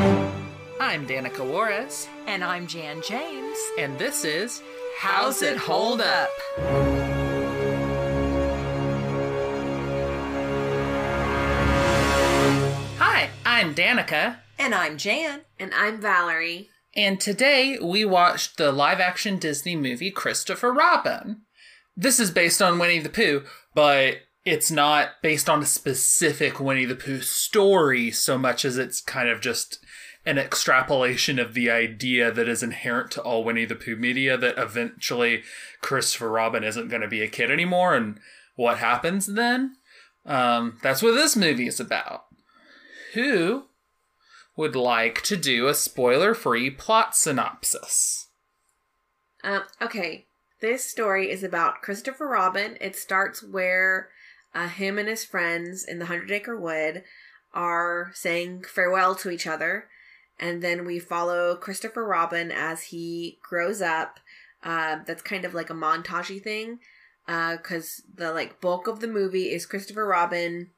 I'm 0.00 1.06
Danica 1.06 1.38
Juarez, 1.48 2.06
And 2.26 2.44
I'm 2.44 2.66
Jan 2.66 3.02
James. 3.02 3.56
and 3.78 3.98
this 3.98 4.24
is 4.24 4.62
How's 4.98 5.42
It 5.42 5.56
Hold 5.56 6.00
Up? 6.02 6.28
Hi, 12.98 13.30
I'm 13.44 13.74
Danica, 13.74 14.36
And 14.58 14.74
I'm 14.74 14.98
Jan. 14.98 15.40
And 15.58 15.72
I'm 15.74 16.00
Valerie. 16.00 16.68
and 16.94 17.20
today 17.20 17.78
we 17.82 18.04
watched 18.04 18.56
the 18.58 18.72
live 18.72 19.00
action 19.00 19.38
Disney 19.38 19.76
movie 19.76 20.10
Christopher 20.10 20.72
Robin. 20.72 21.42
This 21.96 22.20
is 22.20 22.30
based 22.30 22.60
on 22.60 22.78
Winnie 22.78 22.98
the 22.98 23.08
Pooh, 23.08 23.44
but 23.74 24.18
it's 24.46 24.70
not 24.70 25.20
based 25.22 25.50
on 25.50 25.60
a 25.60 25.66
specific 25.66 26.60
Winnie 26.60 26.84
the 26.84 26.94
Pooh 26.94 27.20
story 27.20 28.12
so 28.12 28.38
much 28.38 28.64
as 28.64 28.78
it's 28.78 29.00
kind 29.00 29.28
of 29.28 29.40
just 29.40 29.84
an 30.24 30.38
extrapolation 30.38 31.40
of 31.40 31.52
the 31.52 31.68
idea 31.68 32.30
that 32.30 32.48
is 32.48 32.62
inherent 32.62 33.10
to 33.10 33.22
all 33.22 33.42
Winnie 33.42 33.64
the 33.64 33.74
Pooh 33.74 33.96
media 33.96 34.38
that 34.38 34.56
eventually 34.56 35.42
Christopher 35.82 36.30
Robin 36.30 36.62
isn't 36.62 36.88
going 36.88 37.02
to 37.02 37.08
be 37.08 37.22
a 37.22 37.28
kid 37.28 37.50
anymore 37.50 37.96
and 37.96 38.20
what 38.54 38.78
happens 38.78 39.26
then. 39.26 39.76
Um, 40.24 40.78
that's 40.80 41.02
what 41.02 41.12
this 41.12 41.34
movie 41.34 41.66
is 41.66 41.80
about. 41.80 42.26
Who 43.14 43.64
would 44.56 44.76
like 44.76 45.22
to 45.22 45.36
do 45.36 45.66
a 45.66 45.74
spoiler 45.74 46.34
free 46.34 46.70
plot 46.70 47.16
synopsis? 47.16 48.28
Um, 49.42 49.62
okay, 49.82 50.26
this 50.60 50.84
story 50.84 51.30
is 51.30 51.42
about 51.42 51.82
Christopher 51.82 52.28
Robin. 52.28 52.76
It 52.80 52.94
starts 52.94 53.42
where 53.42 54.08
uh, 54.56 54.68
him 54.68 54.98
and 54.98 55.08
his 55.08 55.22
friends 55.22 55.84
in 55.84 55.98
the 55.98 56.06
Hundred 56.06 56.30
Acre 56.30 56.58
Wood 56.58 57.04
are 57.52 58.10
saying 58.14 58.64
farewell 58.66 59.14
to 59.16 59.30
each 59.30 59.46
other. 59.46 59.88
And 60.38 60.62
then 60.62 60.86
we 60.86 60.98
follow 60.98 61.56
Christopher 61.56 62.04
Robin 62.04 62.50
as 62.50 62.84
he 62.84 63.38
grows 63.42 63.82
up. 63.82 64.18
Uh, 64.62 65.00
that's 65.06 65.22
kind 65.22 65.44
of 65.44 65.52
like 65.52 65.68
a 65.68 65.74
montagey 65.74 66.42
thing. 66.42 66.78
Because 67.26 68.02
the 68.14 68.32
like 68.32 68.60
bulk 68.60 68.86
of 68.86 69.00
the 69.00 69.08
movie 69.08 69.52
is 69.52 69.66
Christopher 69.66 70.06
Robin 70.06 70.70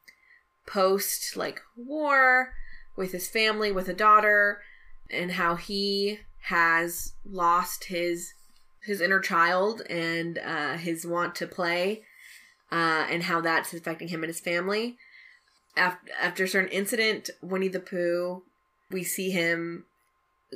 post 0.66 1.36
like 1.36 1.60
war 1.76 2.54
with 2.96 3.12
his 3.12 3.28
family, 3.28 3.70
with 3.70 3.88
a 3.88 3.94
daughter, 3.94 4.60
and 5.10 5.32
how 5.32 5.54
he 5.54 6.20
has 6.42 7.12
lost 7.24 7.84
his 7.84 8.32
his 8.82 9.00
inner 9.00 9.20
child 9.20 9.82
and 9.90 10.38
uh, 10.38 10.76
his 10.78 11.06
want 11.06 11.34
to 11.36 11.46
play, 11.46 12.02
uh, 12.70 13.06
and 13.10 13.24
how 13.24 13.40
that's 13.40 13.72
affecting 13.72 14.08
him 14.08 14.22
and 14.22 14.30
his 14.30 14.40
family. 14.40 14.96
After, 15.76 16.10
after 16.20 16.44
a 16.44 16.48
certain 16.48 16.70
incident, 16.70 17.30
Winnie 17.40 17.68
the 17.68 17.80
Pooh, 17.80 18.42
we 18.90 19.04
see 19.04 19.30
him 19.30 19.84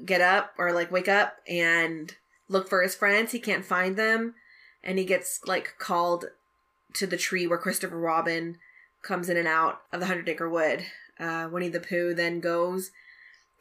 get 0.05 0.20
up 0.20 0.55
or 0.58 0.72
like 0.72 0.90
wake 0.90 1.08
up 1.08 1.36
and 1.48 2.14
look 2.48 2.68
for 2.68 2.83
his 2.83 2.94
friends. 2.94 3.33
He 3.33 3.38
can't 3.38 3.64
find 3.64 3.96
them, 3.96 4.34
and 4.83 4.98
he 4.98 5.05
gets 5.05 5.40
like 5.46 5.74
called 5.78 6.27
to 6.94 7.06
the 7.06 7.16
tree 7.16 7.46
where 7.46 7.58
Christopher 7.58 7.98
Robin 7.98 8.58
comes 9.02 9.28
in 9.28 9.36
and 9.36 9.48
out 9.48 9.83
of 9.92 10.00
the 10.00 10.06
Hundred 10.06 10.28
Acre 10.28 10.48
Wood. 10.48 10.84
Uh, 11.18 11.48
Winnie 11.50 11.68
the 11.68 11.80
Pooh 11.80 12.14
then 12.14 12.40
goes 12.40 12.90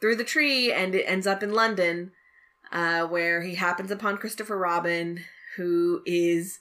through 0.00 0.16
the 0.16 0.24
tree 0.24 0.72
and 0.72 0.94
it 0.94 1.04
ends 1.04 1.26
up 1.26 1.42
in 1.42 1.52
London, 1.52 2.12
uh, 2.70 3.06
where 3.06 3.42
he 3.42 3.54
happens 3.54 3.90
upon 3.90 4.18
Christopher 4.18 4.58
Robin, 4.58 5.20
who 5.56 6.02
is 6.06 6.58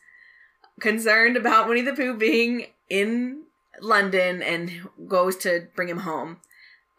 concerned 0.82 1.38
about 1.38 1.70
Winnie 1.70 1.82
the 1.82 1.94
Pooh 1.94 2.18
being 2.18 2.68
in 2.90 3.44
London 3.80 4.42
and 4.42 4.90
goes 5.08 5.38
to 5.38 5.68
bring 5.76 5.88
him 5.88 6.00
home. 6.00 6.38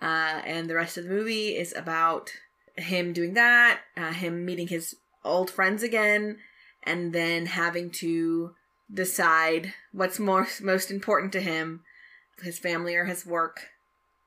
Uh, 0.00 0.40
and 0.44 0.68
the 0.68 0.74
rest 0.74 0.96
of 0.96 1.04
the 1.04 1.10
movie 1.10 1.56
is 1.56 1.74
about 1.76 2.30
him 2.76 3.12
doing 3.12 3.34
that, 3.34 3.80
uh, 3.96 4.12
him 4.12 4.44
meeting 4.44 4.68
his 4.68 4.96
old 5.24 5.50
friends 5.50 5.82
again, 5.82 6.38
and 6.82 7.12
then 7.12 7.46
having 7.46 7.90
to 7.90 8.54
decide 8.92 9.74
what's 9.92 10.18
more 10.18 10.48
most 10.60 10.90
important 10.90 11.32
to 11.32 11.40
him, 11.40 11.82
his 12.42 12.58
family 12.58 12.96
or 12.96 13.04
his 13.04 13.24
work. 13.24 13.68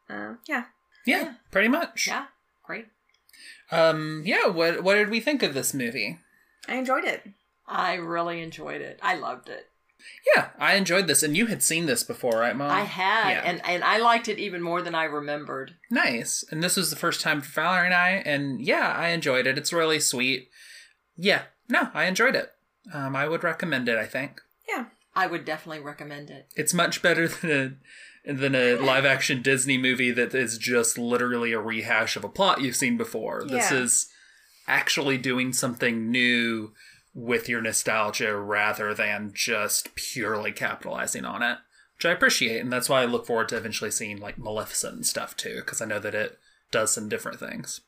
Uh, 0.09 0.35
yeah. 0.47 0.65
Yeah, 1.05 1.33
pretty 1.51 1.67
much. 1.67 2.07
Yeah, 2.07 2.25
great. 2.63 2.87
Um, 3.71 4.23
yeah, 4.25 4.47
what 4.47 4.83
what 4.83 4.95
did 4.95 5.09
we 5.09 5.19
think 5.19 5.43
of 5.43 5.53
this 5.53 5.73
movie? 5.73 6.19
I 6.67 6.75
enjoyed 6.75 7.03
it. 7.03 7.27
I 7.67 7.95
really 7.95 8.41
enjoyed 8.41 8.81
it. 8.81 8.99
I 9.01 9.15
loved 9.15 9.49
it. 9.49 9.69
Yeah, 10.35 10.49
I 10.59 10.75
enjoyed 10.75 11.07
this, 11.07 11.23
and 11.23 11.35
you 11.35 11.47
had 11.47 11.63
seen 11.63 11.87
this 11.87 12.03
before, 12.03 12.37
right, 12.39 12.55
Mom? 12.55 12.69
I 12.69 12.81
had, 12.81 13.29
Yeah. 13.31 13.41
and 13.43 13.61
and 13.65 13.83
I 13.83 13.97
liked 13.97 14.27
it 14.27 14.37
even 14.37 14.61
more 14.61 14.81
than 14.83 14.93
I 14.93 15.05
remembered. 15.05 15.75
Nice. 15.89 16.43
And 16.51 16.61
this 16.61 16.75
was 16.77 16.89
the 16.91 16.95
first 16.95 17.21
time 17.21 17.41
for 17.41 17.49
Valerie 17.61 17.85
and 17.87 17.93
I, 17.95 18.09
and 18.25 18.61
yeah, 18.61 18.93
I 18.95 19.09
enjoyed 19.09 19.47
it. 19.47 19.57
It's 19.57 19.73
really 19.73 19.99
sweet. 19.99 20.49
Yeah, 21.17 21.43
no, 21.69 21.89
I 21.93 22.05
enjoyed 22.05 22.35
it. 22.35 22.51
Um, 22.93 23.15
I 23.15 23.27
would 23.27 23.43
recommend 23.43 23.89
it. 23.89 23.97
I 23.97 24.05
think 24.05 24.41
Yeah. 24.69 24.85
I 25.15 25.25
would 25.27 25.43
definitely 25.45 25.81
recommend 25.83 26.29
it. 26.29 26.49
it's 26.55 26.73
much 26.73 27.01
better 27.01 27.27
than 27.41 27.79
a 28.25 28.31
than 28.33 28.53
a 28.53 28.75
live 28.75 29.05
action 29.05 29.41
Disney 29.41 29.77
movie 29.77 30.11
that 30.11 30.35
is 30.35 30.57
just 30.59 30.97
literally 30.97 31.51
a 31.53 31.59
rehash 31.59 32.15
of 32.15 32.23
a 32.23 32.29
plot 32.29 32.59
you've 32.61 32.75
seen 32.75 32.97
before. 32.97 33.43
This 33.47 33.71
is 33.71 34.07
actually 34.67 35.17
doing 35.17 35.53
something 35.53 36.11
new 36.11 36.73
with 37.15 37.49
your 37.49 37.61
nostalgia 37.61 38.35
rather 38.35 38.93
than 38.93 39.31
just 39.33 39.95
purely 39.95 40.51
capitalizing 40.51 41.25
on 41.25 41.41
it, 41.41 41.57
which 41.97 42.05
I 42.05 42.11
appreciate, 42.11 42.59
and 42.59 42.71
that's 42.71 42.89
why 42.89 43.01
I 43.01 43.05
look 43.05 43.25
forward 43.25 43.49
to 43.49 43.57
eventually 43.57 43.89
seeing 43.89 44.19
like 44.19 44.37
Maleficent 44.37 44.95
and 44.95 45.05
stuff 45.05 45.35
too, 45.35 45.61
because 45.61 45.81
I 45.81 45.85
know 45.85 45.99
that 45.99 46.13
it 46.13 46.37
does 46.71 46.93
some 46.93 47.09
different 47.09 47.39
things. 47.39 47.81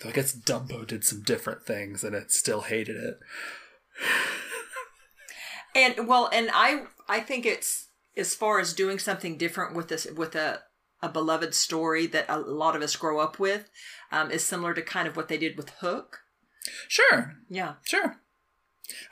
Though 0.00 0.10
I 0.10 0.12
guess 0.12 0.36
Dumbo 0.36 0.86
did 0.86 1.04
some 1.04 1.22
different 1.22 1.64
things, 1.64 2.04
and 2.04 2.14
it 2.14 2.30
still 2.30 2.60
hated 2.60 2.96
it. 2.96 3.18
And 5.74 6.06
well, 6.06 6.30
and 6.32 6.50
I 6.52 6.84
I 7.08 7.20
think 7.20 7.44
it's 7.44 7.88
as 8.16 8.34
far 8.34 8.60
as 8.60 8.72
doing 8.72 8.98
something 8.98 9.36
different 9.36 9.74
with 9.74 9.88
this 9.88 10.06
with 10.16 10.34
a 10.34 10.60
a 11.02 11.08
beloved 11.08 11.54
story 11.54 12.06
that 12.06 12.26
a 12.28 12.38
lot 12.38 12.76
of 12.76 12.82
us 12.82 12.96
grow 12.96 13.18
up 13.18 13.38
with 13.38 13.68
um, 14.10 14.30
is 14.30 14.44
similar 14.44 14.72
to 14.72 14.82
kind 14.82 15.06
of 15.06 15.16
what 15.16 15.28
they 15.28 15.36
did 15.36 15.56
with 15.56 15.70
Hook. 15.80 16.20
Sure, 16.88 17.34
Yeah, 17.50 17.74
Sure. 17.82 18.16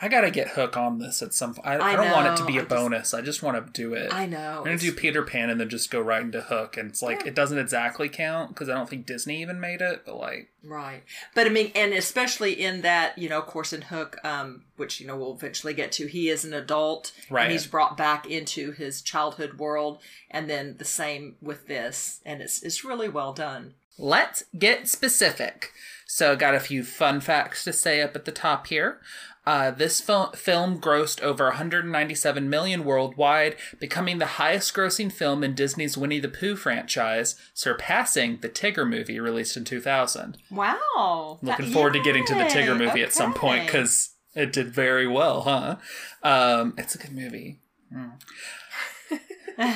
I 0.01 0.09
gotta 0.09 0.31
get 0.31 0.49
Hook 0.49 0.77
on 0.77 0.99
this 0.99 1.23
at 1.23 1.33
some. 1.33 1.57
I, 1.65 1.77
I, 1.77 1.93
I 1.93 1.97
don't 1.97 2.11
want 2.13 2.27
it 2.27 2.37
to 2.43 2.45
be 2.45 2.55
a 2.59 2.61
I 2.61 2.65
just- 2.65 2.69
bonus. 2.69 3.15
I 3.15 3.21
just 3.23 3.43
want 3.43 3.67
to 3.67 3.73
do 3.73 3.95
it. 3.95 4.13
I 4.13 4.27
know. 4.27 4.59
I'm 4.59 4.65
gonna 4.65 4.77
do 4.79 4.93
Peter 4.93 5.23
Pan 5.23 5.49
and 5.51 5.59
then 5.61 5.69
just 5.71 5.91
go 5.91 6.01
right 6.01 6.21
into 6.23 6.43
Hook, 6.43 6.77
and 6.77 6.91
it's 6.91 7.01
like 7.03 7.23
Yeah. 7.23 7.29
it 7.29 7.35
doesn't 7.35 7.59
exactly 7.59 8.09
count 8.09 8.51
because 8.51 8.69
I 8.69 8.75
don't 8.75 8.89
think 8.89 9.07
Disney 9.07 9.41
even 9.41 9.61
made 9.61 9.81
it. 9.81 10.03
But 10.05 10.17
like, 10.17 10.51
Right. 10.65 11.03
But 11.35 11.47
I 11.47 11.51
mean, 11.51 11.73
and 11.75 11.93
especially 11.93 12.53
in 12.53 12.83
that, 12.83 13.17
you 13.19 13.29
know, 13.29 13.39
of 13.39 13.47
course, 13.47 13.73
in 13.73 13.83
Hook, 13.83 14.19
um, 14.23 14.65
which, 14.77 15.01
you 15.01 15.07
know, 15.07 15.17
we'll 15.17 15.35
eventually 15.35 15.75
get 15.75 15.91
to, 15.93 16.07
he 16.07 16.29
is 16.29 16.45
an 16.45 16.53
adult. 16.55 17.13
Right. 17.31 17.45
And 17.45 17.53
he's 17.53 17.67
brought 17.67 17.97
back 17.97 18.31
into 18.31 18.71
his 18.73 19.03
childhood 19.03 19.59
world. 19.59 19.99
And 20.31 20.49
then 20.49 20.77
the 20.79 20.85
same 20.85 21.35
with 21.43 21.67
this. 21.67 22.21
And 22.25 22.43
it's, 22.43 22.63
it's 22.63 22.85
really 22.85 23.09
well 23.09 23.33
done. 23.33 23.75
let's 23.99 24.45
get 24.59 24.89
specific. 24.89 25.73
So, 26.15 26.33
I 26.33 26.35
got 26.35 26.55
a 26.55 26.61
few 26.61 26.85
fun 26.85 27.23
facts 27.23 27.65
to 27.65 27.73
say 27.73 28.03
up 28.03 28.15
at 28.15 28.27
the 28.27 28.33
top 28.33 28.67
here. 28.67 29.01
Uh, 29.47 29.71
this 29.71 29.99
fil- 29.99 30.33
film 30.33 30.79
grossed 30.79 31.23
over 31.23 31.45
197 31.47 32.51
million 32.51 32.85
worldwide, 32.85 33.57
becoming 33.81 34.19
the 34.19 34.27
highest-grossing 34.27 35.11
film 35.11 35.43
in 35.43 35.55
Disney's 35.55 35.97
Winnie 35.97 36.21
the 36.21 36.29
Pooh 36.29 36.55
franchise, 36.55 37.37
surpassing 37.55 38.41
the 38.43 38.51
Tigger 38.51 38.87
movie 38.87 39.19
released 39.21 39.57
in 39.57 39.65
2000. 39.65 40.37
Wow. 40.51 41.39
Looking 41.41 41.73
forward 41.73 41.95
to 41.95 42.03
getting 42.03 42.27
to 42.27 42.35
the 42.35 42.45
Tigger 42.45 42.77
movie 42.77 43.03
at 43.03 43.15
some 43.15 43.33
point 43.33 43.65
because 43.65 44.11
it 44.35 44.53
did 44.53 44.69
very 44.69 45.09
well, 45.09 45.41
huh? 45.41 45.77
Um, 46.23 46.75
it's 46.77 46.95
a 46.95 46.99
good 46.99 47.13
movie. 47.13 47.59
Mm. 47.91 48.21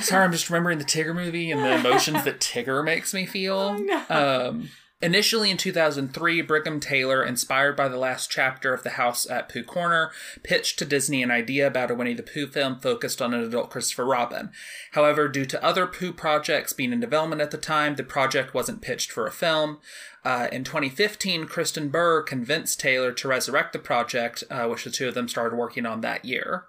Sorry, 0.05 0.23
I'm 0.23 0.33
just 0.33 0.51
remembering 0.51 0.77
the 0.77 0.85
Tigger 0.85 1.15
movie 1.15 1.51
and 1.51 1.63
the 1.63 1.77
emotions 1.77 2.25
that 2.25 2.41
Tigger 2.41 2.85
makes 2.85 3.15
me 3.15 3.25
feel. 3.25 3.81
Um, 4.11 4.69
initially 5.01 5.51
in 5.51 5.57
2003, 5.57 6.43
Brigham 6.43 6.81
Taylor, 6.81 7.25
inspired 7.25 7.77
by 7.77 7.89
the 7.89 7.99
last 7.99 8.31
chapter 8.31 8.73
of 8.73 8.83
The 8.83 8.91
House 8.91 9.29
at 9.29 9.49
Pooh 9.49 9.63
Corner, 9.63 10.11
pitched 10.43 10.79
to 10.79 10.85
Disney 10.85 11.23
an 11.23 11.31
idea 11.31 11.67
about 11.67 11.91
a 11.91 11.95
Winnie 11.95 12.15
the 12.15 12.23
Pooh 12.23 12.47
film 12.47 12.79
focused 12.79 13.21
on 13.21 13.35
an 13.35 13.43
adult 13.43 13.71
Christopher 13.71 14.05
Robin. 14.05 14.51
However, 14.93 15.29
due 15.29 15.47
to 15.47 15.63
other 15.65 15.87
Pooh 15.87 16.13
projects 16.13 16.73
being 16.73 16.93
in 16.93 17.01
development 17.01 17.43
at 17.43 17.51
the 17.51 17.59
time, 17.59 17.97
the 17.97 18.05
project 18.05 18.55
wasn't 18.55 18.83
pitched 18.83 19.13
for 19.13 19.27
a 19.27 19.33
film. 19.33 19.79
Uh, 20.25 20.49
in 20.51 20.65
2015, 20.65 21.47
Kristin 21.47 21.91
Burr 21.91 22.23
convinced 22.23 22.81
Taylor 22.81 23.13
to 23.13 23.29
resurrect 23.29 23.73
the 23.73 23.79
project, 23.79 24.43
uh, 24.51 24.67
which 24.67 24.85
the 24.85 24.91
two 24.91 25.09
of 25.09 25.15
them 25.15 25.29
started 25.29 25.57
working 25.57 25.87
on 25.87 26.01
that 26.01 26.25
year. 26.25 26.65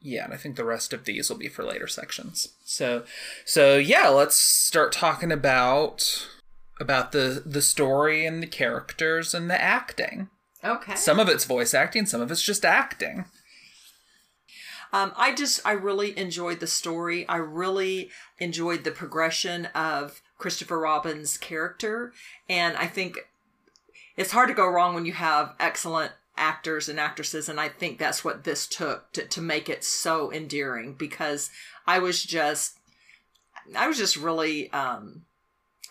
Yeah, 0.00 0.24
and 0.24 0.34
I 0.34 0.36
think 0.36 0.56
the 0.56 0.64
rest 0.64 0.92
of 0.92 1.04
these 1.06 1.30
will 1.30 1.38
be 1.38 1.48
for 1.48 1.64
later 1.64 1.86
sections. 1.86 2.48
So, 2.64 3.04
so 3.46 3.78
yeah, 3.78 4.08
let's 4.08 4.36
start 4.36 4.92
talking 4.92 5.32
about 5.32 6.28
about 6.80 7.12
the 7.12 7.42
the 7.44 7.62
story 7.62 8.26
and 8.26 8.42
the 8.42 8.46
characters 8.46 9.34
and 9.34 9.50
the 9.50 9.60
acting. 9.60 10.28
Okay. 10.64 10.94
Some 10.94 11.20
of 11.20 11.28
it's 11.28 11.44
voice 11.44 11.74
acting, 11.74 12.06
some 12.06 12.20
of 12.20 12.30
it's 12.30 12.42
just 12.42 12.64
acting. 12.64 13.26
Um, 14.94 15.12
I 15.16 15.34
just, 15.34 15.60
I 15.66 15.72
really 15.72 16.16
enjoyed 16.16 16.60
the 16.60 16.68
story. 16.68 17.28
I 17.28 17.36
really 17.36 18.10
enjoyed 18.38 18.84
the 18.84 18.92
progression 18.92 19.66
of 19.74 20.22
Christopher 20.38 20.78
Robin's 20.78 21.36
character. 21.36 22.12
And 22.48 22.76
I 22.76 22.86
think 22.86 23.18
it's 24.16 24.30
hard 24.30 24.46
to 24.48 24.54
go 24.54 24.68
wrong 24.68 24.94
when 24.94 25.04
you 25.04 25.12
have 25.12 25.56
excellent 25.58 26.12
actors 26.36 26.88
and 26.88 27.00
actresses. 27.00 27.48
And 27.48 27.58
I 27.58 27.70
think 27.70 27.98
that's 27.98 28.24
what 28.24 28.44
this 28.44 28.68
took 28.68 29.12
to, 29.14 29.26
to 29.26 29.40
make 29.40 29.68
it 29.68 29.82
so 29.82 30.32
endearing 30.32 30.94
because 30.94 31.50
I 31.88 31.98
was 31.98 32.22
just, 32.22 32.78
I 33.76 33.88
was 33.88 33.98
just 33.98 34.16
really 34.16 34.70
um, 34.70 35.22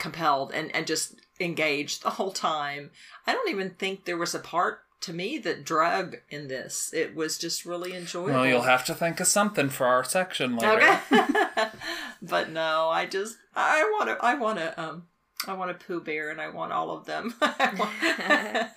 compelled 0.03 0.51
and, 0.53 0.75
and 0.75 0.85
just 0.85 1.15
engaged 1.39 2.03
the 2.03 2.11
whole 2.11 2.31
time. 2.31 2.91
I 3.25 3.31
don't 3.31 3.49
even 3.49 3.69
think 3.71 4.03
there 4.03 4.17
was 4.17 4.35
a 4.35 4.39
part 4.39 4.79
to 5.01 5.13
me 5.13 5.37
that 5.39 5.63
drug 5.63 6.17
in 6.29 6.49
this. 6.49 6.93
It 6.93 7.15
was 7.15 7.37
just 7.37 7.65
really 7.65 7.95
enjoyable. 7.95 8.33
Well, 8.33 8.45
you'll 8.45 8.63
have 8.63 8.83
to 8.85 8.93
think 8.93 9.21
of 9.21 9.27
something 9.27 9.69
for 9.69 9.87
our 9.87 10.03
section 10.03 10.57
later. 10.57 10.99
Okay. 11.11 11.25
but 12.21 12.51
no, 12.51 12.89
I 12.89 13.05
just 13.05 13.37
I 13.55 13.89
want 13.97 14.09
to 14.09 14.17
I 14.23 14.35
want 14.35 14.59
to 14.59 14.81
um 14.81 15.03
I 15.47 15.53
want 15.53 15.71
a 15.71 15.75
Pooh 15.75 16.01
Bear 16.01 16.29
and 16.29 16.41
I 16.41 16.49
want 16.49 16.73
all 16.73 16.91
of 16.91 17.05
them. 17.05 17.33
yeah, 17.41 18.69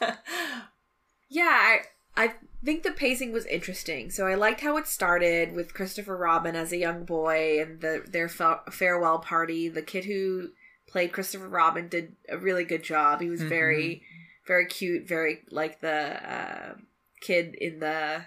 I 1.45 1.81
I 2.17 2.35
think 2.65 2.85
the 2.85 2.93
pacing 2.93 3.33
was 3.33 3.47
interesting. 3.47 4.11
So 4.11 4.29
I 4.29 4.37
liked 4.37 4.61
how 4.61 4.77
it 4.77 4.87
started 4.87 5.55
with 5.55 5.75
Christopher 5.75 6.17
Robin 6.17 6.55
as 6.55 6.71
a 6.73 6.77
young 6.77 7.05
boy 7.05 7.61
and 7.61 7.81
the 7.81 8.05
their 8.07 8.29
fa- 8.29 8.63
farewell 8.71 9.19
party. 9.19 9.69
The 9.69 9.83
kid 9.83 10.05
who 10.05 10.51
played 10.87 11.13
Christopher 11.13 11.49
Robin 11.49 11.89
did 11.89 12.17
a 12.29 12.39
really 12.39 12.65
good 12.65 12.83
job. 12.83 13.21
He 13.21 13.31
was 13.31 13.41
mm-hmm. 13.41 13.49
very 13.49 14.03
very 14.47 14.67
cute, 14.67 15.07
very 15.07 15.43
like 15.51 15.81
the 15.81 16.33
uh, 16.33 16.75
kid 17.21 17.55
in 17.57 17.81
the 17.81 18.25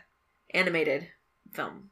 animated 0.53 1.07
film. 1.51 1.91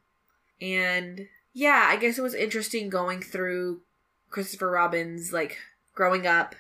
And 0.62 1.28
yeah, 1.54 1.86
I 1.88 1.96
guess 1.96 2.18
it 2.18 2.24
was 2.24 2.36
interesting 2.36 2.90
going 2.90 3.22
through 3.22 3.82
Christopher 4.30 4.70
Robin's 4.70 5.32
like 5.32 5.58
growing 5.96 6.28
up, 6.28 6.56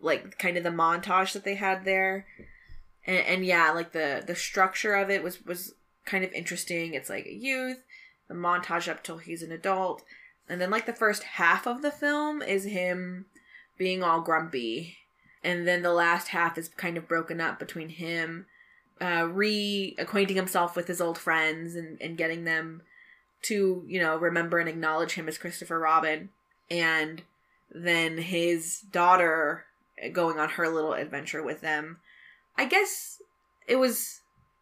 like 0.00 0.38
kind 0.38 0.56
of 0.56 0.64
the 0.64 0.70
montage 0.70 1.32
that 1.32 1.44
they 1.44 1.56
had 1.56 1.84
there. 1.84 2.26
And, 3.06 3.26
and 3.26 3.46
yeah, 3.46 3.72
like 3.72 3.92
the 3.92 4.22
the 4.24 4.36
structure 4.36 4.94
of 4.94 5.10
it 5.10 5.22
was 5.22 5.44
was 5.44 5.74
kind 6.04 6.24
of 6.24 6.32
interesting. 6.32 6.94
It's 6.94 7.10
like 7.10 7.26
a 7.26 7.34
youth, 7.34 7.82
the 8.28 8.34
montage 8.34 8.88
up 8.88 9.02
till 9.02 9.18
he's 9.18 9.42
an 9.42 9.52
adult, 9.52 10.02
and 10.48 10.60
then 10.60 10.70
like 10.70 10.86
the 10.86 10.92
first 10.92 11.24
half 11.24 11.66
of 11.66 11.82
the 11.82 11.90
film 11.90 12.42
is 12.42 12.64
him 12.64 13.26
being 13.82 14.04
all 14.04 14.20
grumpy. 14.20 14.96
And 15.42 15.66
then 15.66 15.82
the 15.82 15.92
last 15.92 16.28
half 16.28 16.56
is 16.56 16.68
kind 16.68 16.96
of 16.96 17.08
broken 17.08 17.40
up 17.40 17.58
between 17.58 17.88
him 17.88 18.46
uh, 19.00 19.24
reacquainting 19.24 20.36
himself 20.36 20.76
with 20.76 20.86
his 20.86 21.00
old 21.00 21.18
friends 21.18 21.74
and, 21.74 22.00
and 22.00 22.16
getting 22.16 22.44
them 22.44 22.82
to 23.42 23.82
you 23.88 24.00
know 24.00 24.16
remember 24.16 24.60
and 24.60 24.68
acknowledge 24.68 25.14
him 25.14 25.26
as 25.26 25.36
christopher 25.36 25.80
robin. 25.80 26.28
And 26.70 27.22
then 27.74 28.18
his 28.18 28.80
daughter 28.80 29.64
going 30.12 30.38
on 30.38 30.50
her 30.50 30.68
little 30.68 30.92
adventure 30.92 31.42
with 31.42 31.60
them. 31.60 31.98
I 32.56 32.66
guess 32.66 33.20
it 33.66 33.76
was 33.76 34.20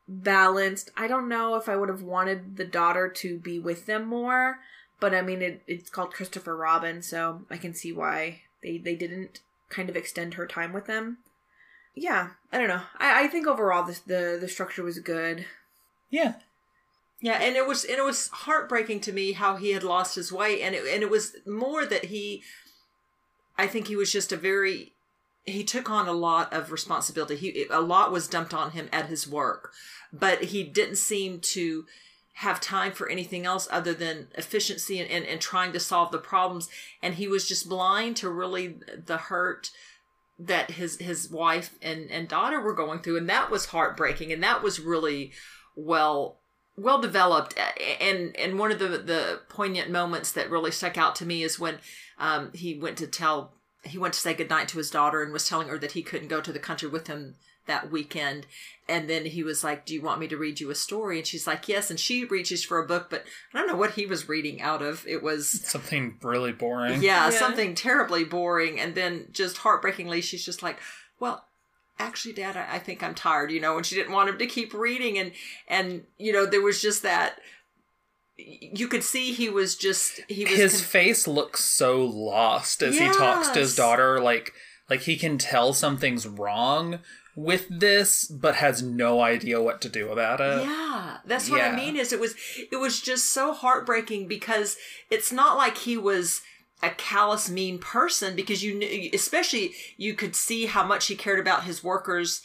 balanced. 0.08 0.90
I 0.96 1.06
don't 1.06 1.28
know 1.28 1.56
if 1.56 1.68
i 1.68 1.76
would 1.76 1.90
have 1.90 2.02
wanted 2.02 2.56
the 2.56 2.64
daughter 2.64 3.10
to 3.16 3.38
be 3.38 3.58
with 3.58 3.84
them 3.84 4.06
more 4.06 4.60
but 5.00 5.14
i 5.14 5.22
mean 5.22 5.42
it, 5.42 5.62
it's 5.66 5.90
called 5.90 6.12
christopher 6.12 6.56
robin 6.56 7.02
so 7.02 7.42
i 7.50 7.56
can 7.56 7.74
see 7.74 7.92
why 7.92 8.42
they, 8.62 8.78
they 8.78 8.94
didn't 8.94 9.40
kind 9.68 9.88
of 9.88 9.96
extend 9.96 10.34
her 10.34 10.46
time 10.46 10.72
with 10.72 10.86
them. 10.86 11.18
Yeah, 11.94 12.30
I 12.52 12.58
don't 12.58 12.68
know. 12.68 12.82
I, 12.98 13.24
I 13.24 13.26
think 13.28 13.46
overall 13.46 13.84
the, 13.84 14.00
the 14.06 14.38
the 14.40 14.48
structure 14.48 14.82
was 14.82 14.98
good. 14.98 15.46
Yeah. 16.08 16.34
Yeah, 17.20 17.34
and 17.34 17.56
it 17.56 17.66
was 17.66 17.84
and 17.84 17.98
it 17.98 18.04
was 18.04 18.28
heartbreaking 18.28 19.00
to 19.00 19.12
me 19.12 19.32
how 19.32 19.56
he 19.56 19.72
had 19.72 19.82
lost 19.82 20.14
his 20.14 20.32
way, 20.32 20.62
and 20.62 20.74
it 20.74 20.84
and 20.86 21.02
it 21.02 21.10
was 21.10 21.36
more 21.46 21.84
that 21.84 22.06
he, 22.06 22.42
I 23.58 23.66
think 23.66 23.88
he 23.88 23.96
was 23.96 24.10
just 24.10 24.32
a 24.32 24.36
very, 24.38 24.92
he 25.44 25.62
took 25.62 25.90
on 25.90 26.08
a 26.08 26.12
lot 26.12 26.50
of 26.52 26.72
responsibility. 26.72 27.36
He 27.36 27.66
a 27.68 27.82
lot 27.82 28.10
was 28.10 28.26
dumped 28.26 28.54
on 28.54 28.70
him 28.70 28.88
at 28.90 29.06
his 29.06 29.28
work, 29.28 29.72
but 30.10 30.44
he 30.44 30.64
didn't 30.64 30.96
seem 30.96 31.40
to 31.40 31.84
have 32.34 32.60
time 32.60 32.92
for 32.92 33.08
anything 33.08 33.44
else 33.44 33.68
other 33.70 33.92
than 33.92 34.28
efficiency 34.34 34.98
and, 34.98 35.10
and, 35.10 35.26
and 35.26 35.40
trying 35.40 35.72
to 35.72 35.80
solve 35.80 36.10
the 36.10 36.18
problems. 36.18 36.68
And 37.02 37.14
he 37.14 37.28
was 37.28 37.46
just 37.46 37.68
blind 37.68 38.16
to 38.16 38.30
really 38.30 38.78
the 39.04 39.16
hurt 39.16 39.70
that 40.38 40.70
his 40.70 40.96
his 40.98 41.30
wife 41.30 41.74
and, 41.82 42.10
and 42.10 42.26
daughter 42.26 42.60
were 42.60 42.74
going 42.74 43.00
through. 43.00 43.18
And 43.18 43.28
that 43.28 43.50
was 43.50 43.66
heartbreaking. 43.66 44.32
And 44.32 44.42
that 44.42 44.62
was 44.62 44.80
really 44.80 45.32
well 45.76 46.40
well 46.76 47.00
developed 47.00 47.54
and 48.00 48.34
and 48.36 48.58
one 48.58 48.72
of 48.72 48.78
the 48.78 48.88
the 48.88 49.40
poignant 49.48 49.90
moments 49.90 50.32
that 50.32 50.50
really 50.50 50.70
stuck 50.70 50.96
out 50.96 51.14
to 51.14 51.26
me 51.26 51.42
is 51.42 51.58
when 51.58 51.78
um, 52.18 52.50
he 52.54 52.78
went 52.78 52.96
to 52.96 53.06
tell 53.06 53.52
he 53.84 53.98
went 53.98 54.14
to 54.14 54.20
say 54.20 54.34
goodnight 54.34 54.68
to 54.68 54.78
his 54.78 54.90
daughter 54.90 55.22
and 55.22 55.32
was 55.32 55.48
telling 55.48 55.68
her 55.68 55.78
that 55.78 55.92
he 55.92 56.02
couldn't 56.02 56.28
go 56.28 56.40
to 56.40 56.52
the 56.52 56.58
country 56.58 56.88
with 56.88 57.06
him 57.06 57.34
that 57.70 57.90
weekend. 57.90 58.46
And 58.88 59.08
then 59.08 59.24
he 59.24 59.44
was 59.44 59.62
like, 59.62 59.86
Do 59.86 59.94
you 59.94 60.02
want 60.02 60.20
me 60.20 60.26
to 60.28 60.36
read 60.36 60.60
you 60.60 60.70
a 60.70 60.74
story? 60.74 61.18
And 61.18 61.26
she's 61.26 61.46
like, 61.46 61.68
Yes. 61.68 61.88
And 61.90 61.98
she 61.98 62.24
reaches 62.24 62.64
for 62.64 62.82
a 62.82 62.86
book, 62.86 63.08
but 63.08 63.24
I 63.54 63.58
don't 63.58 63.68
know 63.68 63.76
what 63.76 63.92
he 63.92 64.04
was 64.04 64.28
reading 64.28 64.60
out 64.60 64.82
of. 64.82 65.06
It 65.06 65.22
was 65.22 65.48
something 65.48 66.18
really 66.22 66.52
boring. 66.52 67.02
Yeah, 67.02 67.30
yeah. 67.30 67.30
something 67.30 67.74
terribly 67.74 68.24
boring. 68.24 68.80
And 68.80 68.94
then 68.94 69.28
just 69.30 69.58
heartbreakingly, 69.58 70.20
she's 70.20 70.44
just 70.44 70.62
like, 70.62 70.78
Well, 71.18 71.46
actually 71.98 72.32
dad 72.32 72.56
I, 72.56 72.76
I, 72.76 72.78
think 72.78 73.02
i'm 73.02 73.14
tired 73.14 73.50
you 73.50 73.60
know 73.60 73.76
and 73.76 73.84
she 73.84 73.94
didn't 73.94 74.12
want 74.12 74.30
him 74.30 74.38
to 74.38 74.46
keep 74.46 74.72
reading 74.72 75.18
and 75.18 75.32
and 75.68 76.04
you 76.16 76.32
know 76.32 76.46
there 76.46 76.62
was 76.62 76.80
just 76.80 77.02
that 77.02 77.38
you 78.38 78.88
could 78.88 79.04
see 79.04 79.34
he 79.34 79.50
was 79.50 79.76
just 79.76 80.22
he 80.26 80.44
was 80.44 80.54
his 80.54 80.72
con- 80.76 80.80
face 80.80 81.28
looks 81.28 81.62
so 81.62 82.02
lost 82.02 82.82
as 82.82 82.94
yes. 82.94 83.14
he 83.14 83.20
talks 83.20 83.50
to 83.50 83.58
his 83.58 83.76
daughter 83.76 84.18
like 84.18 84.54
like 84.88 85.00
he 85.00 85.16
can 85.16 85.38
tell 85.38 85.72
something's 85.72 86.26
wrong 86.26 86.98
with 87.40 87.66
this 87.70 88.26
but 88.26 88.56
has 88.56 88.82
no 88.82 89.20
idea 89.20 89.62
what 89.62 89.80
to 89.80 89.88
do 89.88 90.12
about 90.12 90.40
it. 90.40 90.62
Yeah. 90.62 91.18
That's 91.24 91.48
what 91.48 91.60
yeah. 91.60 91.70
I 91.70 91.76
mean 91.76 91.96
is 91.96 92.12
it 92.12 92.20
was 92.20 92.34
it 92.70 92.76
was 92.76 93.00
just 93.00 93.30
so 93.30 93.52
heartbreaking 93.52 94.28
because 94.28 94.76
it's 95.10 95.32
not 95.32 95.56
like 95.56 95.78
he 95.78 95.96
was 95.96 96.42
a 96.82 96.90
callous 96.90 97.48
mean 97.48 97.78
person 97.78 98.36
because 98.36 98.62
you 98.62 98.74
knew 98.74 99.10
especially 99.12 99.72
you 99.96 100.14
could 100.14 100.36
see 100.36 100.66
how 100.66 100.84
much 100.84 101.06
he 101.06 101.14
cared 101.14 101.38
about 101.38 101.64
his 101.64 101.82
workers 101.82 102.42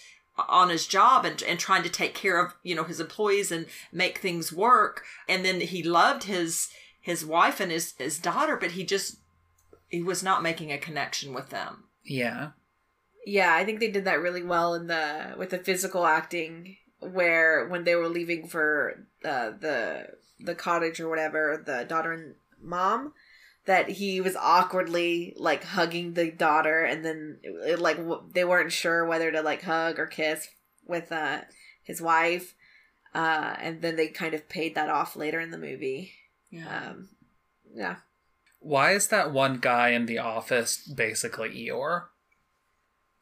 on 0.49 0.69
his 0.69 0.85
job 0.85 1.23
and, 1.23 1.41
and 1.43 1.59
trying 1.59 1.83
to 1.83 1.89
take 1.89 2.13
care 2.13 2.43
of 2.43 2.53
you 2.63 2.75
know 2.75 2.83
his 2.83 2.99
employees 2.99 3.51
and 3.51 3.65
make 3.91 4.17
things 4.17 4.51
work 4.51 5.03
and 5.27 5.45
then 5.45 5.61
he 5.61 5.83
loved 5.83 6.23
his 6.23 6.69
his 7.01 7.25
wife 7.25 7.59
and 7.59 7.71
his 7.71 7.93
his 7.97 8.19
daughter 8.19 8.57
but 8.57 8.71
he 8.71 8.83
just 8.83 9.17
he 9.89 10.01
was 10.01 10.21
not 10.23 10.43
making 10.43 10.71
a 10.71 10.77
connection 10.77 11.33
with 11.33 11.49
them 11.49 11.85
yeah 12.03 12.49
yeah, 13.25 13.53
I 13.55 13.65
think 13.65 13.79
they 13.79 13.89
did 13.89 14.05
that 14.05 14.21
really 14.21 14.43
well 14.43 14.75
in 14.75 14.87
the 14.87 15.33
with 15.37 15.49
the 15.49 15.57
physical 15.57 16.05
acting 16.05 16.77
where 16.99 17.67
when 17.67 17.83
they 17.83 17.95
were 17.95 18.07
leaving 18.07 18.47
for 18.47 19.05
uh, 19.23 19.51
the 19.59 20.07
the 20.39 20.55
cottage 20.55 20.99
or 20.99 21.09
whatever, 21.09 21.61
the 21.65 21.85
daughter 21.85 22.13
and 22.13 22.35
mom, 22.61 23.13
that 23.65 23.89
he 23.89 24.21
was 24.21 24.35
awkwardly 24.35 25.33
like 25.37 25.63
hugging 25.63 26.13
the 26.13 26.31
daughter, 26.31 26.83
and 26.83 27.03
then 27.03 27.39
it, 27.43 27.79
like 27.79 27.99
they 28.33 28.45
weren't 28.45 28.71
sure 28.71 29.05
whether 29.05 29.31
to 29.31 29.41
like 29.41 29.63
hug 29.63 29.99
or 29.99 30.05
kiss 30.05 30.47
with 30.85 31.11
uh, 31.11 31.41
his 31.83 32.01
wife, 32.01 32.53
uh, 33.13 33.55
and 33.59 33.81
then 33.81 33.95
they 33.95 34.07
kind 34.07 34.35
of 34.35 34.47
paid 34.49 34.75
that 34.75 34.89
off 34.89 35.15
later 35.15 35.39
in 35.39 35.51
the 35.51 35.57
movie. 35.57 36.13
Yeah, 36.51 36.89
um, 36.89 37.09
yeah. 37.73 37.95
Why 38.59 38.93
is 38.93 39.07
that 39.07 39.31
one 39.31 39.57
guy 39.57 39.89
in 39.89 40.05
the 40.05 40.19
office 40.19 40.77
basically 40.77 41.49
Eeyore? 41.49 42.05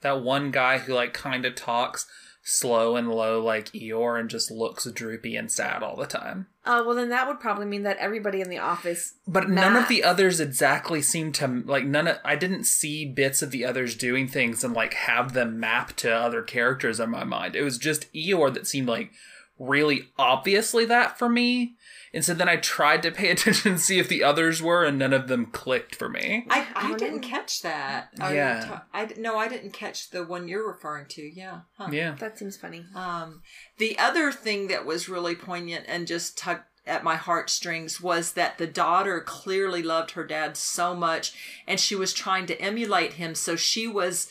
That 0.03 0.21
one 0.21 0.51
guy 0.51 0.77
who 0.77 0.93
like 0.93 1.13
kind 1.13 1.45
of 1.45 1.55
talks 1.55 2.05
slow 2.45 2.97
and 2.97 3.09
low 3.09 3.41
like 3.41 3.71
Eeyore 3.71 4.19
and 4.19 4.29
just 4.29 4.51
looks 4.51 4.85
droopy 4.91 5.35
and 5.37 5.49
sad 5.49 5.81
all 5.81 5.95
the 5.95 6.05
time. 6.05 6.47
Oh, 6.65 6.81
uh, 6.81 6.85
well 6.85 6.95
then 6.95 7.09
that 7.09 7.27
would 7.27 7.39
probably 7.39 7.65
mean 7.65 7.83
that 7.83 7.97
everybody 7.97 8.41
in 8.41 8.49
the 8.49 8.57
office 8.57 9.15
But 9.25 9.49
none 9.49 9.75
of 9.75 9.87
the 9.87 10.03
others 10.03 10.39
exactly 10.39 11.01
seem 11.01 11.31
to 11.33 11.63
like 11.65 11.85
none 11.85 12.07
of 12.07 12.19
I 12.23 12.35
didn't 12.35 12.65
see 12.65 13.05
bits 13.05 13.41
of 13.41 13.51
the 13.51 13.65
others 13.65 13.95
doing 13.95 14.27
things 14.27 14.63
and 14.63 14.73
like 14.73 14.93
have 14.93 15.33
them 15.33 15.59
map 15.59 15.95
to 15.97 16.13
other 16.13 16.41
characters 16.41 16.99
in 16.99 17.09
my 17.09 17.23
mind. 17.23 17.55
It 17.55 17.63
was 17.63 17.77
just 17.77 18.11
Eeyore 18.13 18.53
that 18.53 18.67
seemed 18.67 18.87
like 18.87 19.11
really 19.59 20.09
obviously 20.17 20.85
that 20.85 21.17
for 21.17 21.29
me. 21.29 21.75
And 22.13 22.23
so 22.23 22.33
then 22.33 22.47
I 22.47 22.57
tried 22.57 23.01
to 23.03 23.11
pay 23.11 23.29
attention 23.31 23.71
and 23.71 23.81
see 23.81 23.99
if 23.99 24.07
the 24.07 24.23
others 24.23 24.61
were, 24.61 24.83
and 24.83 24.99
none 24.99 25.13
of 25.13 25.27
them 25.27 25.47
clicked 25.47 25.95
for 25.95 26.09
me. 26.09 26.45
I, 26.49 26.67
I 26.75 26.95
didn't 26.95 27.21
catch 27.21 27.61
that. 27.61 28.09
Yeah. 28.19 28.65
Ta- 28.67 28.85
I, 28.93 29.09
no, 29.17 29.37
I 29.37 29.47
didn't 29.47 29.71
catch 29.71 30.11
the 30.11 30.23
one 30.23 30.47
you're 30.47 30.67
referring 30.67 31.07
to. 31.09 31.21
Yeah. 31.21 31.61
Huh. 31.77 31.89
Yeah. 31.91 32.15
That 32.19 32.37
seems 32.37 32.57
funny. 32.57 32.85
Um, 32.95 33.41
the 33.77 33.97
other 33.97 34.31
thing 34.31 34.67
that 34.67 34.85
was 34.85 35.09
really 35.09 35.35
poignant 35.35 35.85
and 35.87 36.05
just 36.07 36.37
tugged 36.37 36.63
at 36.85 37.03
my 37.03 37.15
heartstrings 37.15 38.01
was 38.01 38.33
that 38.33 38.57
the 38.57 38.67
daughter 38.67 39.21
clearly 39.21 39.81
loved 39.81 40.11
her 40.11 40.25
dad 40.25 40.57
so 40.57 40.93
much 40.93 41.33
and 41.65 41.79
she 41.79 41.95
was 41.95 42.13
trying 42.13 42.45
to 42.45 42.61
emulate 42.61 43.13
him. 43.13 43.33
So 43.35 43.55
she 43.55 43.87
was 43.87 44.27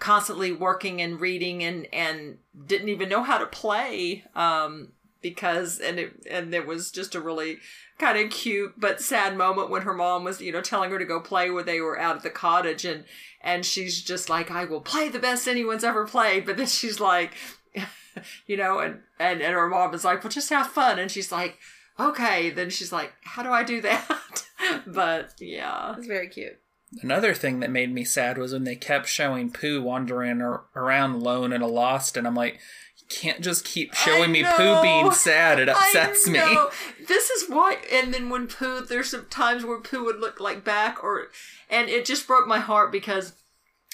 constantly 0.00 0.50
working 0.50 1.00
and 1.00 1.20
reading 1.20 1.62
and, 1.62 1.86
and 1.92 2.38
didn't 2.66 2.88
even 2.88 3.08
know 3.08 3.22
how 3.22 3.38
to 3.38 3.46
play. 3.46 4.24
Um, 4.34 4.92
because 5.22 5.78
and 5.78 5.98
it 5.98 6.26
and 6.30 6.52
there 6.52 6.64
was 6.64 6.90
just 6.90 7.14
a 7.14 7.20
really 7.20 7.58
kind 7.98 8.18
of 8.18 8.30
cute 8.30 8.72
but 8.78 9.00
sad 9.00 9.36
moment 9.36 9.70
when 9.70 9.82
her 9.82 9.92
mom 9.92 10.24
was 10.24 10.40
you 10.40 10.50
know 10.52 10.62
telling 10.62 10.90
her 10.90 10.98
to 10.98 11.04
go 11.04 11.20
play 11.20 11.50
where 11.50 11.62
they 11.62 11.80
were 11.80 11.98
out 11.98 12.16
at 12.16 12.22
the 12.22 12.30
cottage 12.30 12.84
and 12.84 13.04
and 13.42 13.66
she's 13.66 14.02
just 14.02 14.30
like 14.30 14.50
I 14.50 14.64
will 14.64 14.80
play 14.80 15.08
the 15.08 15.18
best 15.18 15.46
anyone's 15.46 15.84
ever 15.84 16.06
played 16.06 16.46
but 16.46 16.56
then 16.56 16.66
she's 16.66 17.00
like 17.00 17.34
you 18.46 18.56
know 18.56 18.78
and 18.78 19.00
and, 19.18 19.42
and 19.42 19.52
her 19.52 19.68
mom 19.68 19.94
is 19.94 20.04
like 20.04 20.24
well 20.24 20.30
just 20.30 20.50
have 20.50 20.68
fun 20.68 20.98
and 20.98 21.10
she's 21.10 21.30
like 21.30 21.58
okay 21.98 22.48
then 22.50 22.70
she's 22.70 22.92
like 22.92 23.12
how 23.22 23.42
do 23.42 23.50
I 23.50 23.62
do 23.62 23.82
that 23.82 24.44
but 24.86 25.34
yeah 25.38 25.94
It's 25.96 26.06
very 26.06 26.28
cute. 26.28 26.58
Another 27.02 27.34
thing 27.34 27.60
that 27.60 27.70
made 27.70 27.92
me 27.92 28.04
sad 28.04 28.36
was 28.36 28.52
when 28.52 28.64
they 28.64 28.74
kept 28.74 29.06
showing 29.06 29.50
Pooh 29.52 29.80
wandering 29.80 30.42
ar- 30.42 30.64
around 30.74 31.12
alone 31.12 31.52
and 31.52 31.62
a 31.62 31.68
lost, 31.68 32.16
and 32.16 32.26
I'm 32.26 32.34
like, 32.34 32.58
you 32.96 33.06
can't 33.08 33.40
just 33.40 33.64
keep 33.64 33.94
showing 33.94 34.32
me. 34.32 34.42
Pooh 34.42 34.82
being 34.82 35.12
sad. 35.12 35.60
It 35.60 35.68
upsets 35.68 36.28
me. 36.28 36.40
This 37.06 37.30
is 37.30 37.48
why. 37.48 37.78
And 37.92 38.14
then 38.14 38.28
when 38.28 38.46
Pooh, 38.46 38.82
there's 38.82 39.10
some 39.10 39.26
times 39.26 39.64
where 39.64 39.80
Pooh 39.80 40.04
would 40.04 40.20
look 40.20 40.38
like 40.40 40.64
back, 40.64 41.02
or 41.02 41.28
and 41.68 41.88
it 41.88 42.04
just 42.04 42.26
broke 42.26 42.46
my 42.46 42.58
heart 42.58 42.92
because 42.92 43.32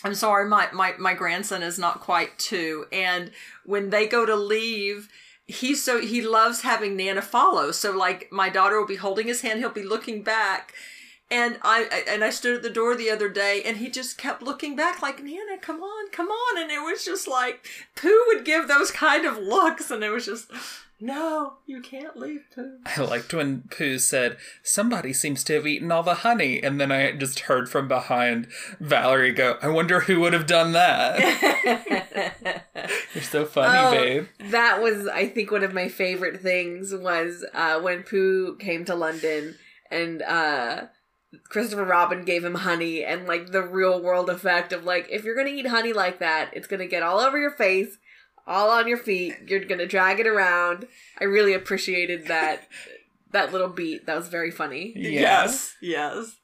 I'm 0.04 0.14
sorry, 0.14 0.48
my 0.48 0.68
my 0.72 0.94
my 0.98 1.14
grandson 1.14 1.62
is 1.62 1.78
not 1.78 2.00
quite 2.00 2.38
two, 2.38 2.86
and 2.92 3.30
when 3.64 3.90
they 3.90 4.06
go 4.06 4.24
to 4.26 4.36
leave. 4.36 5.08
He's 5.48 5.84
so 5.84 6.00
he 6.00 6.22
loves 6.22 6.62
having 6.62 6.96
Nana 6.96 7.22
follow. 7.22 7.70
So 7.70 7.96
like 7.96 8.32
my 8.32 8.48
daughter 8.48 8.80
will 8.80 8.86
be 8.88 8.96
holding 8.96 9.28
his 9.28 9.42
hand, 9.42 9.60
he'll 9.60 9.70
be 9.70 9.84
looking 9.84 10.22
back, 10.22 10.74
and 11.30 11.58
I 11.62 12.04
and 12.08 12.22
I 12.22 12.30
stood 12.30 12.56
at 12.56 12.62
the 12.62 12.70
door 12.70 12.94
the 12.94 13.10
other 13.10 13.28
day, 13.28 13.62
and 13.64 13.78
he 13.78 13.90
just 13.90 14.18
kept 14.18 14.42
looking 14.42 14.76
back, 14.76 15.02
like 15.02 15.22
Nana, 15.22 15.58
come 15.60 15.82
on, 15.82 16.10
come 16.10 16.28
on, 16.28 16.62
and 16.62 16.70
it 16.70 16.80
was 16.80 17.04
just 17.04 17.26
like 17.26 17.66
Pooh 17.94 18.24
would 18.28 18.44
give 18.44 18.68
those 18.68 18.90
kind 18.90 19.26
of 19.26 19.38
looks, 19.38 19.90
and 19.90 20.04
it 20.04 20.10
was 20.10 20.26
just, 20.26 20.50
no, 20.98 21.54
you 21.66 21.82
can't 21.82 22.16
leave 22.16 22.44
Pooh. 22.54 22.78
I 22.86 23.00
liked 23.02 23.34
when 23.34 23.62
Pooh 23.70 23.98
said, 23.98 24.38
Somebody 24.62 25.12
seems 25.12 25.44
to 25.44 25.54
have 25.54 25.66
eaten 25.66 25.92
all 25.92 26.02
the 26.02 26.14
honey. 26.14 26.62
And 26.62 26.80
then 26.80 26.90
I 26.90 27.12
just 27.12 27.40
heard 27.40 27.68
from 27.68 27.86
behind 27.86 28.48
Valerie 28.80 29.32
go, 29.32 29.58
I 29.60 29.68
wonder 29.68 30.00
who 30.00 30.20
would 30.20 30.32
have 30.32 30.46
done 30.46 30.72
that. 30.72 32.64
You're 33.14 33.22
so 33.22 33.44
funny, 33.44 33.78
Oh, 33.78 33.90
babe. 33.90 34.26
That 34.50 34.80
was, 34.80 35.06
I 35.06 35.28
think, 35.28 35.50
one 35.50 35.64
of 35.64 35.74
my 35.74 35.88
favorite 35.88 36.40
things 36.40 36.94
was 36.94 37.44
uh, 37.52 37.78
when 37.80 38.02
Pooh 38.02 38.56
came 38.56 38.84
to 38.86 38.94
London 38.94 39.56
and 39.90 40.22
uh, 40.22 40.86
Christopher 41.48 41.84
Robin 41.84 42.24
gave 42.24 42.44
him 42.44 42.54
honey 42.54 43.04
and 43.04 43.26
like 43.26 43.50
the 43.50 43.62
real 43.62 44.00
world 44.02 44.30
effect 44.30 44.72
of 44.72 44.84
like 44.84 45.08
if 45.10 45.24
you're 45.24 45.34
gonna 45.36 45.48
eat 45.50 45.66
honey 45.66 45.92
like 45.92 46.18
that, 46.20 46.50
it's 46.52 46.66
gonna 46.66 46.86
get 46.86 47.02
all 47.02 47.18
over 47.20 47.38
your 47.38 47.50
face, 47.50 47.98
all 48.46 48.70
on 48.70 48.86
your 48.88 48.96
feet. 48.98 49.34
You're 49.46 49.64
gonna 49.64 49.86
drag 49.86 50.20
it 50.20 50.26
around. 50.26 50.86
I 51.20 51.24
really 51.24 51.52
appreciated 51.54 52.26
that 52.28 52.68
that 53.32 53.52
little 53.52 53.68
beat. 53.68 54.06
That 54.06 54.16
was 54.16 54.28
very 54.28 54.50
funny. 54.50 54.92
Yeah. 54.96 55.10
Yes, 55.10 55.74
yes. 55.82 56.36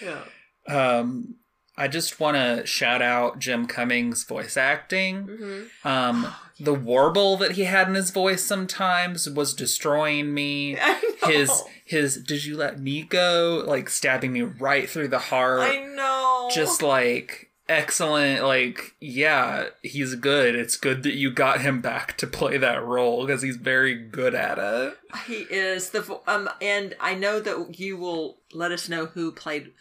Yeah. 0.00 0.24
Um, 0.68 1.36
I 1.76 1.88
just 1.88 2.20
want 2.20 2.36
to 2.36 2.64
shout 2.66 3.02
out 3.02 3.38
Jim 3.40 3.66
Cummings' 3.66 4.24
voice 4.24 4.56
acting. 4.56 5.26
hmm 5.26 5.62
Um, 5.88 6.32
the 6.58 6.74
warble 6.74 7.36
that 7.38 7.52
he 7.52 7.64
had 7.64 7.88
in 7.88 7.94
his 7.94 8.10
voice 8.10 8.44
sometimes 8.44 9.28
was 9.28 9.54
destroying 9.54 10.32
me. 10.32 10.78
I 10.80 11.00
know. 11.22 11.28
His 11.28 11.62
his 11.84 12.16
did 12.16 12.44
you 12.44 12.56
let 12.56 12.80
me 12.80 13.02
go 13.02 13.64
like 13.66 13.88
stabbing 13.90 14.32
me 14.32 14.42
right 14.42 14.88
through 14.88 15.08
the 15.08 15.18
heart. 15.18 15.62
I 15.62 15.84
know. 15.84 16.50
Just 16.54 16.82
like 16.82 17.50
excellent 17.68 18.44
like 18.44 18.94
yeah, 19.00 19.68
he's 19.82 20.14
good. 20.14 20.54
It's 20.54 20.76
good 20.76 21.02
that 21.02 21.14
you 21.14 21.30
got 21.30 21.60
him 21.60 21.80
back 21.80 22.16
to 22.18 22.26
play 22.26 22.56
that 22.58 22.84
role 22.84 23.26
because 23.26 23.42
he's 23.42 23.56
very 23.56 23.94
good 23.94 24.34
at 24.34 24.58
it. 24.58 24.96
he 25.26 25.46
is 25.50 25.90
the 25.90 26.20
um, 26.26 26.48
and 26.60 26.94
I 27.00 27.14
know 27.14 27.40
that 27.40 27.78
you 27.78 27.96
will 27.96 28.38
let 28.52 28.70
us 28.72 28.88
know 28.88 29.06
who 29.06 29.32
played 29.32 29.72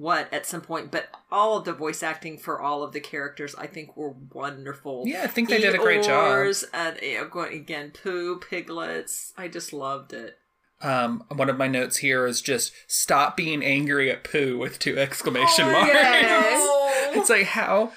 what 0.00 0.32
at 0.32 0.46
some 0.46 0.62
point, 0.62 0.90
but 0.90 1.08
all 1.30 1.58
of 1.58 1.64
the 1.64 1.72
voice 1.74 2.02
acting 2.02 2.38
for 2.38 2.60
all 2.60 2.82
of 2.82 2.92
the 2.92 3.00
characters, 3.00 3.54
I 3.54 3.66
think, 3.66 3.96
were 3.96 4.14
wonderful. 4.32 5.04
Yeah, 5.06 5.22
I 5.24 5.26
think 5.26 5.48
they 5.50 5.60
did 5.60 5.74
a 5.74 5.78
great 5.78 6.02
job. 6.02 6.24
Eeyores 6.24 6.64
And 6.72 6.98
you 7.02 7.18
know, 7.18 7.28
going- 7.28 7.52
again, 7.54 7.92
Pooh, 8.02 8.40
Piglets. 8.40 9.32
I 9.36 9.48
just 9.48 9.72
loved 9.72 10.12
it. 10.12 10.36
Um, 10.82 11.24
one 11.28 11.50
of 11.50 11.58
my 11.58 11.68
notes 11.68 11.98
here 11.98 12.26
is 12.26 12.40
just 12.40 12.72
stop 12.86 13.36
being 13.36 13.62
angry 13.62 14.10
at 14.10 14.24
Pooh 14.24 14.56
with 14.56 14.78
two 14.78 14.98
exclamation 14.98 15.66
Oh, 15.68 15.72
marks. 15.72 15.92
yes. 15.92 16.76
It's 17.16 17.28
like 17.28 17.46
how 17.48 17.92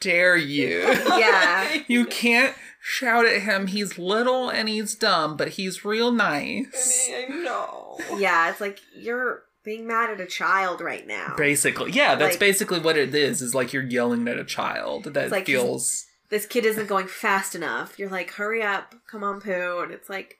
dare 0.00 0.36
you? 0.36 0.80
Yeah. 1.06 1.82
You 1.86 2.06
can't 2.06 2.56
shout 2.82 3.26
at 3.26 3.42
him. 3.42 3.68
He's 3.68 3.98
little 3.98 4.48
and 4.48 4.68
he's 4.68 4.94
dumb, 4.96 5.36
but 5.36 5.50
he's 5.50 5.84
real 5.84 6.10
nice. 6.10 7.08
I 7.14 7.26
know. 7.32 7.98
Yeah, 8.16 8.50
it's 8.50 8.60
like 8.60 8.80
you're 8.96 9.42
being 9.66 9.86
mad 9.86 10.08
at 10.08 10.20
a 10.20 10.26
child 10.26 10.80
right 10.80 11.06
now. 11.06 11.34
Basically, 11.36 11.90
yeah, 11.90 12.14
that's 12.14 12.34
Like- 12.34 12.40
basically 12.40 12.78
what 12.78 12.96
it 12.96 13.14
is. 13.14 13.42
Is 13.42 13.54
like 13.54 13.74
you're 13.74 13.82
yelling 13.82 14.26
at 14.28 14.38
a 14.38 14.44
child 14.44 15.12
that 15.12 15.30
like 15.30 15.44
feels. 15.46 16.06
this 16.30 16.46
kid 16.46 16.64
isn't 16.64 16.86
going 16.86 17.08
fast 17.08 17.54
enough. 17.54 17.98
You're 17.98 18.08
like, 18.08 18.30
hurry 18.30 18.62
up, 18.62 18.94
come 19.10 19.22
on, 19.24 19.40
Pooh, 19.42 19.80
and 19.80 19.92
it's 19.92 20.08
like, 20.08 20.38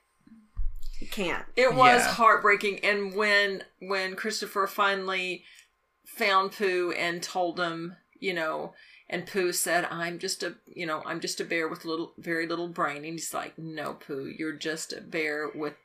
you 0.99 1.07
can't. 1.07 1.45
It 1.55 1.75
was 1.75 2.01
Yeah. 2.01 2.13
heartbreaking, 2.13 2.79
and 2.83 3.13
when 3.13 3.63
when 3.79 4.15
Christopher 4.15 4.65
finally 4.65 5.43
found 6.05 6.53
Pooh 6.53 6.91
and 6.93 7.21
told 7.21 7.59
him, 7.59 7.97
you 8.19 8.33
know, 8.33 8.73
and 9.09 9.27
Pooh 9.27 9.51
said, 9.51 9.85
"I'm 9.91 10.19
just 10.19 10.41
a, 10.41 10.55
you 10.65 10.85
know, 10.85 11.03
I'm 11.05 11.19
just 11.19 11.39
a 11.41 11.45
bear 11.45 11.67
with 11.67 11.83
little, 11.85 12.13
very 12.17 12.47
little 12.47 12.69
brain," 12.69 12.97
and 12.97 13.05
he's 13.05 13.33
like, 13.33 13.57
"No, 13.59 13.93
Pooh, 13.93 14.25
you're 14.25 14.53
just 14.53 14.93
a 14.93 15.01
bear 15.01 15.49
with 15.53 15.75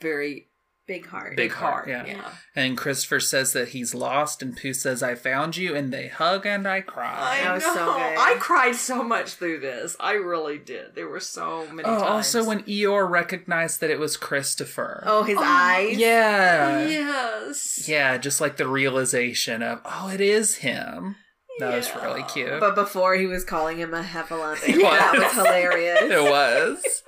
very 0.00 0.48
Big 0.90 1.06
heart. 1.06 1.36
Big 1.36 1.36
big 1.36 1.52
heart, 1.52 1.88
heart." 1.88 1.88
yeah. 1.88 2.04
yeah. 2.16 2.30
And 2.56 2.76
Christopher 2.76 3.20
says 3.20 3.52
that 3.52 3.68
he's 3.68 3.94
lost, 3.94 4.42
and 4.42 4.56
Pooh 4.56 4.74
says, 4.74 5.04
"I 5.04 5.14
found 5.14 5.56
you," 5.56 5.76
and 5.76 5.92
they 5.92 6.08
hug 6.08 6.44
and 6.46 6.66
I 6.66 6.78
I 6.78 6.80
cry. 6.80 7.40
That 7.44 7.54
was 7.54 7.62
know. 7.62 7.74
so 7.74 7.84
good. 7.92 8.16
I 8.18 8.36
cried 8.40 8.74
so 8.74 9.02
much 9.04 9.34
through 9.34 9.60
this. 9.60 9.94
I 10.00 10.12
really 10.14 10.58
did. 10.58 10.94
There 10.96 11.08
were 11.08 11.20
so 11.20 11.66
many 11.68 11.84
oh, 11.88 11.98
times. 11.98 12.02
also 12.02 12.42
when 12.44 12.62
Eeyore 12.64 13.08
recognized 13.08 13.80
that 13.82 13.90
it 13.90 14.00
was 14.00 14.16
Christopher. 14.16 15.04
Oh, 15.06 15.22
his 15.22 15.36
Oh, 15.38 15.42
eyes. 15.44 15.96
yeah, 15.96 16.86
yes, 16.88 17.86
yeah, 17.88 18.16
just 18.18 18.40
like 18.40 18.56
the 18.56 18.66
realization 18.66 19.62
of, 19.62 19.80
oh, 19.84 20.08
it 20.08 20.20
is 20.20 20.56
him. 20.56 21.16
That 21.58 21.76
was 21.76 21.94
really 21.94 22.22
cute. 22.22 22.58
But 22.58 22.74
before 22.74 23.14
he 23.16 23.26
was 23.26 23.44
calling 23.44 23.76
him 23.78 23.92
a 23.92 24.02
heffalump. 24.02 24.64
He 24.64 24.72
That 24.82 25.12
was. 25.12 25.22
was 25.24 25.32
hilarious. 25.34 26.00
it 26.02 26.22
was. 26.22 27.02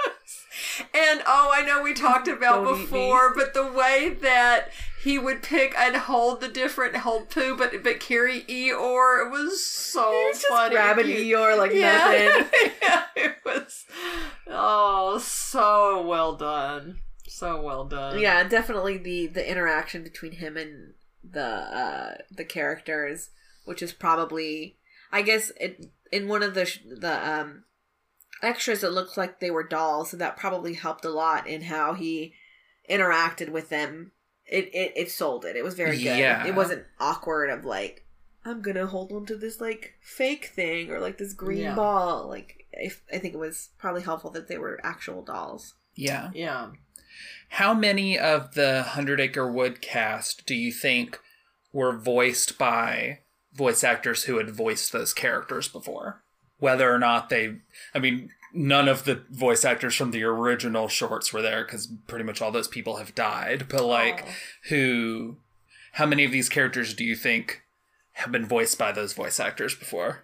And 0.95 1.23
oh, 1.27 1.51
I 1.53 1.65
know 1.67 1.83
we 1.83 1.93
talked 1.95 2.29
about 2.29 2.65
Don't 2.65 2.81
before, 2.81 3.35
but 3.35 3.55
the 3.55 3.67
way 3.67 4.17
that 4.23 4.71
he 5.03 5.19
would 5.19 5.43
pick 5.43 5.75
and 5.77 5.97
hold 5.97 6.41
the 6.41 6.49
different 6.49 6.97
hold 6.97 7.29
Pooh, 7.31 7.57
but 7.57 7.83
but 7.83 7.99
carry 8.01 8.43
Eeyore, 8.43 9.27
it 9.27 9.31
was 9.31 9.65
so 9.65 10.11
He's 10.29 10.37
just 10.41 10.47
funny. 10.49 10.75
grabbing 10.75 11.09
You- 11.09 11.37
Eeyore 11.37 11.59
like 11.59 11.73
yeah, 11.73 12.31
nothing. 12.39 12.71
yeah, 12.83 13.03
it 13.17 13.37
was 13.45 13.85
oh 14.47 15.19
so 15.19 16.07
well 16.07 16.37
done, 16.37 16.99
so 17.27 17.61
well 17.61 17.85
done. 17.85 18.19
Yeah, 18.19 18.45
definitely 18.45 18.97
the 18.99 19.27
the 19.27 19.51
interaction 19.51 20.03
between 20.03 20.33
him 20.33 20.57
and 20.57 20.95
the 21.29 21.43
uh 21.45 22.15
the 22.31 22.45
characters, 22.45 23.31
which 23.65 23.83
is 23.83 23.93
probably 23.93 24.77
I 25.11 25.23
guess 25.23 25.51
it 25.61 25.87
in 26.13 26.29
one 26.29 26.43
of 26.43 26.55
the 26.55 26.65
sh- 26.67 26.81
the 26.89 27.29
um 27.29 27.65
extras 28.43 28.83
it 28.83 28.93
looked 28.93 29.17
like 29.17 29.41
they 29.41 29.51
were 29.51 29.63
dolls, 29.63 30.11
so 30.11 30.17
that 30.17 30.37
probably 30.37 30.75
helped 30.75 31.05
a 31.05 31.11
lot 31.11 31.47
in 31.47 31.63
how 31.63 31.95
he 31.95 32.35
interacted 32.91 33.51
with 33.51 33.69
them. 33.69 34.13
It 34.47 34.67
it, 34.75 34.93
it 34.97 35.11
sold 35.11 35.45
it. 35.45 35.57
It 35.57 35.65
was 35.65 35.75
very 35.75 35.97
good. 35.97 36.19
Yeah. 36.19 36.47
It 36.47 36.55
wasn't 36.55 36.85
awkward 37.01 37.51
of 37.51 37.65
like 37.65 38.05
I'm 38.45 38.61
gonna 38.61 38.87
hold 38.87 39.13
on 39.13 39.25
to 39.27 39.37
this 39.37 39.61
like 39.61 39.95
fake 40.03 40.47
thing 40.47 40.91
or 40.91 40.99
like 41.01 41.19
this 41.19 41.33
green 41.33 41.61
Yeah. 41.61 41.75
ball. 41.75 42.29
Like 42.29 42.67
if 42.73 43.03
I 43.13 43.19
think 43.19 43.35
it 43.35 43.39
was 43.39 43.71
probably 43.79 44.03
helpful 44.03 44.31
that 44.31 44.49
they 44.49 44.59
were 44.59 44.81
actual 44.85 45.23
dolls. 45.23 45.75
Yeah. 45.95 46.31
yeah. 46.35 46.71
How 47.51 47.75
many 47.75 48.19
of 48.19 48.55
the 48.55 48.83
Hundred 48.83 49.21
Acre 49.21 49.51
Wood 49.51 49.81
cast 49.83 50.47
do 50.47 50.55
you 50.55 50.73
think 50.73 51.21
were 51.73 51.97
voiced 51.97 52.59
by 52.59 53.21
voice 53.55 53.85
actors 53.85 54.25
who 54.25 54.39
had 54.39 54.51
voiced 54.51 54.91
those 54.93 55.13
characters 55.13 55.69
before? 55.69 56.23
Whether 56.63 56.95
or 56.95 56.99
not 56.99 57.29
they, 57.29 57.57
I 57.93 57.99
mean, 57.99 58.31
none 58.53 58.87
of 58.87 59.05
the 59.05 59.23
voice 59.31 59.65
actors 59.65 59.97
from 59.97 60.13
the 60.13 60.23
original 60.23 60.87
shorts 60.87 61.33
were 61.33 61.43
there 61.43 61.65
because 61.65 61.89
pretty 62.07 62.25
much 62.25 62.41
all 62.41 62.53
those 62.53 62.69
people 62.69 62.99
have 62.99 63.17
died. 63.17 63.67
But 63.69 63.85
like, 63.85 64.25
Oh. 64.25 64.31
who, 64.69 65.37
how 65.95 66.07
many 66.07 66.25
of 66.25 66.31
these 66.31 66.49
characters 66.49 66.95
do 66.95 67.03
you 67.03 67.17
think 67.17 67.63
have 68.13 68.31
been 68.31 68.47
voiced 68.47 68.79
by 68.79 68.93
those 68.93 69.13
voice 69.13 69.41
actors 69.41 69.75
before? 69.75 70.23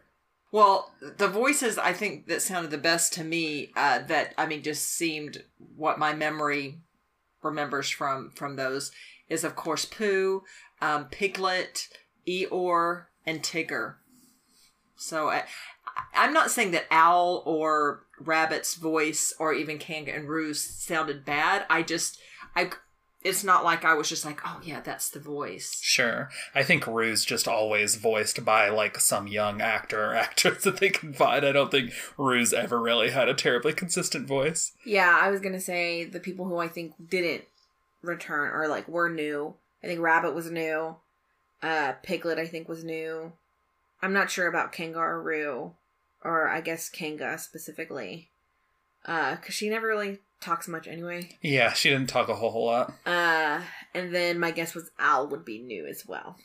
Well, 0.52 0.92
the 1.00 1.26
voices 1.26 1.76
I 1.76 1.92
think 1.92 2.28
that 2.28 2.40
sounded 2.40 2.70
the 2.70 2.78
best 2.78 3.12
to 3.14 3.24
me, 3.24 3.72
uh, 3.74 3.98
that 4.06 4.32
I 4.38 4.46
mean, 4.46 4.62
just 4.62 4.86
seemed 4.88 5.42
what 5.76 5.98
my 5.98 6.14
memory 6.14 6.78
remembers 7.42 7.90
from 7.90 8.30
from 8.36 8.54
those 8.54 8.92
is 9.28 9.42
of 9.44 9.56
course 9.56 9.84
Pooh, 9.84 10.44
um, 10.80 11.06
Piglet, 11.06 11.88
Eeyore, 12.28 13.06
and 13.26 13.42
Tigger. 13.42 13.96
So 14.96 15.28
I, 15.28 15.44
I'm 16.14 16.32
not 16.32 16.50
saying 16.50 16.72
that 16.72 16.86
Owl 16.90 17.42
or 17.44 18.02
Rabbit's 18.20 18.74
voice 18.74 19.32
or 19.38 19.52
even 19.52 19.78
Kanga 19.78 20.14
and 20.14 20.28
Roo's 20.28 20.60
sounded 20.60 21.24
bad. 21.24 21.64
I 21.70 21.82
just 21.82 22.18
I 22.56 22.70
it's 23.24 23.42
not 23.42 23.64
like 23.64 23.84
I 23.84 23.94
was 23.94 24.08
just 24.08 24.24
like, 24.24 24.40
oh 24.44 24.60
yeah, 24.62 24.80
that's 24.80 25.10
the 25.10 25.18
voice. 25.18 25.80
Sure. 25.82 26.30
I 26.54 26.62
think 26.62 26.86
Roo's 26.86 27.24
just 27.24 27.48
always 27.48 27.96
voiced 27.96 28.44
by 28.44 28.68
like 28.68 29.00
some 29.00 29.26
young 29.26 29.60
actor 29.60 30.10
or 30.10 30.14
actress 30.16 30.64
that 30.64 30.78
they 30.78 30.90
can 30.90 31.12
find. 31.12 31.44
I 31.44 31.52
don't 31.52 31.70
think 31.70 31.92
Roo's 32.16 32.52
ever 32.52 32.80
really 32.80 33.10
had 33.10 33.28
a 33.28 33.34
terribly 33.34 33.72
consistent 33.72 34.26
voice. 34.26 34.72
Yeah, 34.84 35.18
I 35.20 35.30
was 35.30 35.40
gonna 35.40 35.60
say 35.60 36.04
the 36.04 36.20
people 36.20 36.46
who 36.46 36.58
I 36.58 36.68
think 36.68 36.94
didn't 37.10 37.44
return 38.02 38.50
or 38.54 38.68
like 38.68 38.88
were 38.88 39.08
new. 39.08 39.54
I 39.82 39.86
think 39.86 40.00
Rabbit 40.00 40.34
was 40.34 40.50
new. 40.50 40.96
Uh, 41.60 41.92
Piglet 42.02 42.38
I 42.38 42.46
think 42.46 42.68
was 42.68 42.84
new. 42.84 43.32
I'm 44.00 44.12
not 44.12 44.30
sure 44.30 44.46
about 44.46 44.72
Kanga 44.72 45.00
or 46.28 46.48
I 46.48 46.60
guess 46.60 46.88
Kanga 46.90 47.38
specifically, 47.38 48.28
uh, 49.06 49.36
because 49.36 49.54
she 49.54 49.70
never 49.70 49.86
really 49.86 50.18
talks 50.40 50.68
much 50.68 50.86
anyway. 50.86 51.30
Yeah, 51.42 51.72
she 51.72 51.88
didn't 51.88 52.08
talk 52.10 52.28
a 52.28 52.34
whole, 52.34 52.50
whole 52.50 52.66
lot. 52.66 52.92
Uh, 53.06 53.62
and 53.94 54.14
then 54.14 54.38
my 54.38 54.50
guess 54.50 54.74
was 54.74 54.90
Owl 54.98 55.26
would 55.28 55.44
be 55.44 55.58
new 55.58 55.86
as 55.86 56.04
well. 56.06 56.36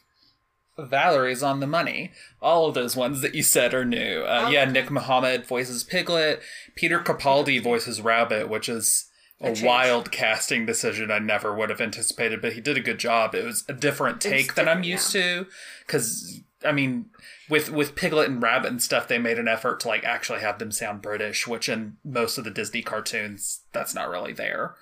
Valerie's 0.78 1.44
on 1.44 1.60
the 1.60 1.68
money. 1.68 2.12
All 2.42 2.68
of 2.68 2.74
those 2.74 2.96
ones 2.96 3.22
that 3.22 3.36
you 3.36 3.44
said 3.44 3.74
are 3.75 3.86
new. 3.86 4.24
Uh, 4.24 4.50
Yeah, 4.52 4.66
Nick 4.66 4.90
Mohammed 4.90 5.46
voices 5.46 5.84
Piglet. 5.84 6.42
Peter 6.75 7.00
Capaldi 7.00 7.62
voices 7.62 8.02
Rabbit, 8.02 8.50
which 8.50 8.68
is 8.68 9.08
a, 9.40 9.52
A 9.52 9.63
wild 9.63 10.12
casting 10.12 10.66
decision 10.66 11.12
I 11.12 11.20
never 11.20 11.54
would 11.54 11.70
have 11.70 11.82
anticipated, 11.82 12.42
but 12.42 12.54
he 12.54 12.62
did 12.62 12.78
a 12.78 12.82
good 12.82 12.98
job. 12.98 13.36
It 13.36 13.46
was 13.46 13.66
a 13.70 13.74
different 13.74 14.20
take 14.22 14.56
than 14.56 14.68
I'm 14.68 14.84
used 14.84 15.12
to. 15.12 15.46
Because, 15.86 16.42
I 16.65 16.72
mean, 16.72 17.05
with 17.50 17.70
with 17.72 17.96
Piglet 17.96 18.29
and 18.29 18.41
Rabbit 18.41 18.70
and 18.72 18.82
stuff, 18.82 19.08
they 19.08 19.17
made 19.17 19.38
an 19.39 19.48
effort 19.48 19.79
to 19.82 19.88
like 19.88 20.03
actually 20.03 20.39
have 20.39 20.60
them 20.60 20.72
sound 20.72 21.01
British, 21.01 21.48
which 21.48 21.67
in 21.70 21.98
most 22.03 22.38
of 22.38 22.43
the 22.43 22.51
Disney 22.51 22.82
cartoons, 22.82 23.62
that's 23.74 23.93
not 23.93 24.10
really 24.10 24.34
there. 24.34 24.75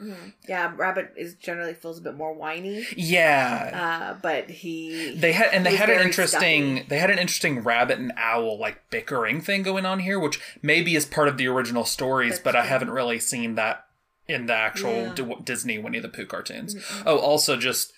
Yeah, 0.47 0.71
Rabbit 0.75 1.13
is 1.17 1.35
generally 1.35 1.73
feels 1.73 1.97
a 1.97 2.01
bit 2.01 2.15
more 2.15 2.33
whiny. 2.33 2.85
Yeah, 2.95 4.11
Uh, 4.13 4.19
but 4.21 4.49
he 4.49 5.15
they 5.17 5.31
had 5.33 5.53
and 5.53 5.65
they 5.65 5.75
had 5.75 5.89
an 5.89 6.01
interesting 6.01 6.75
stuffy. 6.77 6.87
they 6.89 6.99
had 6.99 7.09
an 7.09 7.19
interesting 7.19 7.63
rabbit 7.63 7.99
and 7.99 8.13
owl 8.17 8.57
like 8.59 8.89
bickering 8.89 9.41
thing 9.41 9.63
going 9.63 9.85
on 9.85 9.99
here 9.99 10.19
which 10.19 10.39
maybe 10.61 10.95
is 10.95 11.05
part 11.05 11.27
of 11.27 11.37
the 11.37 11.47
original 11.47 11.85
stories 11.85 12.31
That's 12.33 12.43
but 12.43 12.55
i 12.55 12.65
haven't 12.65 12.91
really 12.91 13.19
seen 13.19 13.55
that 13.55 13.85
in 14.27 14.45
the 14.45 14.53
actual 14.53 14.91
Yeah. 15.07 15.13
D- 15.15 15.35
disney 15.43 15.77
winnie 15.77 15.99
the 15.99 16.09
pooh 16.09 16.25
cartoons 16.25 16.75
oh 17.05 17.17
also 17.17 17.57
just 17.57 17.91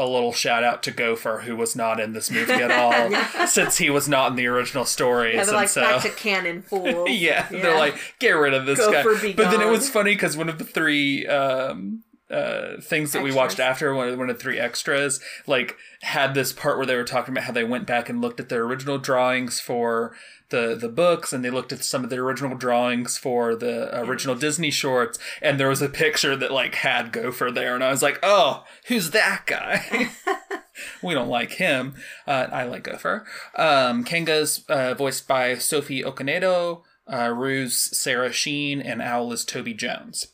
a 0.00 0.08
little 0.08 0.32
shout 0.32 0.64
out 0.64 0.82
to 0.82 0.90
gopher 0.90 1.42
who 1.44 1.56
was 1.56 1.76
not 1.76 2.00
in 2.00 2.12
this 2.12 2.30
movie 2.30 2.52
at 2.52 2.70
all 2.70 3.46
since 3.46 3.78
he 3.78 3.90
was 3.90 4.08
not 4.08 4.30
in 4.30 4.36
the 4.36 4.46
original 4.46 4.84
stories 4.84 5.34
yeah, 5.34 5.44
they're 5.44 5.54
and 5.54 5.60
like 5.60 5.68
so 5.68 5.80
back 5.80 6.02
to 6.02 6.10
canon 6.10 6.62
fools. 6.62 7.08
yeah, 7.10 7.46
they're 7.50 7.78
like, 7.78 7.96
get 8.18 8.32
rid 8.32 8.54
of 8.54 8.66
this 8.66 8.78
Gopher 8.78 9.14
guy. 9.14 9.32
But 9.32 9.50
then 9.50 9.60
it 9.60 9.68
was 9.68 9.88
funny 9.88 10.14
because 10.14 10.36
one 10.36 10.48
of 10.48 10.58
the 10.58 10.64
three 10.64 11.26
um, 11.26 12.02
uh, 12.30 12.80
things 12.80 13.12
that 13.12 13.22
we 13.22 13.32
watched 13.32 13.58
after, 13.58 13.94
one 13.94 14.08
of, 14.08 14.18
one 14.18 14.30
of 14.30 14.36
the 14.36 14.42
three 14.42 14.58
extras, 14.58 15.20
like 15.46 15.76
had 16.02 16.34
this 16.34 16.52
part 16.52 16.76
where 16.76 16.86
they 16.86 16.96
were 16.96 17.04
talking 17.04 17.32
about 17.32 17.44
how 17.44 17.52
they 17.52 17.64
went 17.64 17.86
back 17.86 18.08
and 18.08 18.20
looked 18.20 18.40
at 18.40 18.48
their 18.48 18.64
original 18.64 18.98
drawings 18.98 19.60
for 19.60 20.14
the 20.50 20.76
the 20.78 20.88
books, 20.88 21.32
and 21.32 21.44
they 21.44 21.50
looked 21.50 21.72
at 21.72 21.84
some 21.84 22.04
of 22.04 22.10
the 22.10 22.18
original 22.18 22.56
drawings 22.56 23.16
for 23.16 23.54
the 23.56 23.98
original 24.00 24.34
Disney 24.34 24.70
shorts, 24.70 25.18
and 25.40 25.58
there 25.58 25.68
was 25.68 25.82
a 25.82 25.88
picture 25.88 26.36
that 26.36 26.52
like 26.52 26.76
had 26.76 27.12
Gopher 27.12 27.50
there, 27.50 27.74
and 27.74 27.82
I 27.82 27.90
was 27.90 28.02
like, 28.02 28.18
oh, 28.22 28.64
who's 28.86 29.10
that 29.10 29.42
guy? 29.46 30.10
we 31.02 31.14
don't 31.14 31.28
like 31.28 31.52
him. 31.52 31.94
Uh, 32.26 32.46
I 32.52 32.64
like 32.64 32.84
Gopher. 32.84 33.26
Um, 33.56 34.04
Kanga's 34.04 34.64
uh, 34.68 34.94
voiced 34.94 35.26
by 35.26 35.56
Sophie 35.56 36.02
Okonedo, 36.02 36.82
uh, 37.12 37.28
Roo's 37.30 37.76
Sara 37.76 38.32
Sheen, 38.32 38.80
and 38.80 39.00
Owl 39.00 39.32
is 39.32 39.44
Toby 39.44 39.74
Jones. 39.74 40.28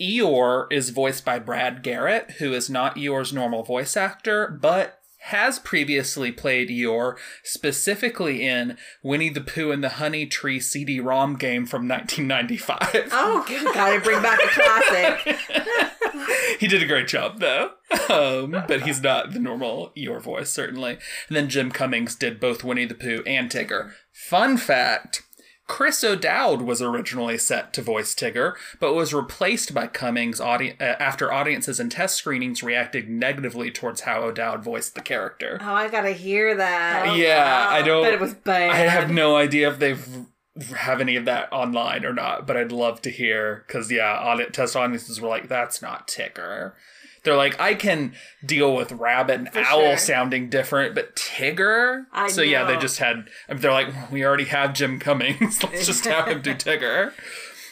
Eeyore 0.00 0.72
is 0.72 0.90
voiced 0.90 1.24
by 1.24 1.38
Brad 1.38 1.82
Garrett, 1.82 2.32
who 2.38 2.52
is 2.52 2.70
not 2.70 2.96
Eeyore's 2.96 3.32
normal 3.32 3.62
voice 3.62 3.96
actor, 3.96 4.48
but 4.48 5.00
has 5.20 5.58
previously 5.58 6.30
played 6.30 6.68
Eeyore, 6.68 7.16
specifically 7.42 8.46
in 8.46 8.78
Winnie 9.02 9.28
the 9.28 9.40
Pooh 9.40 9.72
and 9.72 9.82
the 9.82 9.88
Honey 9.90 10.26
Tree 10.26 10.60
CD-ROM 10.60 11.36
game 11.36 11.66
from 11.66 11.88
1995. 11.88 13.10
Oh, 13.12 13.44
gotta 13.74 14.00
bring 14.00 14.22
back 14.22 14.38
a 14.42 14.48
classic. 14.48 15.38
he 16.60 16.66
did 16.66 16.82
a 16.82 16.86
great 16.86 17.08
job 17.08 17.40
though 17.40 17.72
um, 18.08 18.50
but 18.66 18.82
he's 18.82 19.02
not 19.02 19.32
the 19.32 19.38
normal 19.38 19.92
Eeyore 19.96 20.22
voice 20.22 20.50
certainly 20.50 20.92
and 21.28 21.36
then 21.36 21.48
jim 21.48 21.70
cummings 21.70 22.14
did 22.14 22.40
both 22.40 22.64
winnie 22.64 22.84
the 22.84 22.94
pooh 22.94 23.22
and 23.26 23.50
tigger 23.50 23.92
fun 24.12 24.56
fact 24.56 25.22
chris 25.68 26.02
o'dowd 26.02 26.62
was 26.62 26.82
originally 26.82 27.38
set 27.38 27.72
to 27.72 27.80
voice 27.82 28.14
tigger 28.14 28.54
but 28.80 28.94
was 28.94 29.14
replaced 29.14 29.72
by 29.72 29.86
cummings 29.86 30.40
audi- 30.40 30.74
uh, 30.80 30.96
after 30.98 31.32
audiences 31.32 31.78
and 31.78 31.92
test 31.92 32.16
screenings 32.16 32.62
reacted 32.62 33.08
negatively 33.08 33.70
towards 33.70 34.00
how 34.00 34.22
o'dowd 34.22 34.64
voiced 34.64 34.94
the 34.96 35.00
character 35.02 35.58
Oh, 35.60 35.74
I 35.74 35.88
gotta 35.88 36.12
hear 36.12 36.56
that. 36.56 37.16
yeah 37.16 37.66
i 37.68 37.82
don't 37.82 38.02
But 38.02 38.14
it 38.14 38.20
was 38.20 38.34
bad. 38.34 38.70
I 38.70 38.76
have 38.78 39.10
no 39.10 39.36
idea 39.36 39.70
if 39.70 39.78
they've 39.78 40.08
have 40.76 41.00
any 41.00 41.14
of 41.14 41.24
that 41.26 41.52
online 41.52 42.04
or 42.04 42.12
not, 42.12 42.44
but 42.44 42.56
I'd 42.56 42.72
love 42.72 43.00
to 43.02 43.10
hear 43.10 43.62
because 43.68 43.92
yeah, 43.92 44.18
audit 44.18 44.52
test 44.52 44.74
audiences 44.74 45.20
were 45.20 45.28
like, 45.28 45.46
"That's 45.46 45.80
not 45.80 46.08
Tigger." 46.08 46.72
They're 47.28 47.36
like, 47.36 47.60
I 47.60 47.74
can 47.74 48.14
deal 48.42 48.74
with 48.74 48.90
Rabbit 48.90 49.34
and 49.40 49.52
For 49.52 49.60
Owl 49.60 49.80
sure. 49.80 49.98
sounding 49.98 50.48
different, 50.48 50.94
but 50.94 51.14
Tigger. 51.14 52.06
I 52.10 52.28
so 52.28 52.40
yeah, 52.40 52.64
they 52.64 52.78
just 52.78 52.96
had. 53.00 53.28
They're 53.50 53.70
like, 53.70 54.10
we 54.10 54.24
already 54.24 54.46
have 54.46 54.72
Jim 54.72 54.98
Cummings. 54.98 55.62
Let's 55.62 55.84
just 55.84 56.06
have 56.06 56.26
him 56.28 56.40
do 56.40 56.54
Tigger. 56.54 57.12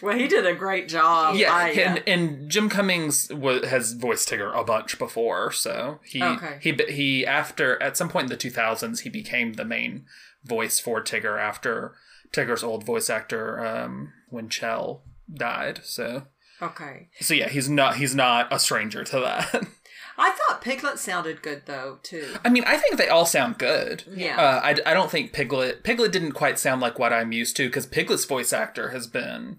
Well, 0.02 0.14
he 0.14 0.28
did 0.28 0.44
a 0.44 0.54
great 0.54 0.88
job. 0.90 1.36
Yeah, 1.36 1.54
I, 1.54 1.70
and, 1.70 2.02
and 2.06 2.50
Jim 2.50 2.68
Cummings 2.68 3.28
has 3.30 3.94
voiced 3.94 4.28
Tigger 4.28 4.54
a 4.54 4.62
bunch 4.62 4.98
before, 4.98 5.52
so 5.52 6.00
he 6.04 6.22
Okay. 6.22 6.58
he 6.60 6.72
he 6.92 7.26
after 7.26 7.82
at 7.82 7.96
some 7.96 8.10
point 8.10 8.24
in 8.24 8.28
the 8.28 8.36
two 8.36 8.50
thousands 8.50 9.00
he 9.00 9.08
became 9.08 9.54
the 9.54 9.64
main 9.64 10.04
voice 10.44 10.78
for 10.78 11.02
Tigger 11.02 11.40
after 11.40 11.94
Tigger's 12.30 12.62
old 12.62 12.84
voice 12.84 13.08
actor 13.08 13.64
um, 13.64 14.12
Winchell 14.30 15.00
died. 15.32 15.80
So 15.82 16.24
okay. 16.62 17.08
so 17.20 17.34
yeah, 17.34 17.48
he's 17.48 17.68
not 17.68 17.96
he's 17.96 18.14
not 18.14 18.52
a 18.52 18.58
stranger 18.58 19.04
to 19.04 19.20
that. 19.20 19.66
I 20.18 20.30
thought 20.30 20.62
Piglet 20.62 20.98
sounded 20.98 21.42
good 21.42 21.62
though 21.66 21.98
too. 22.02 22.36
I 22.44 22.48
mean, 22.48 22.64
I 22.66 22.78
think 22.78 22.96
they 22.96 23.08
all 23.08 23.26
sound 23.26 23.58
good. 23.58 24.04
Yeah. 24.10 24.40
Uh, 24.40 24.60
I, 24.64 24.70
I 24.90 24.94
don't 24.94 25.10
think 25.10 25.32
Piglet 25.34 25.82
Piglet 25.84 26.10
didn't 26.12 26.32
quite 26.32 26.58
sound 26.58 26.80
like 26.80 26.98
what 26.98 27.12
I'm 27.12 27.32
used 27.32 27.56
to 27.56 27.68
because 27.68 27.86
Piglet's 27.86 28.24
voice 28.24 28.52
actor 28.52 28.88
has 28.90 29.06
been 29.06 29.58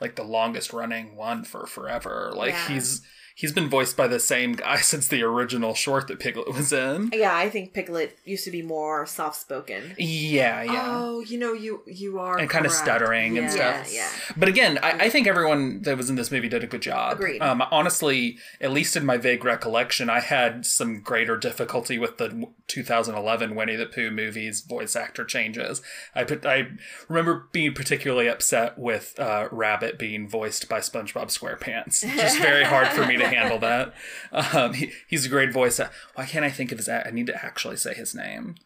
like 0.00 0.14
the 0.14 0.22
longest 0.22 0.72
running 0.72 1.16
one 1.16 1.42
for 1.42 1.66
forever. 1.66 2.32
Like 2.34 2.52
Yeah. 2.52 2.68
he's 2.68 3.02
he's 3.36 3.52
been 3.52 3.68
voiced 3.68 3.98
by 3.98 4.08
the 4.08 4.18
same 4.18 4.54
guy 4.54 4.76
since 4.80 5.06
the 5.06 5.22
original 5.22 5.74
short 5.74 6.08
that 6.08 6.18
Piglet 6.18 6.52
was 6.52 6.72
in. 6.72 7.10
Yeah, 7.12 7.36
I 7.36 7.48
think 7.50 7.72
Piglet 7.72 8.18
used 8.24 8.44
to 8.44 8.50
be 8.50 8.62
more 8.62 9.06
soft 9.06 9.38
spoken. 9.40 9.94
Yeah, 9.98 10.62
yeah. 10.62 10.86
Oh, 10.88 11.20
you 11.20 11.38
know 11.38 11.52
you 11.52 11.82
you 11.86 12.18
are 12.18 12.38
and 12.38 12.50
kind 12.50 12.66
of 12.66 12.72
correct. 12.72 12.84
stuttering 12.84 13.38
and 13.38 13.50
stuff. 13.50 13.92
Yeah, 13.92 14.00
yeah. 14.00 14.10
But 14.36 14.48
again, 14.48 14.78
I, 14.82 15.04
I 15.04 15.10
think 15.10 15.26
everyone 15.26 15.82
that 15.82 15.96
was 15.96 16.10
in 16.10 16.16
this 16.16 16.32
movie 16.32 16.48
did 16.48 16.64
a 16.64 16.66
good 16.66 16.82
job. 16.82 17.18
Agreed. 17.18 17.40
Um, 17.40 17.62
honestly, 17.70 18.38
at 18.60 18.72
least 18.72 18.96
in 18.96 19.04
my 19.04 19.18
vague 19.18 19.44
recollection, 19.44 20.08
I 20.10 20.20
had 20.20 20.64
some 20.64 21.00
greater 21.00 21.36
difficulty 21.36 21.98
with 21.98 22.16
the 22.16 22.48
2011 22.68 23.54
Winnie 23.54 23.76
the 23.76 23.86
Pooh 23.86 24.10
movie's 24.10 24.62
voice 24.62 24.96
actor 24.96 25.24
changes. 25.24 25.82
I 26.14 26.24
put, 26.24 26.46
I 26.46 26.68
remember 27.08 27.48
being 27.52 27.74
particularly 27.74 28.28
upset 28.28 28.78
with 28.78 29.18
uh, 29.20 29.48
Rabbit 29.50 29.98
being 29.98 30.28
voiced 30.28 30.68
by 30.68 30.78
SpongeBob 30.80 31.26
SquarePants. 31.26 32.00
Just 32.16 32.38
very 32.38 32.64
hard 32.64 32.88
for 32.88 33.06
me 33.06 33.16
to 33.18 33.25
handle 33.26 33.58
that. 33.58 33.94
Um, 34.32 34.74
he, 34.74 34.92
he's 35.08 35.26
a 35.26 35.30
great 35.30 35.52
voice. 35.52 35.80
Why 36.14 36.26
can't 36.26 36.44
I 36.44 36.50
think 36.50 36.72
of 36.72 36.78
his? 36.78 36.88
I 36.88 37.10
need 37.12 37.26
to 37.26 37.44
actually 37.44 37.76
say 37.76 37.94
his 37.94 38.14
name. 38.14 38.56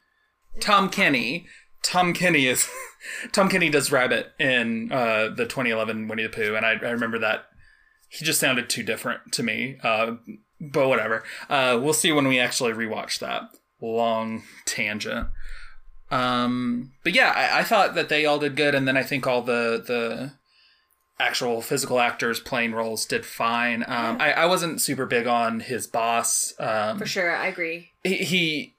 Tom 0.59 0.89
Kenny. 0.89 1.47
Tom 1.83 2.13
Kenny 2.13 2.47
is 2.47 2.69
Tom 3.33 3.49
Kenny 3.49 3.71
does 3.71 3.91
Rabbit 3.93 4.33
in 4.39 4.93
uh, 4.93 5.29
the 5.29 5.45
2011 5.45 6.09
Winnie 6.09 6.25
the 6.25 6.29
Pooh, 6.29 6.55
and 6.55 6.67
I, 6.67 6.73
I 6.73 6.91
remember 6.91 7.19
that 7.19 7.47
he 8.09 8.25
just 8.25 8.41
sounded 8.41 8.69
too 8.69 8.83
different 8.83 9.33
to 9.33 9.43
me. 9.43 9.79
Uh, 9.83 10.17
but 10.61 10.89
whatever. 10.89 11.23
Uh, 11.49 11.79
we'll 11.83 11.95
see 11.95 12.13
when 12.13 12.29
we 12.29 12.39
actually 12.39 12.73
rewatch 12.73 13.19
that 13.21 13.43
long 13.81 14.43
tangent. 14.67 15.29
Um, 16.11 16.93
but 17.03 17.15
yeah, 17.15 17.33
I, 17.35 17.61
I 17.61 17.65
thought 17.65 17.95
that 17.95 18.09
they 18.09 18.27
all 18.27 18.39
did 18.39 18.57
good, 18.57 18.75
and 18.75 18.87
then 18.87 18.97
I 18.97 19.03
think 19.03 19.27
all 19.27 19.43
the 19.43 19.83
the 19.85 20.33
actual 21.21 21.61
physical 21.61 22.01
actors 22.01 22.41
playing 22.41 22.73
roles 22.73 23.05
did 23.05 23.25
fine. 23.27 23.83
Um, 23.87 24.17
I, 24.21 24.33
I 24.33 24.47
wasn't 24.47 24.81
super 24.81 25.07
big 25.07 25.27
on 25.27 25.61
his 25.61 25.87
boss. 25.87 26.55
Um, 26.59 26.99
For 26.99 27.07
sure, 27.07 27.35
I 27.37 27.47
agree. 27.49 27.91
he, 28.03 28.17
he 28.17 28.75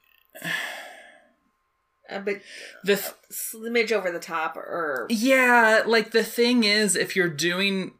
A 2.10 2.20
bit 2.20 2.42
the 2.84 2.96
th- 2.96 3.92
over 3.94 4.12
the 4.12 4.20
top, 4.20 4.58
or 4.58 5.06
Yeah, 5.10 5.84
like 5.86 6.12
the 6.12 6.24
thing 6.24 6.64
is, 6.64 6.96
if 6.96 7.16
you're 7.16 7.30
doing, 7.30 7.94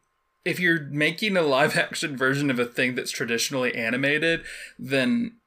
if 0.44 0.60
you're 0.60 0.82
making 0.86 1.38
a 1.38 1.42
live 1.42 1.78
action 1.86 2.18
version 2.18 2.50
of 2.50 2.60
a 2.60 2.66
thing 2.66 2.96
that's 2.96 3.12
traditionally 3.12 3.76
animated, 3.76 4.42
then, 4.78 5.38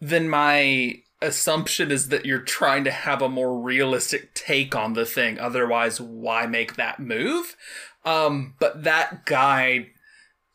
then 0.00 0.28
my 0.28 1.02
assumption 1.22 1.90
is 1.90 2.08
that 2.08 2.26
you're 2.26 2.40
trying 2.40 2.84
to 2.84 2.90
have 2.90 3.22
a 3.22 3.28
more 3.28 3.56
realistic 3.58 4.34
take 4.34 4.74
on 4.74 4.92
the 4.94 5.06
thing. 5.06 5.38
Otherwise, 5.38 6.00
why 6.00 6.46
make 6.46 6.74
that 6.76 6.98
move? 7.00 7.56
Um, 8.04 8.54
but 8.58 8.84
that 8.84 9.24
guy 9.26 9.88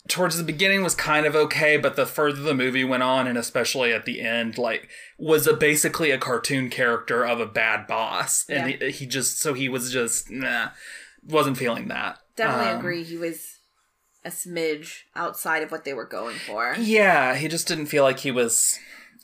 towards 0.07 0.37
the 0.37 0.43
beginning 0.43 0.83
was 0.83 0.95
kind 0.95 1.25
of 1.25 1.35
okay, 1.35 1.75
but 1.77 1.95
the 1.95 2.05
further 2.05 2.41
the 2.41 2.53
movie 2.53 2.83
went 2.83 3.03
on, 3.03 3.27
and 3.27 3.37
especially 3.37 3.91
at 3.93 4.05
the 4.05 4.21
end, 4.21 4.57
like 4.57 4.87
was 5.17 5.47
a 5.47 5.53
basically 5.53 6.11
a 6.11 6.17
cartoon 6.17 6.69
character 6.69 7.25
of 7.25 7.39
a 7.39 7.45
bad 7.45 7.87
boss, 7.87 8.45
and 8.49 8.71
Yeah. 8.71 8.87
he, 8.87 8.91
he 8.91 9.05
just 9.05 9.39
so 9.39 9.53
he 9.53 9.67
was 9.69 9.91
just 9.91 10.29
nah, 10.29 10.69
wasn't 11.23 11.57
feeling 11.57 11.87
that. 11.89 12.19
Definitely 12.35 12.71
Um, 12.73 12.79
agree. 12.79 13.03
He 13.03 13.17
was 13.17 13.57
a 14.25 14.29
smidge 14.29 15.01
outside 15.15 15.63
of 15.63 15.71
what 15.71 15.85
they 15.85 15.93
were 15.93 16.05
going 16.05 16.35
for. 16.37 16.75
Yeah, 16.79 17.35
he 17.35 17.47
just 17.47 17.67
didn't 17.67 17.85
feel 17.87 18.03
like 18.03 18.19
he 18.19 18.31
was 18.31 18.77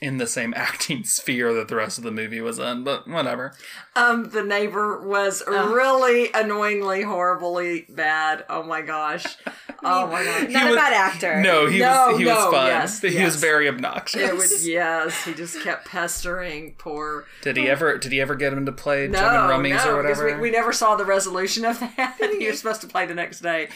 in 0.04 0.18
the 0.18 0.28
same 0.28 0.54
acting 0.58 1.04
sphere 1.04 1.54
that 1.54 1.68
the 1.70 1.76
rest 1.76 1.98
of 1.98 2.04
the 2.04 2.12
movie 2.12 2.42
was 2.42 2.60
in, 2.60 2.84
but 2.84 3.08
whatever. 3.08 3.54
Um, 3.96 4.30
the 4.30 4.44
neighbor 4.44 5.00
was 5.02 5.44
really 5.48 6.30
annoyingly, 6.34 7.04
horribly 7.04 7.86
bad. 7.89 8.46
Oh 8.50 8.63
my 8.63 8.82
gosh. 8.82 9.26
Oh 9.86 10.08
my 10.08 10.24
god. 10.24 10.50
Not 10.50 10.72
a 10.72 10.76
bad 10.78 10.94
actor. 10.94 11.42
No, 11.42 11.68
he 11.68 11.80
No, 11.80 12.12
was 12.12 12.18
he 12.18 12.26
was 12.26 12.38
fun. 12.54 12.68
yes, 12.68 13.02
he 13.02 13.22
was 13.22 13.36
very 13.36 13.68
obnoxious. 13.68 14.22
It 14.22 14.34
was 14.34 14.66
yes. 14.70 15.26
He 15.26 15.34
just 15.34 15.62
kept 15.62 15.89
pestering 15.89 16.76
poor. 16.78 17.26
Did 17.42 17.58
he 17.58 17.70
ever 17.70 17.98
did 17.98 18.13
he 18.13 18.22
ever 18.22 18.34
get 18.36 18.54
him 18.54 18.66
to 18.66 18.72
play 18.72 19.10
No, 19.10 19.20
Jumpin' 19.20 19.42
Rummies 19.42 19.84
no, 19.86 19.96
or 19.98 20.02
because 20.04 20.20
whatever? 20.20 20.36
we, 20.38 20.44
we 20.44 20.52
never 20.52 20.72
saw 20.72 20.96
the 20.96 21.04
resolution 21.04 21.66
of 21.66 21.82
that. 21.82 22.16
he 22.39 22.48
was 22.48 22.60
supposed 22.60 22.80
to 22.80 22.88
play 22.88 23.06
the 23.06 23.13
next 23.13 23.42
day. 23.42 23.68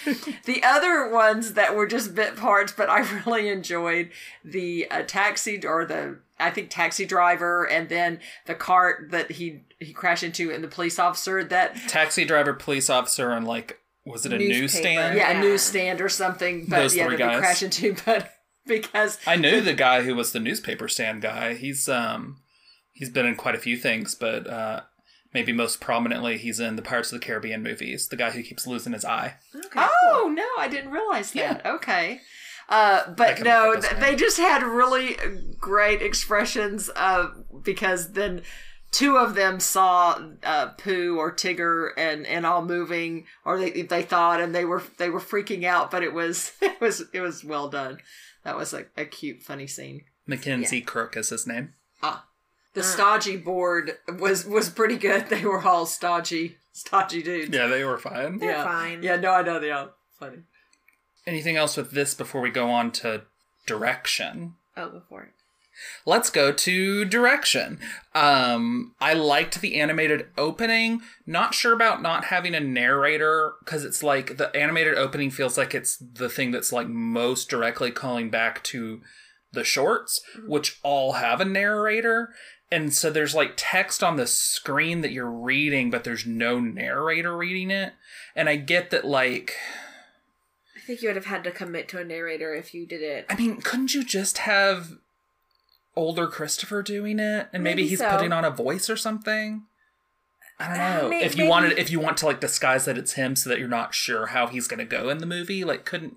the 0.45 0.63
other 0.63 1.09
ones 1.09 1.55
that 1.55 1.75
were 1.75 1.85
just 1.87 2.15
bit 2.15 2.37
parts, 2.37 2.71
but 2.71 2.89
I 2.89 2.99
really 3.25 3.49
enjoyed 3.49 4.09
the 4.45 4.89
uh, 4.89 5.01
taxi 5.01 5.61
or 5.67 5.83
the 5.83 6.16
I 6.39 6.51
think 6.51 6.69
taxi 6.69 7.05
driver, 7.05 7.63
and 7.67 7.89
then 7.89 8.19
the 8.45 8.55
cart 8.55 9.11
that 9.11 9.31
he 9.31 9.61
he 9.79 9.93
crashed 9.93 10.23
into, 10.23 10.51
and 10.51 10.63
the 10.63 10.67
police 10.67 10.99
officer 10.99 11.43
that 11.43 11.75
Taxi 11.87 12.25
driver, 12.25 12.53
police 12.53 12.89
officer, 12.89 13.31
and 13.31 13.47
like 13.47 13.79
was 14.05 14.25
it 14.25 14.31
a 14.33 14.37
Newspaper. 14.37 14.59
newsstand? 14.61 15.17
yeah, 15.17 15.31
Yeah. 15.31 15.37
a 15.37 15.41
newsstand 15.41 15.99
or 16.01 16.09
something. 16.09 16.65
But 16.67 16.77
Those 16.79 16.95
yeah, 16.95 17.07
three 17.07 17.17
that 17.17 17.23
he 17.23 17.29
guys. 17.31 17.39
crashed 17.39 17.63
into, 17.63 17.95
but 18.05 18.31
because 18.65 19.17
I 19.27 19.35
knew 19.35 19.61
the 19.61 19.73
guy 19.73 20.03
who 20.03 20.15
was 20.15 20.31
the 20.31 20.39
newspaper 20.39 20.87
stand 20.87 21.21
guy. 21.21 21.53
He's 21.55 21.89
um 21.89 22.37
he's 22.93 23.09
been 23.09 23.25
in 23.25 23.35
quite 23.35 23.55
a 23.55 23.59
few 23.59 23.77
things, 23.77 24.15
but 24.15 24.47
uh 24.47 24.81
maybe 25.33 25.51
most 25.51 25.81
prominently 25.81 26.37
he's 26.37 26.59
in 26.59 26.75
the 26.77 26.81
Pirates 26.81 27.11
of 27.11 27.19
the 27.19 27.25
Caribbean 27.25 27.61
movies. 27.63 28.07
The 28.07 28.15
guy 28.15 28.31
who 28.31 28.43
keeps 28.43 28.65
losing 28.67 28.93
his 28.93 29.03
eye. 29.05 29.35
Okay. 29.55 29.85
Oh 30.03 30.31
no, 30.33 30.47
I 30.57 30.67
didn't 30.67 30.91
realize 30.91 31.31
that. 31.33 31.65
Okay. 31.65 32.21
Uh, 32.69 33.09
but 33.11 33.41
no, 33.41 33.67
look 33.67 33.77
up 33.77 33.83
his 33.83 33.83
th- 33.85 33.93
name. 33.93 34.01
they 34.01 34.15
just 34.15 34.37
had 34.37 34.63
really 34.63 35.15
great 35.59 36.01
expressions 36.01 36.89
uh, 36.95 37.27
because 37.63 38.11
then 38.13 38.41
two 38.91 39.17
of 39.17 39.35
them 39.35 39.59
saw 39.59 40.19
uh, 40.43 40.67
Pooh 40.77 41.17
or 41.17 41.31
Tigger 41.33 41.91
and, 41.97 42.25
and 42.25 42.45
all 42.45 42.63
moving, 42.63 43.25
or 43.45 43.57
they 43.59 43.83
they 43.83 44.03
thought, 44.03 44.41
and 44.41 44.53
they 44.53 44.65
were 44.65 44.83
they 44.97 45.09
were 45.09 45.19
freaking 45.19 45.63
out. 45.63 45.91
But 45.91 46.03
it 46.03 46.13
was 46.13 46.53
it 46.61 46.79
was 46.81 47.03
it 47.13 47.21
was 47.21 47.43
well 47.43 47.69
done. 47.69 47.99
That 48.43 48.57
was 48.57 48.73
a, 48.73 48.85
a 48.95 49.05
cute, 49.05 49.43
funny 49.43 49.67
scene. 49.67 50.01
Mackenzie 50.25 50.81
Crook 50.81 51.15
is 51.17 51.29
his 51.29 51.47
name. 51.47 51.73
Ah, 52.03 52.27
The 52.73 52.83
stodgy 52.83 53.37
board 53.37 53.97
was 54.19 54.45
was 54.45 54.69
pretty 54.69 54.97
good. 54.97 55.25
They 55.29 55.45
were 55.45 55.61
all 55.61 55.85
stodgy, 55.85 56.57
stodgy 56.73 57.23
dudes. 57.23 57.55
Yeah, 57.55 57.67
they 57.67 57.83
were 57.83 57.97
fine. 57.97 58.39
They're 58.39 58.51
yeah. 58.51 58.63
fine. 58.63 59.03
Yeah, 59.03 59.15
no, 59.17 59.31
I 59.31 59.41
know 59.41 59.59
they 59.59 59.71
are 59.71 59.91
funny. 60.19 60.39
Anything 61.27 61.57
else 61.57 61.77
with 61.77 61.91
this 61.91 62.13
before 62.13 62.41
we 62.41 62.49
go 62.49 62.71
on 62.71 62.91
to 62.93 63.23
direction? 63.67 64.55
Oh, 64.75 64.89
before 64.89 65.23
it. 65.23 65.29
Let's 66.05 66.31
go 66.31 66.51
to 66.51 67.05
direction. 67.05 67.79
Um, 68.15 68.95
I 68.99 69.13
liked 69.13 69.61
the 69.61 69.79
animated 69.79 70.27
opening. 70.37 71.01
Not 71.27 71.53
sure 71.53 71.73
about 71.73 72.01
not 72.01 72.25
having 72.25 72.55
a 72.55 72.59
narrator 72.59 73.53
because 73.59 73.83
it's 73.83 74.01
like 74.01 74.37
the 74.37 74.55
animated 74.55 74.97
opening 74.97 75.29
feels 75.29 75.57
like 75.57 75.75
it's 75.75 75.97
the 75.97 76.29
thing 76.29 76.51
that's 76.51 76.71
like 76.71 76.87
most 76.87 77.49
directly 77.49 77.91
calling 77.91 78.29
back 78.31 78.63
to 78.63 79.01
the 79.51 79.63
shorts, 79.63 80.21
which 80.47 80.79
all 80.81 81.13
have 81.13 81.41
a 81.41 81.45
narrator. 81.45 82.33
And 82.71 82.93
so 82.93 83.09
there's 83.09 83.35
like 83.35 83.53
text 83.55 84.03
on 84.03 84.15
the 84.15 84.27
screen 84.27 85.01
that 85.01 85.11
you're 85.11 85.29
reading, 85.29 85.89
but 85.91 86.03
there's 86.03 86.25
no 86.25 86.59
narrator 86.59 87.37
reading 87.37 87.69
it. 87.69 87.93
And 88.35 88.49
I 88.49 88.55
get 88.55 88.89
that, 88.89 89.05
like, 89.05 89.55
think 90.87 91.01
you 91.01 91.09
would 91.09 91.15
have 91.15 91.25
had 91.25 91.43
to 91.43 91.51
commit 91.51 91.87
to 91.89 91.99
a 91.99 92.03
narrator 92.03 92.53
if 92.55 92.73
you 92.73 92.87
did 92.87 93.01
it. 93.03 93.25
I 93.29 93.35
mean, 93.35 93.61
couldn't 93.61 93.93
you 93.93 94.03
just 94.03 94.39
have 94.39 94.93
older 95.95 96.27
Christopher 96.27 96.81
doing 96.81 97.19
it, 97.19 97.47
and 97.53 97.63
maybe, 97.63 97.81
Maybe 97.83 97.87
he's 97.89 97.99
so. 97.99 98.09
putting 98.09 98.31
on 98.31 98.45
a 98.45 98.51
voice 98.51 98.89
or 98.89 98.95
something? 98.97 99.63
I 100.59 100.67
don't 100.69 100.79
Uh, 100.79 101.01
know. 101.09 101.11
if 101.11 101.33
you 101.35 101.43
maybe- 101.43 101.49
wanted, 101.49 101.77
if 101.77 101.91
you 101.91 101.99
want 101.99 102.17
to 102.17 102.25
like 102.25 102.39
disguise 102.39 102.85
that 102.85 102.97
it's 102.97 103.13
him, 103.13 103.35
so 103.35 103.49
that 103.49 103.59
you're 103.59 103.67
not 103.67 103.93
sure 103.93 104.27
how 104.27 104.47
he's 104.47 104.67
going 104.67 104.79
to 104.79 104.85
go 104.85 105.09
in 105.09 105.19
the 105.19 105.25
movie, 105.27 105.63
like, 105.63 105.85
couldn't? 105.85 106.15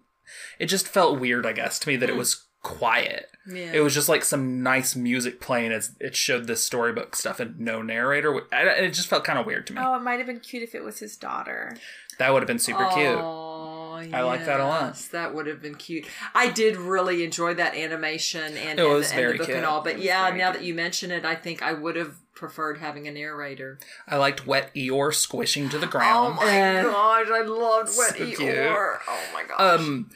It 0.58 0.66
just 0.66 0.88
felt 0.88 1.18
weird, 1.20 1.44
I 1.44 1.52
guess, 1.52 1.78
to 1.80 1.88
me 1.88 1.96
that 1.96 2.08
it 2.08 2.16
was 2.16 2.46
quiet. 2.62 3.26
Yeah. 3.50 3.72
It 3.72 3.80
was 3.80 3.94
just 3.94 4.08
like 4.08 4.22
some 4.22 4.62
nice 4.62 4.94
music 4.94 5.40
playing 5.40 5.72
as 5.72 5.96
it 5.98 6.14
showed 6.14 6.46
this 6.46 6.62
storybook 6.62 7.16
stuff 7.16 7.40
and 7.40 7.58
no 7.58 7.82
narrator. 7.82 8.38
It 8.52 8.90
just 8.92 9.08
felt 9.08 9.24
kind 9.24 9.38
of 9.38 9.46
weird 9.46 9.66
to 9.68 9.72
me. 9.72 9.80
Oh, 9.82 9.94
it 9.96 10.02
might 10.02 10.18
have 10.18 10.26
been 10.26 10.40
cute 10.40 10.62
if 10.62 10.74
it 10.74 10.84
was 10.84 10.98
his 11.00 11.16
daughter. 11.16 11.76
That 12.18 12.32
would 12.32 12.42
have 12.42 12.46
been 12.46 12.58
super 12.58 12.84
cute. 12.92 13.18
Aw, 14.12 14.16
I 14.16 14.22
like 14.22 14.44
that 14.46 14.60
a 14.60 14.64
lot. 14.66 14.96
That 15.12 15.34
would 15.34 15.46
have 15.46 15.60
been 15.62 15.74
cute. 15.74 16.06
I 16.34 16.48
did 16.50 16.76
really 16.76 17.24
enjoy 17.24 17.54
that 17.54 17.74
animation 17.76 18.56
and, 18.56 18.78
It 18.78 18.84
and 18.84 18.88
was 18.88 19.10
the, 19.10 19.14
very 19.16 19.30
and 19.30 19.34
the 19.34 19.38
book 19.38 19.46
cute. 19.46 19.56
and 19.58 19.66
all. 19.66 19.82
But 19.82 20.00
yeah, 20.00 20.28
now 20.30 20.50
cute. 20.50 20.60
that 20.60 20.64
you 20.64 20.74
mention 20.74 21.10
it, 21.10 21.24
I 21.24 21.34
think 21.34 21.62
I 21.62 21.72
would 21.72 21.96
have 21.96 22.16
preferred 22.34 22.78
having 22.78 23.06
a 23.06 23.10
narrator. 23.10 23.78
I 24.08 24.16
liked 24.16 24.46
Wet 24.46 24.74
Eeyore 24.74 25.12
squishing 25.14 25.68
to 25.68 25.78
the 25.78 25.86
ground. 25.86 26.38
Oh 26.40 26.44
my 26.44 26.78
Uh, 26.78 26.82
gosh, 26.90 27.26
I 27.30 27.42
loved 27.42 27.88
Wet 27.98 28.16
so 28.16 28.24
Eeyore. 28.24 28.36
cute. 28.36 28.48
Oh 29.08 29.20
my 29.34 29.44
gosh. 29.46 29.80
Um, 29.80 30.10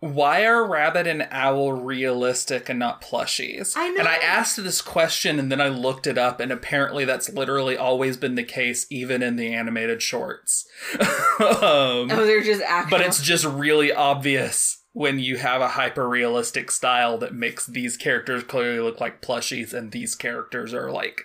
why 0.00 0.44
are 0.44 0.64
rabbit 0.64 1.06
and 1.08 1.26
owl 1.30 1.72
realistic 1.72 2.68
and 2.68 2.78
not 2.78 3.02
plushies? 3.02 3.74
I 3.76 3.88
know. 3.88 4.00
And 4.00 4.08
I 4.08 4.16
asked 4.16 4.56
this 4.62 4.80
question 4.80 5.38
and 5.40 5.50
then 5.50 5.60
I 5.60 5.68
looked 5.68 6.06
it 6.06 6.16
up, 6.16 6.38
and 6.38 6.52
apparently 6.52 7.04
that's 7.04 7.30
literally 7.30 7.76
always 7.76 8.16
been 8.16 8.36
the 8.36 8.44
case, 8.44 8.86
even 8.90 9.22
in 9.22 9.36
the 9.36 9.52
animated 9.52 10.00
shorts. 10.00 10.68
um, 11.00 11.08
Oh, 11.40 12.24
they're 12.26 12.42
just 12.42 12.62
actual. 12.62 12.96
but 12.98 13.04
it's 13.06 13.20
just 13.22 13.44
really 13.44 13.92
obvious 13.92 14.82
when 14.92 15.18
you 15.18 15.36
have 15.36 15.60
a 15.60 15.68
hyper 15.68 16.08
realistic 16.08 16.70
style 16.70 17.18
that 17.18 17.34
makes 17.34 17.66
these 17.66 17.96
characters 17.96 18.42
clearly 18.44 18.80
look 18.80 19.00
like 19.00 19.20
plushies, 19.20 19.72
and 19.74 19.90
these 19.90 20.14
characters 20.14 20.72
are 20.72 20.92
like 20.92 21.22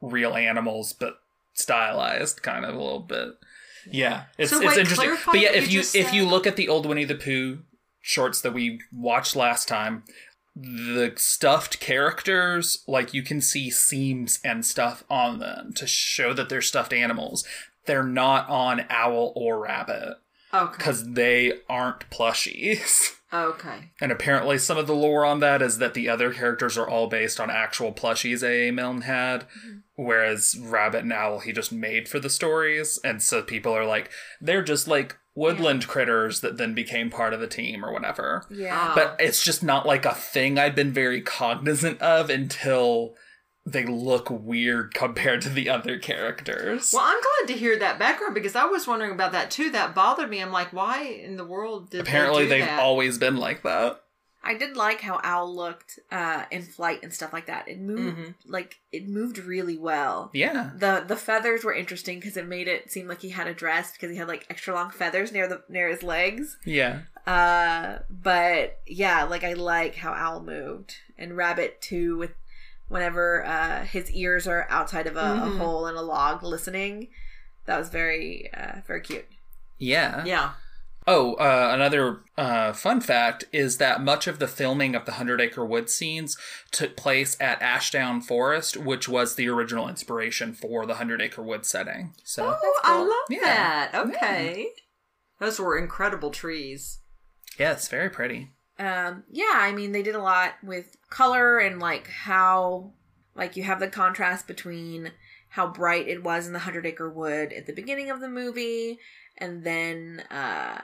real 0.00 0.34
animals, 0.34 0.92
but 0.92 1.18
stylized 1.54 2.42
kind 2.42 2.64
of 2.64 2.74
a 2.74 2.78
little 2.82 3.00
bit. 3.00 3.30
Yeah, 3.90 4.24
it's 4.38 4.50
So 4.50 4.58
it's 4.58 4.66
wait, 4.68 4.78
interesting. 4.78 5.16
But 5.26 5.40
yeah, 5.40 5.50
if 5.52 5.72
you 5.72 5.80
you 5.80 5.86
if 5.94 6.14
you 6.14 6.24
look 6.24 6.46
at 6.46 6.54
the 6.54 6.68
old 6.68 6.86
Winnie 6.86 7.04
the 7.04 7.16
Pooh 7.16 7.58
shorts 8.02 8.40
that 8.42 8.52
we 8.52 8.80
watched 8.92 9.34
last 9.34 9.68
time, 9.68 10.04
the 10.54 11.14
stuffed 11.16 11.80
characters, 11.80 12.84
like 12.86 13.14
you 13.14 13.22
can 13.22 13.40
see 13.40 13.70
seams 13.70 14.38
and 14.44 14.66
stuff 14.66 15.02
on 15.08 15.38
them 15.38 15.72
to 15.74 15.86
show 15.86 16.34
that 16.34 16.50
they're 16.50 16.60
stuffed 16.60 16.92
animals. 16.92 17.46
They're 17.86 18.04
not 18.04 18.48
on 18.50 18.84
owl 18.90 19.32
or 19.34 19.60
rabbit 19.60 20.18
okay. 20.52 20.74
because 20.76 21.12
they 21.12 21.60
aren't 21.68 22.10
plushies. 22.10 23.16
Okay. 23.34 23.92
And 23.98 24.12
apparently, 24.12 24.58
some 24.58 24.76
of 24.76 24.86
the 24.86 24.94
lore 24.94 25.24
on 25.24 25.40
that 25.40 25.62
is 25.62 25.78
that 25.78 25.94
the 25.94 26.06
other 26.06 26.34
characters 26.34 26.76
are 26.76 26.86
all 26.86 27.06
based 27.06 27.40
on 27.40 27.48
actual 27.48 27.90
plushies 27.90 28.42
A.A. 28.42 28.70
Milne 28.72 29.00
had, 29.00 29.44
mm-hmm. 29.44 29.78
whereas 29.94 30.54
Rabbit 30.60 31.04
and 31.04 31.14
Owl 31.14 31.38
he 31.38 31.50
just 31.50 31.72
made 31.72 32.08
for 32.08 32.20
the 32.20 32.28
stories. 32.28 33.00
And 33.02 33.22
so 33.22 33.42
people 33.42 33.72
are 33.72 33.86
like, 33.86 34.10
they're 34.38 34.62
just 34.62 34.86
like 34.86 35.16
woodland 35.34 35.86
critters 35.88 36.40
that 36.40 36.58
then 36.58 36.74
became 36.74 37.08
part 37.10 37.32
of 37.32 37.40
the 37.40 37.46
team 37.46 37.84
or 37.84 37.92
whatever. 37.92 38.44
yeah. 38.50 38.88
Oh. 38.90 38.94
But 38.94 39.16
it's 39.18 39.42
just 39.44 39.62
not 39.62 39.86
like 39.86 40.04
a 40.04 40.14
thing 40.14 40.58
I've 40.58 40.74
been 40.74 40.92
very 40.92 41.20
cognizant 41.22 42.00
of 42.02 42.28
until 42.30 43.14
they 43.64 43.84
look 43.86 44.28
weird 44.28 44.92
compared 44.92 45.40
to 45.42 45.48
the 45.48 45.68
other 45.68 45.96
characters. 45.98 46.92
Well, 46.92 47.04
I'm 47.04 47.20
glad 47.46 47.54
to 47.54 47.58
hear 47.58 47.78
that 47.78 47.98
background 47.98 48.34
because 48.34 48.56
I 48.56 48.64
was 48.64 48.86
wondering 48.88 49.12
about 49.12 49.32
that 49.32 49.50
too. 49.52 49.70
That 49.70 49.94
bothered 49.94 50.28
me. 50.28 50.42
I'm 50.42 50.50
like, 50.50 50.72
why 50.72 51.02
in 51.04 51.36
the 51.36 51.44
world 51.44 51.90
did 51.90 52.00
Apparently, 52.00 52.44
they 52.44 52.56
do 52.56 52.60
they've 52.60 52.66
that? 52.68 52.80
always 52.80 53.18
been 53.18 53.36
like 53.36 53.62
that. 53.62 54.01
I 54.44 54.54
did 54.54 54.76
like 54.76 55.00
how 55.02 55.20
Owl 55.22 55.54
looked 55.54 56.00
uh, 56.10 56.44
in 56.50 56.62
flight 56.62 57.00
and 57.04 57.12
stuff 57.12 57.32
like 57.32 57.46
that. 57.46 57.68
It 57.68 57.78
moved 57.80 58.18
Mhm. 58.18 58.34
like 58.46 58.80
it 58.90 59.08
moved 59.08 59.38
really 59.38 59.78
well. 59.78 60.30
Yeah. 60.34 60.70
The 60.76 61.04
the 61.06 61.16
feathers 61.16 61.62
were 61.64 61.72
interesting 61.74 62.18
because 62.18 62.36
it 62.36 62.46
made 62.48 62.66
it 62.66 62.90
seem 62.90 63.06
like 63.06 63.20
he 63.20 63.30
had 63.30 63.46
a 63.46 63.54
dress 63.54 63.92
because 63.92 64.10
he 64.10 64.16
had 64.16 64.26
like 64.28 64.46
extra 64.50 64.74
long 64.74 64.90
feathers 64.90 65.30
near 65.32 65.46
the 65.46 65.62
near 65.68 65.88
his 65.88 66.02
legs. 66.02 66.58
Yeah. 66.64 67.02
Uh, 67.26 67.98
but 68.10 68.80
yeah, 68.86 69.22
like 69.24 69.44
I 69.44 69.52
like 69.52 69.94
how 69.94 70.12
Owl 70.12 70.42
moved 70.42 70.96
and 71.16 71.36
Rabbit 71.36 71.80
too. 71.80 72.16
With 72.18 72.32
whenever 72.88 73.44
uh 73.46 73.84
his 73.84 74.10
ears 74.10 74.46
are 74.48 74.66
outside 74.68 75.06
of 75.06 75.16
a, 75.16 75.20
a 75.20 75.22
Mhm. 75.50 75.58
hole 75.58 75.86
in 75.86 75.94
a 75.94 76.02
log 76.02 76.42
listening, 76.42 77.08
that 77.66 77.78
was 77.78 77.90
very 77.90 78.50
uh 78.52 78.80
very 78.88 79.00
cute. 79.02 79.26
Yeah. 79.78 80.24
Yeah. 80.24 80.52
Oh, 81.06 81.34
uh, 81.34 81.70
another 81.72 82.20
uh, 82.38 82.72
fun 82.72 83.00
fact 83.00 83.44
is 83.52 83.78
that 83.78 84.00
much 84.00 84.26
of 84.28 84.38
the 84.38 84.46
filming 84.46 84.94
of 84.94 85.04
the 85.04 85.12
Hundred 85.12 85.40
Acre 85.40 85.64
Wood 85.64 85.90
scenes 85.90 86.36
took 86.70 86.96
place 86.96 87.36
at 87.40 87.60
Ashdown 87.60 88.20
Forest, 88.20 88.76
which 88.76 89.08
was 89.08 89.34
the 89.34 89.48
original 89.48 89.88
inspiration 89.88 90.52
for 90.52 90.86
the 90.86 90.94
Hundred 90.94 91.20
Acre 91.20 91.42
Wood 91.42 91.66
setting. 91.66 92.14
So, 92.22 92.56
Oh, 92.62 92.80
I 92.84 92.98
love 93.00 93.10
Yeah. 93.28 93.88
that. 93.90 93.94
Okay. 93.94 94.68
Those 95.40 95.58
were 95.58 95.76
incredible 95.76 96.30
trees. 96.30 97.00
yes, 97.58 97.88
very 97.88 98.08
pretty. 98.08 98.50
Um, 98.78 99.24
yeah, 99.30 99.52
I 99.54 99.72
mean, 99.72 99.92
they 99.92 100.02
did 100.02 100.14
a 100.14 100.22
lot 100.22 100.54
with 100.62 100.96
color 101.10 101.58
and 101.58 101.80
like 101.80 102.06
how, 102.08 102.92
like, 103.34 103.56
you 103.56 103.64
have 103.64 103.80
the 103.80 103.88
contrast 103.88 104.46
between 104.46 105.10
how 105.50 105.66
bright 105.66 106.08
it 106.08 106.22
was 106.22 106.46
in 106.46 106.52
the 106.52 106.60
Hundred 106.60 106.86
Acre 106.86 107.10
Wood 107.10 107.52
at 107.52 107.66
the 107.66 107.74
beginning 107.74 108.08
of 108.10 108.20
the 108.20 108.28
movie, 108.28 108.98
and 109.36 109.64
then 109.64 110.22
uh, 110.30 110.80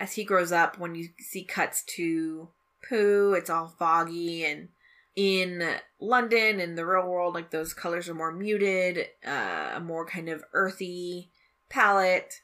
as 0.00 0.14
he 0.14 0.24
grows 0.24 0.50
up, 0.50 0.78
when 0.78 0.94
you 0.94 1.10
see 1.18 1.44
cuts 1.44 1.82
to 1.82 2.48
Pooh, 2.88 3.34
it's 3.34 3.50
all 3.50 3.68
foggy, 3.68 4.44
and 4.44 4.68
in 5.14 5.76
London 6.00 6.58
in 6.58 6.74
the 6.74 6.86
real 6.86 7.06
world, 7.06 7.34
like 7.34 7.50
those 7.50 7.74
colors 7.74 8.08
are 8.08 8.14
more 8.14 8.32
muted, 8.32 9.08
uh, 9.26 9.72
a 9.74 9.80
more 9.80 10.06
kind 10.06 10.30
of 10.30 10.42
earthy 10.54 11.28
palette, 11.68 12.40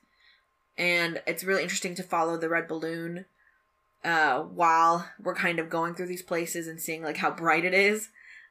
and 0.77 1.23
it's 1.27 1.45
really 1.45 1.62
interesting 1.62 1.95
to 1.95 2.03
follow 2.03 2.37
the 2.37 2.51
red 2.51 2.69
balloon 2.69 3.25
uh, 4.05 4.40
while 4.40 5.09
we're 5.19 5.35
kind 5.35 5.59
of 5.59 5.71
going 5.71 5.95
through 5.95 6.07
these 6.07 6.23
places 6.23 6.66
and 6.69 6.79
seeing 6.79 7.03
like 7.03 7.16
how 7.16 7.31
bright 7.31 7.64
it 7.64 7.75
is. 7.75 8.11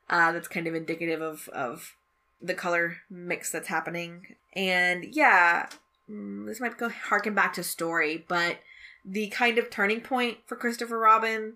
Uh, 0.10 0.32
that's 0.32 0.48
kind 0.48 0.66
of 0.66 0.74
indicative 0.74 1.22
of 1.22 1.48
of 1.50 1.96
the 2.42 2.56
color 2.56 2.98
mix 3.10 3.52
that's 3.52 3.68
happening. 3.68 4.36
And 4.54 5.06
yeah, 5.06 5.68
mm, 6.10 6.48
this 6.48 6.60
might 6.60 6.78
go 6.78 6.90
harken 6.90 7.36
back 7.36 7.54
to 7.54 7.64
story, 7.64 8.26
but 8.28 8.58
the 9.06 9.28
kind 9.28 9.58
of 9.58 9.70
turning 9.70 10.02
point 10.02 10.40
for 10.46 10.56
Christopher 10.56 10.98
Robin 10.98 11.54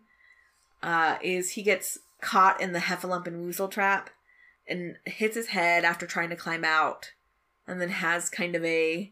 uh, 0.84 1.18
is 1.22 1.52
he 1.52 1.64
gets 1.64 1.98
caught 2.22 2.62
in 2.62 2.74
the 2.74 2.80
Heffalump 2.80 3.28
and 3.28 3.44
Woozle 3.44 3.72
trap 3.72 4.10
and 4.68 4.98
hits 5.06 5.36
his 5.36 5.48
head 5.48 5.84
after 5.84 6.06
trying 6.06 6.30
to 6.30 6.36
climb 6.36 6.64
out, 6.64 7.14
and 7.68 7.82
then 7.82 7.90
has 7.90 8.30
kind 8.30 8.56
of 8.56 8.64
a 8.64 9.12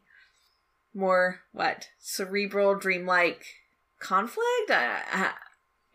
more 0.93 1.41
what 1.51 1.89
cerebral, 1.99 2.75
dreamlike 2.75 3.43
conflict. 3.99 4.71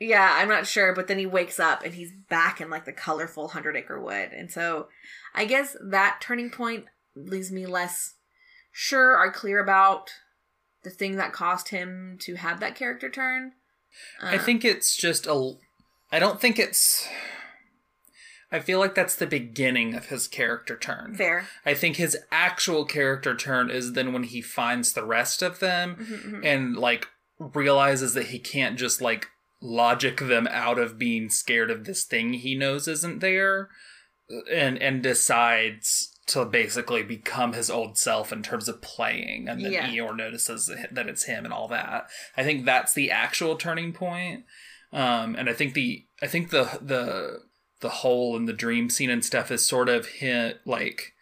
Yeah, 0.00 0.32
I'm 0.34 0.48
not 0.48 0.66
sure, 0.66 0.92
but 0.92 1.06
then 1.06 1.18
he 1.18 1.26
wakes 1.26 1.60
up 1.60 1.84
and 1.84 1.94
he's 1.94 2.10
back 2.28 2.60
in 2.60 2.70
like 2.70 2.86
the 2.86 2.92
colorful 2.92 3.48
Hundred 3.48 3.76
Acre 3.76 4.00
Wood, 4.00 4.32
and 4.32 4.50
so 4.50 4.88
I 5.32 5.44
guess 5.44 5.76
that 5.80 6.18
turning 6.20 6.50
point 6.50 6.86
leaves 7.14 7.52
me 7.52 7.66
less 7.66 8.14
sure 8.72 9.16
or 9.16 9.30
clear 9.30 9.62
about 9.62 10.10
the 10.82 10.90
thing 10.90 11.16
that 11.16 11.32
caused 11.32 11.68
him 11.68 12.16
to 12.22 12.34
have 12.36 12.60
that 12.60 12.74
character 12.74 13.08
turn. 13.10 13.52
I 14.20 14.36
Uh, 14.36 14.38
think 14.42 14.64
it's 14.64 14.96
just 14.96 15.26
a. 15.26 15.54
I 16.10 16.18
don't 16.18 16.40
think 16.40 16.58
it's. 16.58 17.08
I 18.50 18.60
feel 18.60 18.78
like 18.78 18.94
that's 18.94 19.16
the 19.16 19.26
beginning 19.26 19.94
of 19.94 20.06
his 20.06 20.28
character 20.28 20.76
turn. 20.76 21.14
fair. 21.14 21.46
I 21.64 21.72
think 21.74 21.96
his 21.96 22.18
actual 22.30 22.84
character 22.84 23.34
turn 23.34 23.70
is 23.70 23.92
then 23.94 24.12
when 24.12 24.24
he 24.24 24.42
finds 24.42 24.92
the 24.92 25.04
rest 25.06 25.40
of 25.42 25.58
them 25.58 25.96
Mhm, 25.96 26.22
mhm. 26.40 26.44
and 26.44 26.76
like 26.76 27.08
realizes 27.38 28.12
that 28.14 28.26
he 28.26 28.38
can't 28.38 28.78
just 28.78 29.00
like 29.00 29.28
logic 29.62 30.18
them 30.18 30.46
out 30.50 30.78
of 30.78 30.98
being 30.98 31.30
scared 31.30 31.70
of 31.70 31.84
this 31.84 32.04
thing 32.04 32.34
he 32.34 32.54
knows 32.54 32.86
isn't 32.88 33.20
there 33.20 33.70
and 34.50 34.76
and 34.82 35.02
decides 35.02 36.11
to 36.32 36.44
basically 36.44 37.02
become 37.02 37.52
his 37.52 37.70
old 37.70 37.96
self 37.98 38.32
in 38.32 38.42
terms 38.42 38.68
of 38.68 38.82
playing 38.82 39.48
and 39.48 39.64
then 39.64 39.72
Yeah. 39.72 39.88
Eeyore 39.88 40.16
notices 40.16 40.70
that 40.90 41.08
it's 41.08 41.24
him 41.24 41.44
and 41.44 41.52
all 41.52 41.68
that. 41.68 42.08
I 42.36 42.42
think 42.42 42.64
that's 42.64 42.92
the 42.92 43.10
actual 43.10 43.56
turning 43.56 43.92
point. 43.92 44.44
Um 44.92 45.36
and 45.36 45.48
I 45.48 45.52
think 45.52 45.74
the 45.74 46.06
I 46.20 46.26
think 46.26 46.50
the 46.50 46.78
the 46.80 47.40
the 47.80 47.88
hole 47.88 48.36
in 48.36 48.46
the 48.46 48.52
dream 48.52 48.88
scene 48.90 49.10
and 49.10 49.24
stuff 49.24 49.50
is 49.50 49.66
sort 49.66 49.88
of 49.88 50.06
him 50.06 50.54
like 50.64 51.12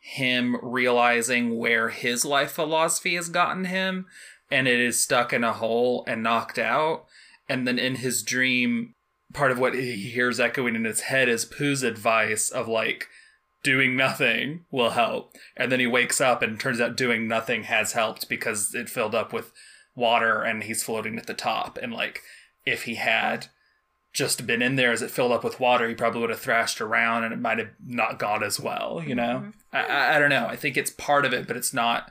him 0.00 0.56
realizing 0.62 1.56
where 1.58 1.90
his 1.90 2.24
life 2.24 2.52
philosophy 2.52 3.14
has 3.14 3.28
gotten 3.28 3.66
him 3.66 4.06
and 4.50 4.66
it 4.66 4.80
is 4.80 5.02
stuck 5.02 5.32
in 5.32 5.44
a 5.44 5.52
hole 5.52 6.04
and 6.06 6.22
knocked 6.22 6.58
out 6.58 7.04
and 7.48 7.66
then 7.68 7.78
in 7.78 7.96
his 7.96 8.22
dream 8.22 8.94
part 9.32 9.52
of 9.52 9.58
what 9.58 9.74
he 9.74 9.92
hears 10.10 10.40
echoing 10.40 10.74
in 10.74 10.84
his 10.84 11.02
head 11.02 11.28
is 11.28 11.44
Pooh's 11.44 11.82
advice 11.84 12.50
of 12.50 12.66
like 12.66 13.06
doing 13.62 13.96
nothing 13.96 14.64
will 14.70 14.90
help 14.90 15.36
and 15.56 15.70
then 15.70 15.80
he 15.80 15.86
wakes 15.86 16.20
up 16.20 16.42
and 16.42 16.58
turns 16.58 16.80
out 16.80 16.96
doing 16.96 17.28
nothing 17.28 17.64
has 17.64 17.92
helped 17.92 18.28
because 18.28 18.74
it 18.74 18.88
filled 18.88 19.14
up 19.14 19.32
with 19.32 19.52
water 19.94 20.42
and 20.42 20.64
he's 20.64 20.82
floating 20.82 21.18
at 21.18 21.26
the 21.26 21.34
top 21.34 21.78
and 21.82 21.92
like 21.92 22.22
if 22.64 22.84
he 22.84 22.94
had 22.94 23.48
just 24.12 24.46
been 24.46 24.62
in 24.62 24.76
there 24.76 24.92
as 24.92 25.02
it 25.02 25.10
filled 25.10 25.32
up 25.32 25.44
with 25.44 25.60
water, 25.60 25.88
he 25.88 25.94
probably 25.94 26.20
would 26.20 26.30
have 26.30 26.40
thrashed 26.40 26.80
around 26.80 27.24
and 27.24 27.32
it 27.32 27.38
might 27.38 27.58
have 27.58 27.70
not 27.84 28.18
gone 28.18 28.42
as 28.42 28.58
well, 28.58 29.02
you 29.06 29.14
know? 29.14 29.44
Mm-hmm. 29.44 29.50
I, 29.72 29.86
I, 29.86 30.16
I 30.16 30.18
don't 30.18 30.30
know. 30.30 30.46
I 30.46 30.56
think 30.56 30.76
it's 30.76 30.90
part 30.90 31.24
of 31.24 31.32
it, 31.32 31.46
but 31.46 31.56
it's 31.56 31.72
not 31.72 32.10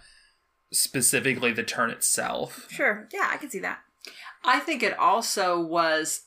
specifically 0.71 1.51
the 1.51 1.63
turn 1.63 1.89
itself. 1.89 2.67
Sure. 2.69 3.07
Yeah, 3.11 3.27
I 3.31 3.37
can 3.37 3.49
see 3.49 3.59
that. 3.59 3.79
I 4.45 4.59
think 4.59 4.81
it 4.81 4.97
also 4.97 5.59
was 5.59 6.21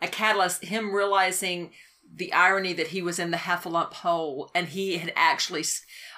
a 0.00 0.06
catalyst, 0.06 0.64
him 0.64 0.94
realizing 0.94 1.72
the 2.14 2.32
irony 2.32 2.72
that 2.72 2.88
he 2.88 3.02
was 3.02 3.18
in 3.18 3.30
the 3.30 3.36
Heffalump 3.36 3.92
hole 3.94 4.50
and 4.54 4.68
he 4.68 4.98
had 4.98 5.12
actually 5.16 5.64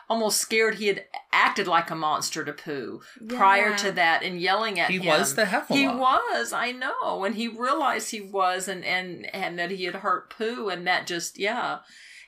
almost 0.09 0.41
scared 0.41 0.75
he 0.75 0.89
had 0.89 1.05
acted 1.33 1.67
like 1.67 1.91
a 1.91 1.95
monster 1.95 2.45
to 2.45 2.53
Pooh 2.53 3.01
prior 3.29 3.77
to 3.79 3.93
that 3.93 4.23
and 4.23 4.41
yelling 4.41 4.79
at 4.81 4.91
He 4.91 4.99
him. 4.99 5.07
was 5.07 5.35
the 5.35 5.45
Heffalump. 5.45 5.77
He 5.77 5.87
was, 5.87 6.53
I 6.53 6.73
know. 6.73 7.25
And 7.25 7.35
he 7.35 7.49
realized 7.49 8.11
he 8.11 8.21
was 8.21 8.69
and, 8.69 8.85
and, 8.85 9.33
and 9.35 9.59
that 9.59 9.71
he 9.71 9.85
had 9.85 9.97
hurt 9.97 10.29
Pooh 10.31 10.69
and 10.69 10.87
that 10.87 11.07
just, 11.07 11.39
yeah. 11.39 11.79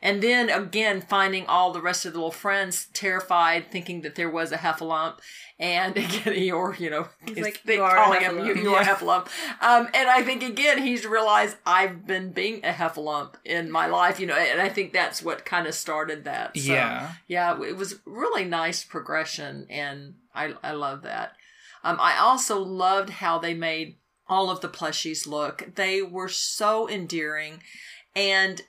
And 0.05 0.23
then 0.23 0.51
again, 0.51 1.01
finding 1.01 1.47
all 1.47 1.73
the 1.73 1.81
rest 1.81 2.05
of 2.05 2.13
the 2.13 2.19
little 2.19 2.31
friends 2.31 2.87
terrified, 2.93 3.71
thinking 3.73 4.03
that 4.03 4.15
there 4.15 4.31
was 4.31 4.53
a 4.53 4.59
Heffalump. 4.59 5.19
And 5.59 5.97
again, 6.05 6.53
or, 6.53 6.75
you 6.79 6.91
know, 6.91 7.09
He's 7.27 7.39
like, 7.41 7.63
they 7.65 7.77
"You 7.77 7.83
are 7.85 7.97
a 7.97 8.01
calling 8.05 8.21
him, 8.21 8.39
you, 8.45 8.55
Heffalump." 8.55 8.63
you 8.63 8.75
are 8.75 8.83
a 8.83 8.85
Heffalump. 8.85 9.27
Um, 9.63 9.89
and 9.95 10.09
I 10.09 10.23
think 10.23 10.43
again, 10.43 10.83
he's 10.83 11.07
realized 11.07 11.57
I've 11.65 12.07
been 12.07 12.33
being 12.33 12.65
a 12.65 12.73
Heffalump 12.73 13.35
in 13.45 13.71
my 13.71 13.87
life, 13.87 14.21
you 14.21 14.27
know, 14.27 14.35
and 14.37 14.61
I 14.61 14.69
think 14.69 14.93
that's 14.93 15.23
what 15.23 15.45
kind 15.47 15.67
of 15.67 15.75
started 15.75 16.25
that. 16.25 16.57
So, 16.59 16.73
Yeah. 16.73 17.13
yeah, 17.27 17.59
it 17.63 17.77
was 17.77 17.95
really 18.05 18.45
nice 18.45 18.85
progression, 18.85 19.67
and 19.71 20.15
I 20.35 20.55
I 20.63 20.73
love 20.73 21.03
that. 21.03 21.33
Um, 21.83 21.97
I 22.01 22.19
also 22.19 22.59
loved 22.61 23.09
how 23.11 23.39
they 23.39 23.55
made 23.55 23.97
all 24.29 24.51
of 24.51 24.61
the 24.61 24.69
plushies 24.69 25.27
look. 25.27 25.75
They 25.77 26.03
were 26.03 26.29
so 26.29 26.89
endearing, 26.91 27.63
and 28.17 28.61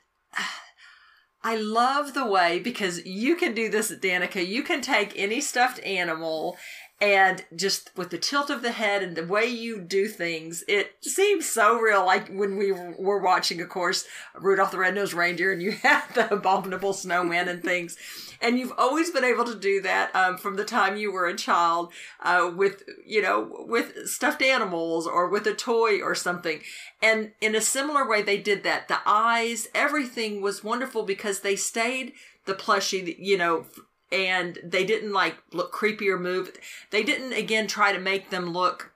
I 1.48 1.58
love 1.58 2.16
the 2.16 2.26
way 2.26 2.58
because 2.58 3.06
you 3.06 3.36
can 3.36 3.54
do 3.54 3.70
this, 3.70 3.92
Danica. 3.92 4.46
You 4.46 4.64
can 4.64 4.82
take 4.82 5.14
any 5.16 5.42
stuffed 5.42 5.80
animal. 5.86 6.58
And 7.02 7.44
just 7.54 7.92
with 7.98 8.10
the 8.10 8.18
tilt 8.18 8.50
of 8.50 8.62
the 8.62 8.72
head 8.72 9.04
and 9.04 9.18
the 9.18 9.26
way 9.26 9.46
you 9.46 9.82
do 9.82 10.08
things, 10.08 10.64
it 10.68 10.96
seems 11.02 11.46
so 11.46 11.78
real. 11.78 12.06
Like 12.06 12.30
when 12.30 12.56
we 12.56 12.72
were 12.72 13.22
watching, 13.22 13.60
of 13.60 13.68
course, 13.68 14.06
Rudolph 14.34 14.72
the 14.72 14.78
Red-Nosed 14.78 15.14
Reindeer, 15.14 15.52
and 15.52 15.62
you 15.62 15.72
had 15.84 16.04
the 16.16 16.34
abominable 16.34 16.94
snowman 16.94 17.50
and 17.50 17.62
things 17.62 17.98
and 18.42 18.60
you've 18.60 18.74
always 18.78 19.12
been 19.12 19.24
able 19.24 19.46
to 19.46 19.56
do 19.56 19.82
that 19.82 20.16
um, 20.16 20.38
from 20.38 20.56
the 20.56 20.66
time 20.66 20.98
you 20.98 21.12
were 21.12 21.28
a 21.28 21.36
child 21.36 21.92
uh, 22.22 22.52
with 22.56 22.84
you 23.06 23.22
know 23.22 23.66
with 23.68 24.08
stuffed 24.08 24.42
animals 24.42 25.08
or 25.08 25.30
with 25.30 25.46
a 25.48 25.54
toy 25.54 26.02
or 26.02 26.16
something 26.16 26.60
and 27.02 27.32
in 27.42 27.56
a 27.56 27.62
similar 27.62 28.08
way 28.08 28.22
they 28.22 28.38
did 28.38 28.64
that 28.64 28.88
the 28.88 29.00
eyes 29.06 29.68
everything 29.74 30.42
was 30.42 30.64
wonderful 30.64 31.04
because 31.04 31.40
they 31.42 31.56
stayed 31.56 32.14
the 32.46 32.54
plushie 32.54 33.16
you 33.18 33.38
know 33.38 33.66
and 34.12 34.60
they 34.64 34.86
didn't 34.86 35.14
like 35.14 35.38
look 35.52 35.72
creepy 35.72 36.10
or 36.10 36.20
move. 36.20 36.52
They 36.92 37.04
didn't 37.04 37.34
again 37.34 37.68
try 37.68 37.92
to 37.92 38.00
make 38.00 38.30
them 38.30 38.54
look 38.54 38.92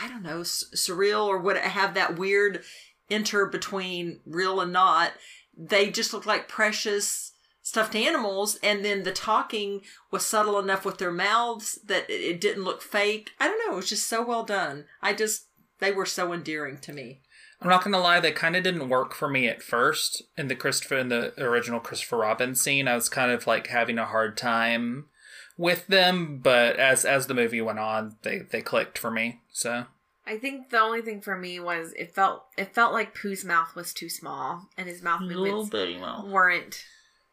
i 0.00 0.06
don't 0.06 0.22
know 0.22 0.40
surreal 0.40 1.26
or 1.26 1.38
would 1.38 1.56
have 1.56 1.94
that 1.94 2.16
weird 2.16 2.62
enter 3.10 3.46
between 3.46 4.20
real 4.26 4.60
and 4.60 4.72
not. 4.72 5.12
They 5.56 5.90
just 5.90 6.12
looked 6.12 6.26
like 6.26 6.48
precious 6.48 7.32
stuffed 7.62 7.94
animals 7.94 8.58
and 8.62 8.84
then 8.84 9.02
the 9.02 9.12
talking 9.12 9.82
was 10.10 10.24
subtle 10.24 10.58
enough 10.58 10.84
with 10.84 10.98
their 10.98 11.12
mouths 11.12 11.78
that 11.84 12.08
it 12.08 12.40
didn't 12.40 12.64
look 12.64 12.82
fake. 12.82 13.32
I 13.38 13.46
don't 13.48 13.58
know 13.66 13.74
it 13.74 13.76
was 13.76 13.88
just 13.88 14.06
so 14.06 14.24
well 14.24 14.44
done. 14.44 14.86
I 15.02 15.12
just 15.12 15.46
they 15.78 15.92
were 15.92 16.06
so 16.06 16.32
endearing 16.32 16.78
to 16.78 16.92
me 16.92 17.22
I'm 17.60 17.68
not 17.68 17.82
gonna 17.82 17.98
lie, 17.98 18.20
they 18.20 18.32
kind 18.32 18.54
of 18.56 18.62
didn't 18.62 18.88
work 18.88 19.14
for 19.14 19.28
me 19.28 19.48
at 19.48 19.62
first 19.62 20.22
in 20.36 20.48
the 20.48 20.54
Christopher 20.54 20.96
in 20.98 21.08
the 21.08 21.32
original 21.42 21.80
Christopher 21.80 22.18
Robin 22.18 22.54
scene. 22.54 22.86
I 22.86 22.94
was 22.94 23.08
kind 23.08 23.32
of 23.32 23.46
like 23.46 23.66
having 23.68 23.98
a 23.98 24.06
hard 24.06 24.36
time 24.36 25.06
with 25.56 25.86
them, 25.88 26.38
but 26.42 26.76
as 26.76 27.04
as 27.04 27.26
the 27.26 27.34
movie 27.34 27.60
went 27.60 27.78
on, 27.80 28.16
they 28.22 28.38
they 28.38 28.62
clicked 28.62 28.96
for 28.98 29.10
me. 29.10 29.40
So 29.52 29.86
I 30.26 30.36
think 30.38 30.70
the 30.70 30.78
only 30.80 31.02
thing 31.02 31.20
for 31.20 31.36
me 31.36 31.58
was 31.58 31.92
it 31.94 32.14
felt 32.14 32.44
it 32.56 32.74
felt 32.74 32.92
like 32.92 33.14
Pooh's 33.18 33.44
mouth 33.44 33.74
was 33.74 33.92
too 33.92 34.08
small 34.08 34.68
and 34.76 34.86
his 34.88 35.02
mouth 35.02 35.22
movements 35.22 35.72
mouth. 36.00 36.26
weren't 36.28 36.84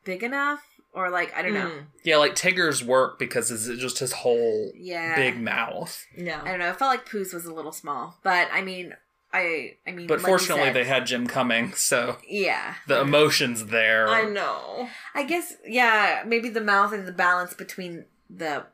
big 0.06 0.24
enough 0.24 0.62
or 0.94 1.10
like 1.12 1.36
I 1.36 1.44
don't 1.44 1.54
know. 1.54 1.68
Mm. 1.70 1.86
Yeah, 2.04 2.18
like 2.18 2.34
Tigger's 2.36 2.84
work 2.84 3.20
because 3.20 3.52
it's 3.52 3.68
just 3.80 4.00
his 4.00 4.14
whole 4.14 4.72
Yeah. 4.76 5.16
big 5.16 5.40
mouth. 5.40 6.04
No, 6.18 6.40
I 6.42 6.52
don't 6.52 6.60
know. 6.60 6.70
It 6.70 6.78
felt 6.80 6.90
like 6.90 7.08
Pooh's 7.08 7.34
was 7.34 7.46
a 7.46 7.54
little 7.54 7.74
small, 7.74 8.18
but 8.24 8.48
I 8.52 8.62
mean, 8.62 8.94
I 9.36 9.78
I 9.88 9.92
mean, 9.92 10.08
But 10.08 10.20
like 10.20 10.28
fortunately, 10.28 10.66
said- 10.66 10.76
they 10.76 10.86
had 10.86 11.06
Jim 11.06 11.28
Cummings, 11.28 11.80
so 11.80 12.18
yeah. 12.28 12.76
the 12.88 13.02
emotions 13.02 13.68
there. 13.68 14.08
I 14.08 14.24
know. 14.24 14.90
I 15.14 15.24
guess 15.24 15.54
yeah, 15.66 16.24
maybe 16.26 16.50
the 16.50 16.62
mouth 16.62 16.94
and 16.94 17.08
the 17.08 17.12
balance 17.12 17.54
between 17.54 18.06
the 18.30 18.66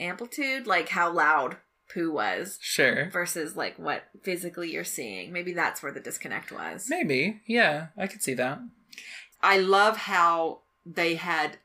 amplitude, 0.00 0.66
like 0.66 0.88
how 0.90 1.12
loud 1.12 1.58
Pooh 1.92 2.12
was 2.12 2.58
Sure. 2.60 3.08
versus 3.10 3.56
like 3.56 3.78
what 3.78 4.04
physically 4.22 4.72
you're 4.72 4.84
seeing. 4.84 5.32
Maybe 5.32 5.52
that's 5.52 5.82
where 5.82 5.92
the 5.92 6.00
disconnect 6.00 6.50
was. 6.50 6.86
Maybe. 6.88 7.40
Yeah, 7.46 7.88
I 7.96 8.06
could 8.06 8.22
see 8.22 8.34
that. 8.34 8.60
I 9.42 9.58
love 9.58 9.96
how 9.98 10.62
they 10.86 11.14
had 11.16 11.58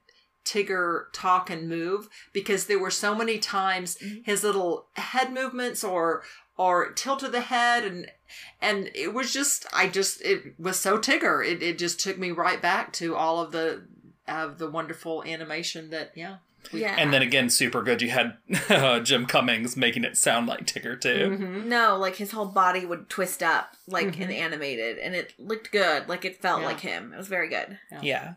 Tigger 0.46 1.06
talk 1.14 1.50
and 1.50 1.70
move 1.70 2.10
because 2.34 2.66
there 2.66 2.80
were 2.80 2.92
so 2.92 3.14
many 3.16 3.38
times 3.38 3.98
mm-hmm. 3.98 4.22
his 4.24 4.44
little 4.44 4.88
head 4.96 5.34
movements 5.34 5.84
or 5.84 6.24
or 6.58 6.92
tilt 6.92 7.24
of 7.24 7.32
the 7.32 7.42
head 7.42 7.86
and 7.86 8.08
and 8.62 8.90
it 8.96 9.14
was 9.14 9.32
just 9.34 9.66
I 9.74 9.88
just 9.88 10.22
it 10.22 10.56
was 10.60 10.80
so 10.80 10.98
Tigger. 10.98 11.46
It 11.46 11.62
it 11.64 11.78
just 11.78 12.00
took 12.00 12.18
me 12.18 12.32
right 12.32 12.62
back 12.62 12.94
to 12.94 13.16
all 13.16 13.42
of 13.42 13.52
the 13.52 13.88
of 14.28 14.58
the 14.58 14.70
wonderful 14.70 15.24
animation 15.24 15.90
that 15.92 16.12
yeah. 16.16 16.38
Yeah. 16.74 16.94
And 16.98 17.14
then 17.14 17.22
again, 17.22 17.50
super 17.50 17.82
good. 17.82 18.02
You 18.02 18.10
had 18.10 18.38
uh, 18.70 19.00
Jim 19.00 19.26
Cummings 19.26 19.78
making 19.78 20.04
it 20.04 20.18
sound 20.18 20.46
like 20.48 20.66
Tigger 20.68 21.00
too. 21.00 21.38
Mm-hmm. 21.38 21.70
no, 21.70 21.98
like 21.98 22.18
his 22.18 22.32
whole 22.32 22.46
body 22.48 22.86
would 22.86 23.10
twist 23.10 23.42
up 23.42 23.76
like 23.88 24.20
and 24.20 24.30
animated 24.32 24.98
and 25.00 25.16
it 25.16 25.34
looked 25.40 25.72
good. 25.72 26.10
Like 26.10 26.26
it 26.26 26.42
felt 26.42 26.60
Yeah. 26.62 26.68
like 26.68 26.82
him. 26.82 27.14
It 27.14 27.18
was 27.18 27.28
very 27.30 27.48
good. 27.50 27.80
Yeah. 28.02 28.34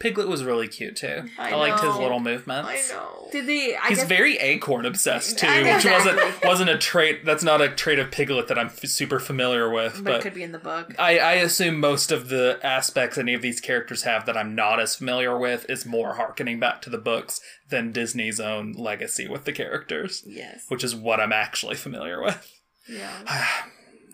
Piglet 0.00 0.26
was 0.28 0.42
really 0.44 0.66
cute 0.68 0.96
too. 0.96 1.22
I, 1.38 1.52
I 1.52 1.54
liked 1.54 1.80
his 1.80 1.94
little 1.96 2.18
movements. 2.20 2.92
I 2.92 2.94
know. 2.94 3.28
Did 3.30 3.46
they 3.46 3.76
I 3.76 3.88
He's 3.88 3.98
guess 3.98 4.08
very 4.08 4.36
acorn 4.38 4.84
obsessed 4.86 5.38
too, 5.38 5.46
I 5.46 5.62
know, 5.62 5.76
which 5.76 5.84
wasn't 5.84 6.20
wasn't 6.44 6.70
a 6.70 6.78
trait. 6.78 7.24
That's 7.24 7.44
not 7.44 7.60
a 7.60 7.68
trait 7.68 7.98
of 8.00 8.10
Piglet 8.10 8.48
that 8.48 8.58
I'm 8.58 8.66
f- 8.66 8.80
super 8.86 9.20
familiar 9.20 9.70
with. 9.70 9.94
but 9.94 10.04
But, 10.04 10.14
it 10.16 10.22
could 10.22 10.34
be 10.34 10.42
in 10.42 10.50
the 10.52 10.58
book. 10.58 10.94
I, 10.98 11.18
I 11.20 11.32
assume 11.34 11.78
most 11.78 12.10
of 12.10 12.28
the 12.28 12.58
aspects 12.62 13.16
any 13.18 13.34
of 13.34 13.40
these 13.42 13.60
characters 13.60 14.02
have 14.02 14.26
that 14.26 14.36
I'm 14.36 14.54
not 14.56 14.80
as 14.80 14.96
familiar 14.96 15.38
with 15.38 15.64
is 15.70 15.86
more 15.86 16.14
harkening 16.14 16.58
back 16.60 16.82
to 16.82 16.90
the 16.90 16.98
books 16.98 17.40
than 17.70 17.92
Disney's 17.92 18.40
own 18.40 18.72
legacy 18.72 19.28
with 19.28 19.44
the 19.44 19.52
characters, 19.52 20.22
Yes. 20.26 20.64
which 20.68 20.82
is 20.84 20.94
what 20.94 21.20
I'm 21.20 21.32
actually 21.32 21.76
familiar 21.76 22.20
with. 22.20 22.52
Yeah. 22.88 23.24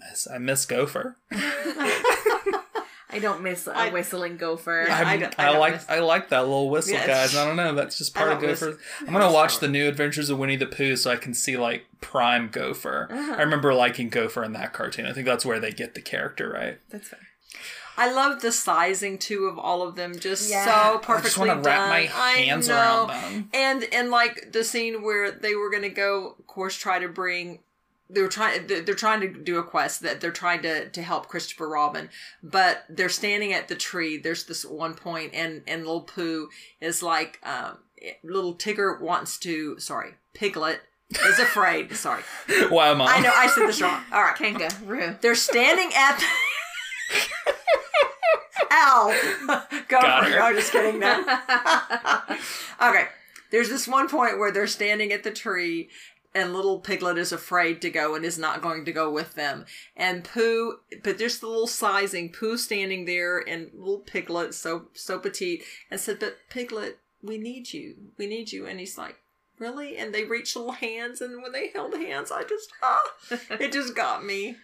Yes, 0.01 0.29
I 0.33 0.39
miss 0.39 0.67
Gopher. 0.67 1.17
I 3.13 3.19
don't 3.19 3.43
miss 3.43 3.67
a 3.67 3.77
I- 3.77 3.89
whistling 3.91 4.37
gopher. 4.37 4.85
Yeah, 4.89 4.97
I'm- 4.99 5.07
I 5.07 5.11
I, 5.13 5.17
don't- 5.17 5.35
I 5.39 5.45
don't 5.47 5.59
like 5.61 5.73
miss- 5.75 5.87
I 5.89 5.99
like 6.01 6.29
that 6.31 6.41
little 6.41 6.71
whistle, 6.71 6.95
Yeah, 6.95 7.07
guys. 7.07 7.35
I 7.37 7.45
don't 7.47 7.57
know. 7.57 7.75
That's 7.75 7.99
just 7.99 8.15
part 8.15 8.31
of 8.33 8.41
don't 8.41 8.51
miss- 8.51 8.61
Gopher. 8.61 8.79
I'm 9.07 9.13
gonna 9.13 9.33
watch 9.33 9.59
the 9.59 9.69
new 9.69 9.89
Adventures 9.89 10.31
of 10.31 10.39
Winnie 10.39 10.57
the 10.57 10.67
Pooh 10.67 10.97
so 10.97 11.11
I 11.11 11.17
can 11.17 11.35
see 11.35 11.57
like 11.57 11.87
prime 12.01 12.49
Gopher. 12.49 13.09
Uh-huh. 13.11 13.35
I 13.39 13.43
remember 13.43 13.75
liking 13.75 14.09
Gopher 14.09 14.45
in 14.45 14.53
that 14.53 14.73
cartoon. 14.73 15.07
I 15.07 15.13
think 15.13 15.27
that's 15.27 15.45
where 15.45 15.61
they 15.61 15.71
get 15.73 15.95
the 15.95 16.01
character 16.01 16.51
right. 16.51 16.79
That's 16.91 17.09
fair. 17.09 17.21
I 17.97 18.11
love 18.11 18.41
the 18.41 18.51
sizing 18.53 19.19
too 19.19 19.45
of 19.47 19.59
all 19.59 19.83
of 19.83 19.95
them. 19.97 20.19
Just 20.19 20.49
Yeah. 20.49 20.65
so 20.65 20.71
I 20.71 20.95
I 20.95 20.97
perfectly 20.99 21.23
just 21.29 21.39
want 21.39 21.51
to 21.65 21.69
wrap 21.69 21.89
my 21.91 22.07
done. 22.07 22.15
I 22.17 22.31
hands 22.33 22.69
know. 22.69 22.75
around 22.77 23.09
them. 23.09 23.51
And 23.53 23.85
and 23.93 24.11
like 24.11 24.53
the 24.53 24.65
scene 24.65 25.03
where 25.03 25.31
they 25.31 25.55
were 25.55 25.69
gonna 25.71 25.91
go, 25.91 26.37
of 26.39 26.47
course, 26.47 26.75
try 26.77 26.99
to 26.99 27.09
bring. 27.09 27.59
They 28.13 28.23
were 28.23 28.29
trying. 28.29 28.67
They're 28.67 28.83
they're 28.83 28.95
trying 28.95 29.21
to 29.21 29.29
do 29.29 29.59
a 29.59 29.63
quest 29.63 30.01
that 30.03 30.21
they're 30.21 30.33
trying 30.33 30.63
to 30.63 30.89
to 30.89 31.03
help 31.03 31.29
Christopher 31.29 31.69
Robin, 31.69 32.09
but 32.43 32.85
they're 32.89 33.09
standing 33.09 33.53
at 33.53 33.69
the 33.69 33.77
tree. 33.77 34.17
There's 34.19 34.45
this 34.45 34.65
one 34.65 34.95
point, 34.95 35.33
and 35.35 35.63
and 35.67 35.83
little 35.85 36.03
Pooh 36.03 36.49
is 36.81 37.03
like, 37.03 37.39
um, 37.45 37.79
little 38.25 38.55
Tigger 38.55 39.01
wants 39.01 39.39
to. 39.39 39.79
Sorry, 39.79 40.15
Piglet 40.35 40.81
is 41.27 41.39
afraid. 41.39 41.95
sorry, 41.97 42.23
Wow, 42.71 42.95
mom. 42.95 43.09
I 43.09 43.17
I 43.17 43.21
know 43.21 43.33
I 43.35 43.47
said 43.47 43.67
this 43.69 43.81
wrong. 43.81 44.03
All 44.13 44.23
right, 44.23 44.37
Kanga. 44.37 44.69
Kangaroo. 44.71 45.17
they're 45.21 45.35
standing 45.35 45.91
at. 45.95 46.23
Ow! 48.73 49.17
Go 49.89 50.01
Got 50.01 50.25
for 50.25 50.31
her. 50.31 50.43
I'm 50.43 50.55
just 50.55 50.73
kidding. 50.73 51.01
No. 51.01 51.21
okay. 52.83 53.07
There's 53.51 53.69
this 53.69 53.89
one 53.89 54.09
point 54.09 54.39
where 54.39 54.53
they're 54.53 54.69
standing 54.69 55.13
at 55.13 55.25
the 55.25 55.33
tree, 55.33 55.89
and 56.35 56.53
little 56.53 56.79
Piglet 56.79 57.19
is 57.19 57.33
afraid 57.33 57.83
to 57.83 57.91
go 57.91 58.15
and 58.15 58.25
is 58.25 58.39
not 58.39 58.63
going 58.63 58.85
to 58.85 58.93
go 58.93 59.11
with 59.11 59.35
them. 59.35 59.65
And 59.97 60.25
Pooh, 60.25 60.79
but 61.03 61.19
there's 61.19 61.39
the 61.39 61.49
little 61.49 61.67
sizing. 61.67 62.31
Pooh 62.33 62.57
standing 62.57 63.05
there, 63.05 63.39
and 63.39 63.71
little 63.75 63.99
Piglet, 63.99 64.55
so 64.55 64.87
so 64.95 65.19
petite, 65.19 65.65
and 65.91 66.01
said, 66.01 66.19
"But 66.21 66.39
Piglet, 66.49 66.99
we 67.23 67.39
need 67.39 67.73
you. 67.73 67.95
We 68.17 68.27
need 68.27 68.53
you." 68.53 68.67
And 68.67 68.81
he's 68.81 68.99
like. 68.99 69.17
Really? 69.59 69.99
And 69.99 70.15
they 70.15 70.25
reached 70.25 70.57
little 70.57 70.73
hands, 70.73 71.21
and 71.21 71.43
when 71.43 71.53
they 71.53 71.69
held 71.69 71.93
hands, 71.93 72.33
I 72.33 72.45
just 72.45 72.73
ah, 72.83 73.03
it 73.51 73.73
just 73.73 73.95
got 73.95 74.25
me. 74.25 74.57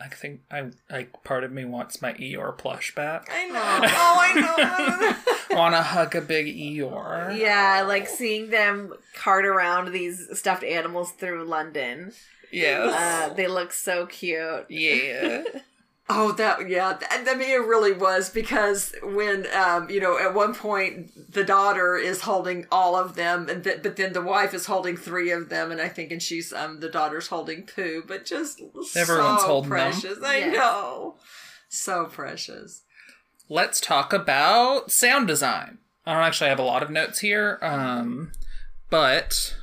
I 0.00 0.08
think 0.08 0.42
I 0.50 0.70
like 0.90 1.24
part 1.24 1.42
of 1.42 1.50
me 1.50 1.64
wants 1.64 2.00
my 2.00 2.12
Eeyore 2.14 2.56
plush 2.56 2.94
back. 2.94 3.28
I 3.32 3.46
know. 3.46 3.60
Oh, 3.60 4.18
I 4.20 5.16
know. 5.50 5.56
Want 5.56 5.74
to 5.74 5.82
hug 5.82 6.14
a 6.14 6.20
big 6.20 6.46
Eeyore? 6.46 7.36
Yeah, 7.36 7.84
like 7.86 8.06
seeing 8.08 8.50
them 8.50 8.94
cart 9.14 9.44
around 9.44 9.92
these 9.92 10.28
stuffed 10.38 10.62
animals 10.62 11.10
through 11.12 11.44
London. 11.44 12.12
Yes. 12.52 12.94
Uh, 12.94 13.34
they 13.34 13.46
look 13.46 13.72
so 13.72 14.06
cute. 14.06 14.66
yeah. 14.68 15.42
oh, 16.10 16.32
that 16.32 16.68
yeah. 16.68 16.94
That, 16.94 17.24
I 17.28 17.34
mean, 17.34 17.50
it 17.50 17.64
really 17.66 17.92
was 17.92 18.30
because 18.30 18.94
when 19.02 19.46
um, 19.54 19.90
you 19.90 20.00
know, 20.00 20.18
at 20.18 20.34
one 20.34 20.54
point 20.54 21.10
the 21.32 21.44
daughter 21.44 21.96
is 21.96 22.22
holding 22.22 22.66
all 22.72 22.96
of 22.96 23.14
them, 23.14 23.48
and 23.48 23.62
th- 23.64 23.82
but 23.82 23.96
then 23.96 24.12
the 24.12 24.22
wife 24.22 24.54
is 24.54 24.66
holding 24.66 24.96
three 24.96 25.30
of 25.30 25.48
them, 25.48 25.70
and 25.70 25.80
I 25.80 25.88
think, 25.88 26.10
and 26.10 26.22
she's 26.22 26.52
um, 26.52 26.80
the 26.80 26.88
daughter's 26.88 27.28
holding 27.28 27.64
Pooh, 27.66 28.02
but 28.06 28.24
just 28.24 28.60
Everyone's 28.96 29.42
so 29.42 29.46
holding 29.46 29.70
them. 29.70 29.78
precious. 29.92 30.18
I 30.22 30.38
Yes. 30.38 30.54
know, 30.56 31.16
so 31.68 32.04
precious. 32.06 32.82
Let's 33.50 33.80
talk 33.80 34.12
about 34.12 34.90
sound 34.90 35.26
design. 35.26 35.78
I 36.04 36.14
don't 36.14 36.22
actually 36.22 36.50
have 36.50 36.58
a 36.58 36.62
lot 36.62 36.82
of 36.82 36.90
notes 36.90 37.20
here, 37.20 37.58
um, 37.62 38.32
but 38.90 39.56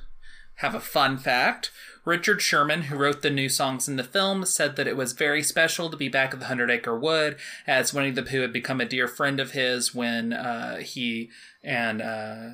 have 0.56 0.74
a 0.76 0.80
fun 0.80 1.18
fact. 1.18 1.72
Richard 2.06 2.40
Sherman, 2.42 2.84
who 2.84 2.96
wrote 2.98 3.24
the 3.24 3.32
new 3.32 3.50
songs 3.50 3.88
in 3.88 3.96
the 3.96 4.04
film, 4.04 4.46
said 4.46 4.76
that 4.76 4.88
it 4.88 4.96
was 4.96 5.14
very 5.14 5.42
special 5.42 5.90
to 5.90 5.98
be 5.98 6.08
back 6.08 6.34
at 6.34 6.40
the 6.40 6.46
Hundred 6.46 6.70
Acre 6.70 6.98
Wood, 6.98 7.36
as 7.66 7.94
Winnie 7.94 8.12
the 8.12 8.22
Pooh 8.24 8.42
had 8.42 8.54
become 8.54 8.80
a 8.80 8.86
dear 8.86 9.08
friend 9.08 9.40
of 9.40 9.52
his 9.52 9.94
when 9.94 10.32
uh, 10.32 10.78
he 10.78 11.32
and 11.64 12.02
uh, 12.04 12.50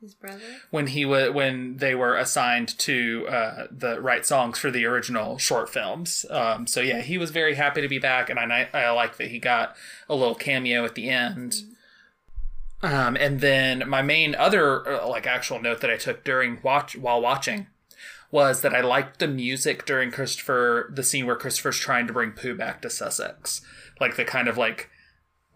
His 0.00 0.14
brother? 0.14 0.40
when 0.70 0.86
he 0.88 1.04
wa 1.04 1.30
when 1.30 1.76
they 1.76 1.94
were 1.94 2.16
assigned 2.16 2.78
to 2.78 3.26
uh, 3.28 3.66
the 3.70 4.00
write 4.00 4.24
songs 4.24 4.58
for 4.58 4.70
the 4.70 4.86
original 4.86 5.36
short 5.36 5.68
films. 5.68 6.24
Um, 6.30 6.66
so 6.66 6.80
yeah, 6.80 7.02
he 7.02 7.18
was 7.18 7.30
very 7.30 7.56
happy 7.56 7.82
to 7.82 7.88
be 7.88 7.98
back, 7.98 8.30
and 8.30 8.38
I 8.38 8.68
I 8.72 8.88
like 8.90 9.18
that 9.18 9.28
he 9.28 9.38
got 9.38 9.76
a 10.08 10.14
little 10.14 10.34
cameo 10.34 10.84
at 10.86 10.94
the 10.94 11.10
end. 11.10 11.56
Um, 12.80 13.16
and 13.16 13.40
then 13.40 13.88
my 13.88 14.02
main 14.02 14.34
other 14.34 14.88
uh, 14.88 15.08
like 15.08 15.26
actual 15.26 15.60
note 15.60 15.80
that 15.82 15.90
I 15.90 15.96
took 15.96 16.24
during 16.24 16.60
watch 16.62 16.96
while 16.96 17.20
watching 17.20 17.66
was 18.30 18.60
that 18.60 18.74
I 18.74 18.80
liked 18.80 19.18
the 19.20 19.28
music 19.28 19.86
during 19.86 20.10
Christopher 20.10 20.90
the 20.94 21.02
scene 21.02 21.26
where 21.26 21.36
Christopher's 21.36 21.78
trying 21.78 22.06
to 22.06 22.12
bring 22.12 22.32
Pooh 22.32 22.54
back 22.56 22.82
to 22.82 22.90
Sussex, 22.90 23.62
like 24.00 24.16
the 24.16 24.24
kind 24.24 24.48
of 24.48 24.58
like 24.58 24.90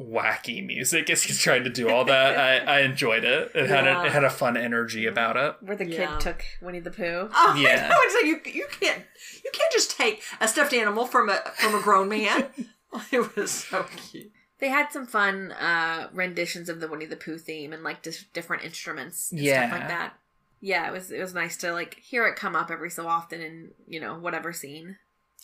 wacky 0.01 0.65
music 0.67 1.09
as 1.11 1.23
he's 1.25 1.39
trying 1.39 1.65
to 1.65 1.71
do 1.71 1.89
all 1.89 2.05
that. 2.05 2.37
I, 2.67 2.79
I 2.79 2.81
enjoyed 2.81 3.25
it. 3.25 3.53
It 3.55 3.69
had 3.69 3.87
a, 3.87 4.05
it 4.07 4.13
had 4.13 4.25
a 4.25 4.31
fun 4.31 4.57
energy 4.57 5.07
about 5.07 5.37
it. 5.37 5.57
Where 5.61 5.77
the 5.77 5.87
Yeah. 5.87 6.13
kid 6.13 6.21
took 6.21 6.45
Winnie 6.61 6.81
the 6.81 6.91
Pooh. 6.91 7.29
Oh, 7.33 7.55
Yeah. 7.57 7.85
I 7.85 7.89
know. 7.89 7.97
It's 8.01 8.15
like 8.15 8.25
you 8.25 8.53
you 8.61 8.67
can't 8.81 9.03
you 9.45 9.51
can't 9.53 9.73
just 9.73 9.97
take 9.97 10.23
a 10.41 10.49
stuffed 10.49 10.73
animal 10.73 11.07
from 11.07 11.29
a 11.29 11.37
from 11.57 11.75
a 11.75 11.83
grown 11.83 12.09
man. 12.09 12.47
it 13.13 13.37
was 13.37 13.51
so 13.51 13.85
cute. 14.11 14.33
They 14.59 14.69
had 14.69 14.93
some 14.93 15.07
fun 15.07 15.53
uh, 15.53 16.09
renditions 16.13 16.69
of 16.69 16.81
the 16.81 16.89
Winnie 16.89 17.07
the 17.07 17.17
Pooh 17.17 17.37
theme 17.39 17.73
and 17.73 17.83
like 17.83 18.03
dis- 18.03 18.25
different 18.33 18.65
instruments 18.65 19.31
and 19.31 19.41
Yeah. 19.41 19.69
stuff 19.69 19.79
like 19.81 19.89
that. 19.89 20.15
Yeah, 20.65 20.89
it 20.89 20.93
was 20.93 21.11
it 21.11 21.21
was 21.21 21.35
nice 21.35 21.57
to 21.59 21.73
like 21.73 21.99
hear 21.99 22.27
it 22.29 22.37
come 22.37 22.55
up 22.55 22.71
every 22.71 22.89
so 22.89 23.09
often 23.09 23.41
in 23.43 23.71
you 23.87 24.01
know 24.01 24.15
whatever 24.15 24.53
scene. 24.53 24.97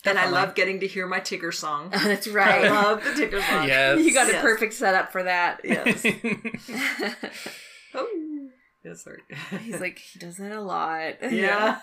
And 0.05 0.17
I 0.17 0.31
love 0.31 0.55
getting 0.55 0.79
to 0.79 0.87
hear 0.87 1.09
my 1.09 1.19
Tigger 1.19 1.53
song. 1.53 1.91
Oh, 1.93 1.99
that's 2.05 2.29
I 2.29 2.33
right. 2.33 2.71
love 2.71 3.03
the 3.03 3.11
Tigger 3.11 3.43
song. 3.49 3.67
Yes. 3.67 3.99
you 4.05 4.15
got 4.15 4.33
a 4.33 4.41
perfect 4.41 4.75
setup 4.75 5.11
for 5.11 5.25
that. 5.25 5.61
Yes. 5.65 6.07
Oh. 7.95 8.49
Yes, 8.85 9.03
sorry. 9.03 9.23
He's 9.63 9.81
like 9.81 9.99
he 9.99 10.19
does 10.19 10.37
that 10.37 10.53
a 10.53 10.61
lot. 10.61 11.15
yeah. 11.33 11.81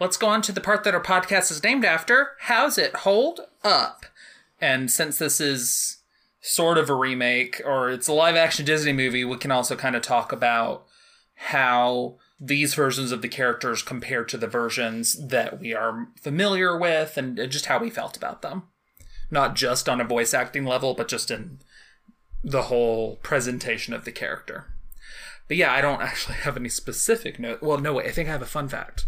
Let's 0.00 0.16
go 0.16 0.26
on 0.28 0.42
to 0.42 0.52
the 0.52 0.60
part 0.60 0.84
that 0.84 0.94
our 0.94 1.02
podcast 1.02 1.50
is 1.50 1.62
named 1.62 1.84
after. 1.84 2.32
How's 2.40 2.76
it 2.76 2.96
hold 2.96 3.40
up? 3.64 4.04
And 4.60 4.90
since 4.90 5.18
this 5.18 5.40
is 5.40 5.98
sort 6.40 6.76
of 6.76 6.90
a 6.90 6.94
remake 6.94 7.62
or 7.64 7.88
it's 7.90 8.08
a 8.08 8.12
live 8.12 8.36
action 8.36 8.64
Disney 8.64 8.92
movie, 8.92 9.24
we 9.24 9.36
can 9.38 9.50
also 9.52 9.74
kind 9.76 9.94
of 9.96 10.02
talk 10.02 10.32
about 10.32 10.84
how 11.38 12.16
these 12.40 12.74
versions 12.74 13.12
of 13.12 13.22
the 13.22 13.28
characters 13.28 13.82
compare 13.82 14.24
to 14.24 14.36
the 14.36 14.46
versions 14.48 15.28
that 15.28 15.60
we 15.60 15.72
are 15.74 16.08
familiar 16.20 16.76
with 16.76 17.16
and 17.16 17.36
just 17.50 17.66
how 17.66 17.78
we 17.78 17.90
felt 17.90 18.16
about 18.16 18.42
them. 18.42 18.64
Not 19.30 19.54
just 19.54 19.88
on 19.88 20.00
a 20.00 20.04
voice 20.04 20.34
acting 20.34 20.64
level, 20.64 20.94
but 20.94 21.08
just 21.08 21.30
in 21.30 21.60
the 22.42 22.62
whole 22.62 23.16
presentation 23.16 23.94
of 23.94 24.04
the 24.04 24.12
character. 24.12 24.66
But 25.46 25.56
yeah, 25.56 25.72
I 25.72 25.80
don't 25.80 26.02
actually 26.02 26.36
have 26.38 26.56
any 26.56 26.68
specific 26.68 27.38
note. 27.38 27.62
Well, 27.62 27.78
no, 27.78 27.94
wait, 27.94 28.06
I 28.06 28.10
think 28.10 28.28
I 28.28 28.32
have 28.32 28.42
a 28.42 28.46
fun 28.46 28.68
fact. 28.68 29.06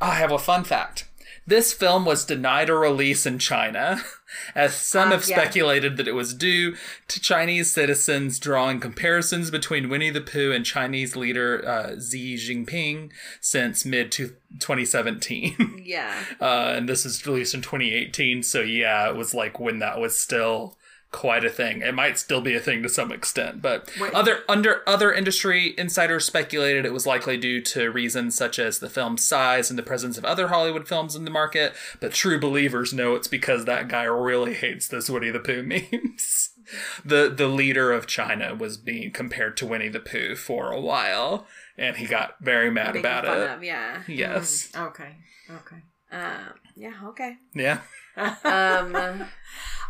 Ah, 0.00 0.12
I 0.12 0.14
have 0.14 0.32
a 0.32 0.38
fun 0.38 0.64
fact. 0.64 1.08
This 1.50 1.72
film 1.72 2.04
was 2.04 2.24
denied 2.24 2.70
a 2.70 2.74
release 2.74 3.26
in 3.26 3.40
China, 3.40 4.00
as 4.54 4.72
some 4.72 5.08
Ah, 5.08 5.12
have 5.16 5.28
yeah. 5.28 5.36
speculated 5.36 5.96
that 5.96 6.06
it 6.06 6.12
was 6.14 6.32
due 6.32 6.76
to 7.08 7.20
Chinese 7.20 7.72
citizens 7.72 8.38
drawing 8.38 8.78
comparisons 8.78 9.50
between 9.50 9.88
Winnie 9.88 10.10
the 10.10 10.20
Pooh 10.20 10.52
and 10.52 10.64
Chinese 10.64 11.16
leader 11.16 11.62
uh, 11.68 12.00
Xi 12.00 12.36
Jinping 12.36 13.10
since 13.40 13.84
mid 13.84 14.12
2017. 14.12 15.82
Yeah. 15.84 16.14
uh, 16.40 16.74
and 16.76 16.88
this 16.88 17.02
was 17.04 17.26
released 17.26 17.52
in 17.52 17.62
2018, 17.62 18.44
so 18.44 18.60
yeah, 18.60 19.08
it 19.08 19.16
was 19.16 19.34
like 19.34 19.58
when 19.58 19.80
that 19.80 19.98
was 19.98 20.16
still 20.16 20.76
quite 21.12 21.44
a 21.44 21.50
thing. 21.50 21.82
It 21.82 21.94
might 21.94 22.18
still 22.18 22.40
be 22.40 22.54
a 22.54 22.60
thing 22.60 22.82
to 22.84 22.88
some 22.88 23.10
extent, 23.10 23.60
but 23.60 23.90
Wait. 24.00 24.12
other 24.14 24.40
under 24.48 24.82
other 24.88 25.12
industry 25.12 25.74
insiders 25.76 26.24
speculated 26.24 26.86
it 26.86 26.92
was 26.92 27.06
likely 27.06 27.36
due 27.36 27.60
to 27.62 27.90
reasons 27.90 28.36
such 28.36 28.58
as 28.58 28.78
the 28.78 28.88
film's 28.88 29.24
size 29.24 29.70
and 29.70 29.78
the 29.78 29.82
presence 29.82 30.16
of 30.16 30.24
other 30.24 30.48
Hollywood 30.48 30.86
films 30.86 31.16
in 31.16 31.24
the 31.24 31.30
market. 31.30 31.74
But 32.00 32.12
true 32.12 32.38
believers 32.38 32.92
know 32.92 33.14
it's 33.16 33.28
because 33.28 33.64
that 33.64 33.88
guy 33.88 34.04
really 34.04 34.54
hates 34.54 34.86
those 34.88 35.10
Winnie 35.10 35.30
the 35.30 35.40
Pooh 35.40 35.62
memes. 35.92 36.50
the 37.04 37.32
The 37.36 37.48
leader 37.48 37.90
of 37.90 38.06
China 38.06 38.54
was 38.54 38.76
being 38.76 39.10
compared 39.10 39.56
to 39.58 39.66
Winnie 39.66 39.88
the 39.88 39.98
Pooh 40.00 40.36
for 40.36 40.70
a 40.70 40.80
while, 40.80 41.46
and 41.76 41.96
he 41.96 42.06
got 42.06 42.36
very 42.40 42.70
mad 42.70 42.94
Making 42.94 43.00
about 43.00 43.24
it. 43.24 43.50
of, 43.50 43.64
yeah. 43.64 44.02
Yes, 44.06 44.70
Okay. 44.76 45.16
Okay. 45.50 45.82
Um, 46.12 46.54
yeah, 46.76 46.92
okay. 47.06 47.36
yeah. 47.54 47.80
Um, 48.44 49.24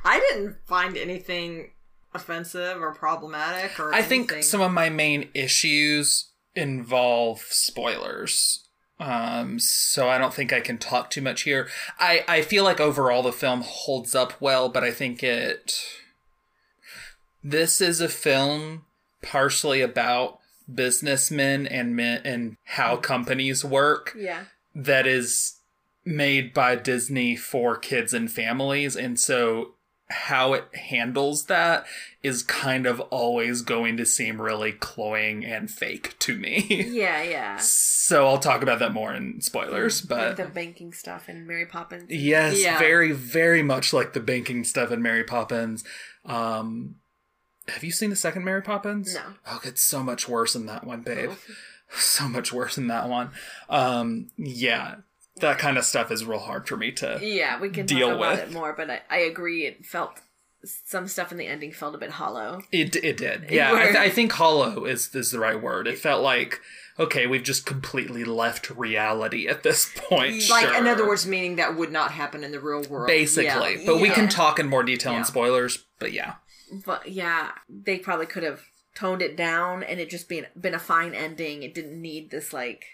I 0.04 0.20
didn't 0.20 0.56
find 0.66 0.96
anything 0.96 1.72
offensive 2.12 2.80
or 2.80 2.92
problematic 2.92 3.78
or 3.78 3.94
I 3.94 4.02
think 4.02 4.32
some 4.42 4.60
of 4.60 4.72
my 4.72 4.88
main 4.88 5.28
issues 5.34 6.30
involve 6.54 7.40
spoilers. 7.40 8.66
Um, 8.98 9.58
so 9.58 10.08
I 10.08 10.18
don't 10.18 10.34
think 10.34 10.52
I 10.52 10.60
can 10.60 10.76
talk 10.76 11.08
too 11.08 11.22
much 11.22 11.42
here. 11.42 11.68
I, 11.98 12.24
I 12.28 12.42
feel 12.42 12.64
like 12.64 12.80
overall 12.80 13.22
the 13.22 13.32
film 13.32 13.62
holds 13.64 14.14
up 14.14 14.38
well, 14.40 14.68
but 14.68 14.84
I 14.84 14.90
think 14.90 15.22
it. 15.22 15.80
This 17.42 17.80
is 17.80 18.02
a 18.02 18.08
film 18.08 18.84
partially 19.22 19.80
about 19.80 20.38
businessmen 20.72 21.66
and 21.66 21.96
men 21.96 22.20
and 22.24 22.56
how 22.64 22.96
companies 22.96 23.64
work 23.64 24.14
yeah. 24.16 24.44
that 24.74 25.06
is 25.06 25.60
made 26.04 26.52
by 26.52 26.76
Disney 26.76 27.36
for 27.36 27.76
kids 27.76 28.12
and 28.12 28.30
families. 28.30 28.96
And 28.96 29.18
so 29.18 29.76
how 30.10 30.52
it 30.54 30.64
handles 30.74 31.44
that 31.46 31.86
is 32.22 32.42
kind 32.42 32.84
of 32.84 33.00
always 33.00 33.62
going 33.62 33.96
to 33.96 34.04
seem 34.04 34.42
really 34.42 34.72
cloying 34.72 35.44
and 35.44 35.70
fake 35.70 36.18
to 36.18 36.36
me. 36.36 36.66
Yeah, 36.90 37.22
yeah. 37.22 37.56
so 37.58 38.26
I'll 38.26 38.38
talk 38.38 38.62
about 38.62 38.80
that 38.80 38.92
more 38.92 39.14
in 39.14 39.40
spoilers, 39.40 40.02
Like 40.10 40.36
but 40.36 40.36
the 40.36 40.50
banking 40.50 40.92
stuff 40.92 41.28
and 41.28 41.46
Mary 41.46 41.64
Poppins. 41.66 42.10
yes, 42.10 42.60
Yeah. 42.60 42.78
very, 42.78 43.12
very 43.12 43.62
much 43.62 43.92
like 43.92 44.12
the 44.12 44.20
banking 44.20 44.64
stuff 44.64 44.90
in 44.90 45.00
Mary 45.00 45.22
Poppins. 45.24 45.84
Um, 46.24 46.96
have 47.68 47.84
you 47.84 47.92
seen 47.92 48.10
the 48.10 48.16
second 48.16 48.44
Mary 48.44 48.62
Poppins? 48.62 49.14
No. 49.14 49.22
Oh, 49.46 49.60
it's 49.64 49.82
so 49.82 50.02
much 50.02 50.28
worse 50.28 50.54
than 50.54 50.66
that 50.66 50.84
one, 50.84 51.02
babe 51.02 51.30
Oh. 51.32 51.38
so 51.96 52.28
much 52.28 52.52
worse 52.52 52.74
than 52.74 52.88
that 52.88 53.08
one. 53.08 53.30
Um, 53.68 54.28
yeah, 54.36 54.96
that 55.40 55.58
kind 55.58 55.76
of 55.78 55.84
stuff 55.84 56.10
is 56.10 56.24
real 56.24 56.38
hard 56.38 56.66
for 56.68 56.76
me 56.76 56.92
to. 56.92 57.18
Yeah, 57.22 57.60
we 57.60 57.70
can 57.70 57.86
Deal 57.86 58.08
talk 58.10 58.16
about 58.18 58.30
with. 58.38 58.48
it 58.48 58.52
more, 58.52 58.72
but 58.76 58.90
I, 58.90 59.00
I 59.10 59.18
agree. 59.18 59.66
It 59.66 59.84
felt 59.84 60.20
some 60.64 61.08
stuff 61.08 61.32
in 61.32 61.38
the 61.38 61.46
ending 61.46 61.72
felt 61.72 61.94
a 61.94 61.98
bit 61.98 62.10
hollow. 62.10 62.62
It 62.70 62.94
it 62.96 63.16
did. 63.16 63.46
Yeah, 63.50 63.72
I, 63.72 63.84
th- 63.84 63.96
I 63.96 64.10
think 64.10 64.32
hollow 64.32 64.84
is 64.84 65.14
is 65.14 65.30
the 65.30 65.38
right 65.40 65.60
word. 65.60 65.86
It 65.86 65.98
felt 65.98 66.22
like 66.22 66.60
okay, 66.98 67.26
we've 67.26 67.42
just 67.42 67.64
completely 67.64 68.24
left 68.24 68.68
reality 68.68 69.48
at 69.48 69.62
this 69.62 69.90
point. 69.96 70.48
like 70.50 70.66
sure. 70.66 70.76
in 70.76 70.86
other 70.86 71.08
words, 71.08 71.26
meaning 71.26 71.56
that 71.56 71.76
would 71.76 71.90
not 71.90 72.10
happen 72.12 72.44
in 72.44 72.52
the 72.52 72.60
real 72.60 72.82
world. 72.90 73.06
basically. 73.06 73.76
Yeah. 73.78 73.86
But 73.86 74.00
we 74.00 74.10
can 74.10 74.28
talk 74.28 74.58
in 74.58 74.68
more 74.68 74.82
detail 74.82 75.12
Yeah. 75.12 75.18
in 75.20 75.24
spoilers. 75.24 75.84
But 75.98 76.12
yeah, 76.12 76.34
But 76.84 77.10
yeah, 77.10 77.52
they 77.70 77.98
probably 77.98 78.26
could 78.26 78.42
have 78.42 78.60
toned 78.94 79.22
it 79.22 79.36
down 79.36 79.82
and 79.82 79.98
it 79.98 80.10
just 80.10 80.28
been 80.28 80.46
been 80.60 80.74
a 80.74 80.78
fine 80.78 81.14
ending. 81.14 81.62
It 81.62 81.72
didn't 81.74 81.98
need 82.00 82.30
this 82.30 82.52
like 82.52 82.84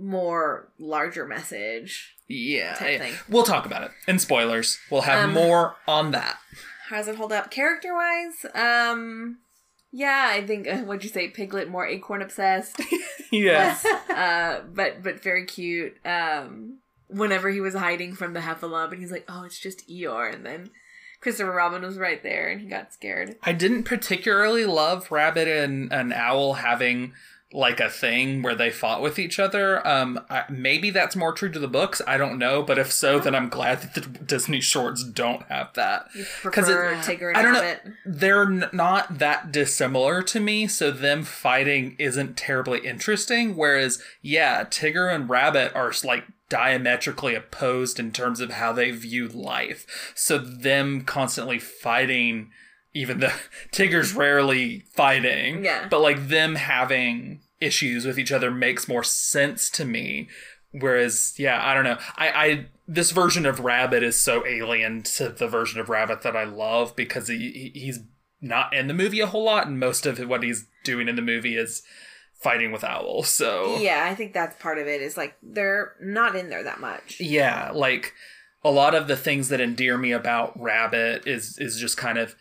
more 0.00 0.68
larger 0.78 1.26
message. 1.26 2.14
yeah, 2.28 2.74
Type 2.74 2.92
yeah. 2.92 2.98
thing. 2.98 3.14
we'll 3.28 3.42
talk 3.44 3.66
about 3.66 3.82
it 3.84 3.90
in 4.08 4.18
spoilers. 4.18 4.78
We'll 4.90 5.02
have 5.02 5.24
Um, 5.28 5.34
more 5.34 5.76
on 5.86 6.10
that. 6.12 6.38
How 6.88 6.96
does 6.96 7.08
it 7.08 7.16
hold 7.16 7.32
up 7.32 7.50
character 7.50 7.94
wise? 7.94 8.44
Um, 8.54 9.38
yeah, 9.92 10.28
I 10.32 10.44
think 10.46 10.66
uh, 10.68 10.78
what'd 10.78 11.04
you 11.04 11.10
say, 11.10 11.28
Piglet 11.28 11.68
more 11.68 11.86
acorn 11.86 12.22
obsessed. 12.22 12.80
yes. 13.32 13.84
uh, 13.84 14.62
but 14.72 15.02
but 15.02 15.22
very 15.22 15.44
cute. 15.46 15.94
Um, 16.04 16.78
whenever 17.08 17.50
he 17.50 17.60
was 17.60 17.74
hiding 17.74 18.14
from 18.14 18.32
the 18.34 18.40
Heffalump, 18.40 18.90
and 18.92 19.00
he's 19.00 19.10
like, 19.12 19.24
"Oh, 19.28 19.44
it's 19.44 19.58
just 19.58 19.88
Eeyore," 19.88 20.32
and 20.34 20.44
then 20.46 20.70
Christopher 21.20 21.52
Robin 21.52 21.82
was 21.82 21.98
right 21.98 22.22
there, 22.22 22.48
and 22.48 22.60
he 22.60 22.66
got 22.68 22.92
scared. 22.92 23.36
I 23.42 23.52
didn't 23.52 23.82
particularly 23.84 24.64
love 24.64 25.10
Rabbit 25.12 25.46
and 25.48 25.92
an 25.92 26.12
Owl 26.12 26.54
having 26.54 27.12
like 27.52 27.80
a 27.80 27.90
thing 27.90 28.42
where 28.42 28.54
they 28.54 28.70
fought 28.70 29.02
with 29.02 29.18
each 29.18 29.40
other. 29.40 29.84
Um, 29.86 30.20
I, 30.30 30.44
maybe 30.48 30.90
that's 30.90 31.16
more 31.16 31.32
true 31.32 31.50
to 31.50 31.58
the 31.58 31.66
books. 31.66 32.00
I 32.06 32.16
don't 32.16 32.38
know, 32.38 32.62
but 32.62 32.78
if 32.78 32.92
so, 32.92 33.18
then 33.18 33.34
I'm 33.34 33.48
glad 33.48 33.82
that 33.82 33.94
the 33.94 34.00
Disney 34.02 34.60
shorts 34.60 35.02
don't 35.02 35.42
have 35.48 35.72
that. 35.74 36.06
Because 36.44 36.68
it- 36.68 36.76
I 37.36 37.42
don't 37.42 37.54
know. 37.54 37.60
Rabbit? 37.60 37.92
They're 38.06 38.42
n- 38.44 38.68
not 38.72 39.18
that 39.18 39.50
dissimilar 39.50 40.22
to 40.22 40.38
me, 40.38 40.68
so 40.68 40.92
them 40.92 41.24
fighting 41.24 41.96
isn't 41.98 42.36
terribly 42.36 42.86
interesting. 42.86 43.56
Whereas, 43.56 44.00
yeah, 44.22 44.62
Tigger 44.64 45.12
and 45.12 45.28
Rabbit 45.28 45.72
are 45.74 45.92
like 46.04 46.24
diametrically 46.48 47.34
opposed 47.34 47.98
in 47.98 48.12
terms 48.12 48.40
of 48.40 48.50
how 48.52 48.72
they 48.72 48.90
view 48.92 49.26
life. 49.28 50.12
So 50.14 50.38
them 50.38 51.02
constantly 51.02 51.58
fighting, 51.58 52.50
even 52.94 53.20
though 53.20 53.32
Tigger's 53.72 54.12
rarely 54.14 54.84
fighting, 54.92 55.64
Yeah. 55.64 55.88
but 55.90 56.00
like 56.00 56.28
them 56.28 56.54
having 56.56 57.40
issues 57.60 58.06
with 58.06 58.18
each 58.18 58.32
other 58.32 58.50
makes 58.50 58.88
more 58.88 59.04
sense 59.04 59.68
to 59.70 59.84
me. 59.84 60.28
Whereas, 60.72 61.34
yeah, 61.36 61.60
I 61.64 61.74
don't 61.74 61.84
know. 61.84 61.98
I, 62.16 62.28
I 62.28 62.66
this 62.86 63.10
version 63.10 63.44
of 63.46 63.60
Rabbit 63.60 64.02
is 64.02 64.20
so 64.20 64.46
alien 64.46 65.02
to 65.02 65.28
the 65.28 65.48
version 65.48 65.80
of 65.80 65.88
Rabbit 65.88 66.22
that 66.22 66.36
I 66.36 66.44
love 66.44 66.94
because 66.96 67.28
he, 67.28 67.70
he- 67.74 67.80
he's 67.80 68.00
not 68.40 68.72
in 68.74 68.86
the 68.86 68.94
movie 68.94 69.20
a 69.20 69.26
whole 69.26 69.44
lot, 69.44 69.66
and 69.66 69.78
most 69.78 70.06
of 70.06 70.18
what 70.28 70.42
he's 70.42 70.66
doing 70.84 71.08
in 71.08 71.16
the 71.16 71.22
movie 71.22 71.56
is 71.56 71.82
fighting 72.34 72.72
with 72.72 72.82
Owl. 72.84 73.22
So 73.24 73.76
Yeah, 73.78 74.06
I 74.10 74.14
think 74.14 74.32
that's 74.32 74.60
part 74.62 74.78
of 74.78 74.86
it. 74.86 75.02
Is 75.02 75.16
like 75.16 75.36
they're 75.42 75.92
not 76.00 76.34
in 76.36 76.48
there 76.50 76.62
that 76.62 76.80
much. 76.80 77.20
yeah, 77.20 77.70
like 77.74 78.14
a 78.64 78.70
lot 78.70 78.94
of 78.94 79.08
the 79.08 79.16
things 79.16 79.48
that 79.48 79.60
endear 79.60 79.98
me 79.98 80.12
about 80.12 80.58
Rabbit 80.60 81.26
is 81.26 81.58
is 81.58 81.78
just 81.78 81.96
kind 81.96 82.16
of 82.16 82.34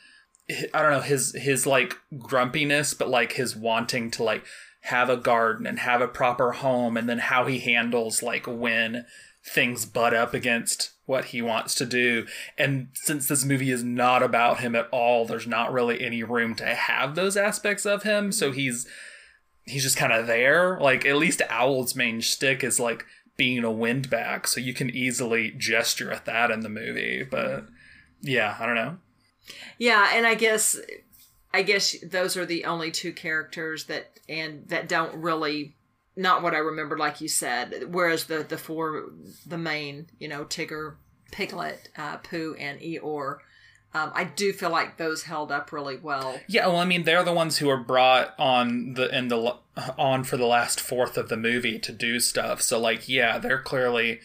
I 0.74 0.82
don't 0.82 0.91
know 0.91 1.02
his 1.02 1.36
his 1.36 1.66
like 1.66 1.97
grumpiness, 2.18 2.93
but 2.93 3.10
like 3.10 3.34
his 3.34 3.56
wanting 3.56 4.12
to 4.12 4.24
like 4.24 4.43
have 4.82 5.10
a 5.10 5.18
garden 5.18 5.68
and 5.68 5.80
have 5.80 6.02
a 6.02 6.08
proper 6.08 6.54
home, 6.54 6.97
and 6.97 7.08
then 7.08 7.20
how 7.20 7.45
he 7.45 7.60
handles 7.60 8.24
like 8.24 8.45
when 8.47 9.06
things 9.45 9.86
butt 9.86 10.14
up 10.14 10.34
against 10.34 10.91
what 11.06 11.26
he 11.26 11.41
wants 11.41 11.74
to 11.76 11.86
do. 11.86 12.26
And 12.58 12.89
since 12.93 13.28
this 13.28 13.43
movie 13.43 13.72
is 13.72 13.84
not 13.84 14.22
about 14.22 14.60
him 14.60 14.76
at 14.76 14.88
all, 14.91 15.26
there's 15.26 15.47
not 15.47 15.74
really 15.74 16.04
any 16.04 16.24
room 16.24 16.56
to 16.56 16.66
have 16.66 17.16
those 17.16 17.36
aspects 17.36 17.86
of 17.86 18.04
him. 18.04 18.32
So 18.32 18.52
he's 18.52 18.88
he's 19.66 19.84
just 19.84 19.97
kind 19.97 20.14
of 20.14 20.28
there. 20.28 20.80
Like 20.80 21.06
at 21.06 21.18
least 21.18 21.41
Owl's 21.50 21.95
main 21.95 22.22
shtick 22.22 22.64
is 22.64 22.80
like 22.80 23.06
being 23.38 23.64
a 23.64 23.72
windbag, 23.72 24.47
so 24.47 24.60
you 24.60 24.74
can 24.74 24.89
easily 24.89 25.52
gesture 25.52 26.12
at 26.12 26.26
that 26.26 26.52
in 26.52 26.60
the 26.60 26.70
movie. 26.70 27.24
But 27.24 27.66
yeah, 28.22 28.58
I 28.60 28.66
don't 28.66 28.76
know. 28.76 28.97
Yeah, 29.78 30.12
and 30.14 30.26
I 30.26 30.36
guess 30.36 30.78
I 31.54 31.64
guess 31.64 31.95
those 32.04 32.38
are 32.38 32.45
the 32.45 32.66
only 32.66 32.91
two 32.91 33.14
characters 33.14 33.86
that 33.86 34.20
and 34.28 34.68
that 34.68 34.88
don't 34.88 35.16
really 35.16 35.76
not 36.16 36.43
what 36.43 36.54
I 36.54 36.60
remember 36.60 36.97
like 36.97 37.22
you 37.22 37.28
said. 37.28 37.86
Whereas 37.89 38.26
the 38.26 38.43
the 38.43 38.58
four 38.58 39.10
the 39.45 39.58
main, 39.58 40.08
you 40.20 40.28
know, 40.28 40.45
Tigger, 40.45 40.95
Piglet, 41.32 41.89
uh, 41.97 42.18
Pooh, 42.18 42.56
and 42.60 42.80
Eeyore, 42.80 43.38
um, 43.93 44.12
I 44.14 44.26
do 44.26 44.54
feel 44.54 44.70
like 44.70 44.97
those 44.97 45.24
held 45.24 45.52
up 45.52 45.72
really 45.72 45.97
well. 45.97 46.39
Yeah, 46.47 46.68
well, 46.68 46.78
I 46.78 46.86
mean, 46.86 47.04
they're 47.04 47.24
the 47.24 47.34
ones 47.34 47.58
who 47.58 47.70
are 47.70 47.78
brought 47.78 48.36
on 48.38 48.93
the 48.93 49.16
in 49.16 49.30
the 49.30 49.56
on 49.97 50.24
for 50.24 50.38
the 50.38 50.45
last 50.45 50.80
fourth 50.80 51.18
of 51.18 51.30
the 51.30 51.38
movie 51.38 51.80
to 51.80 51.91
do 51.91 52.20
stuff. 52.20 52.62
So, 52.62 52.80
like, 52.80 53.10
yeah, 53.10 53.39
they're 53.39 53.62
clearly 53.62 54.20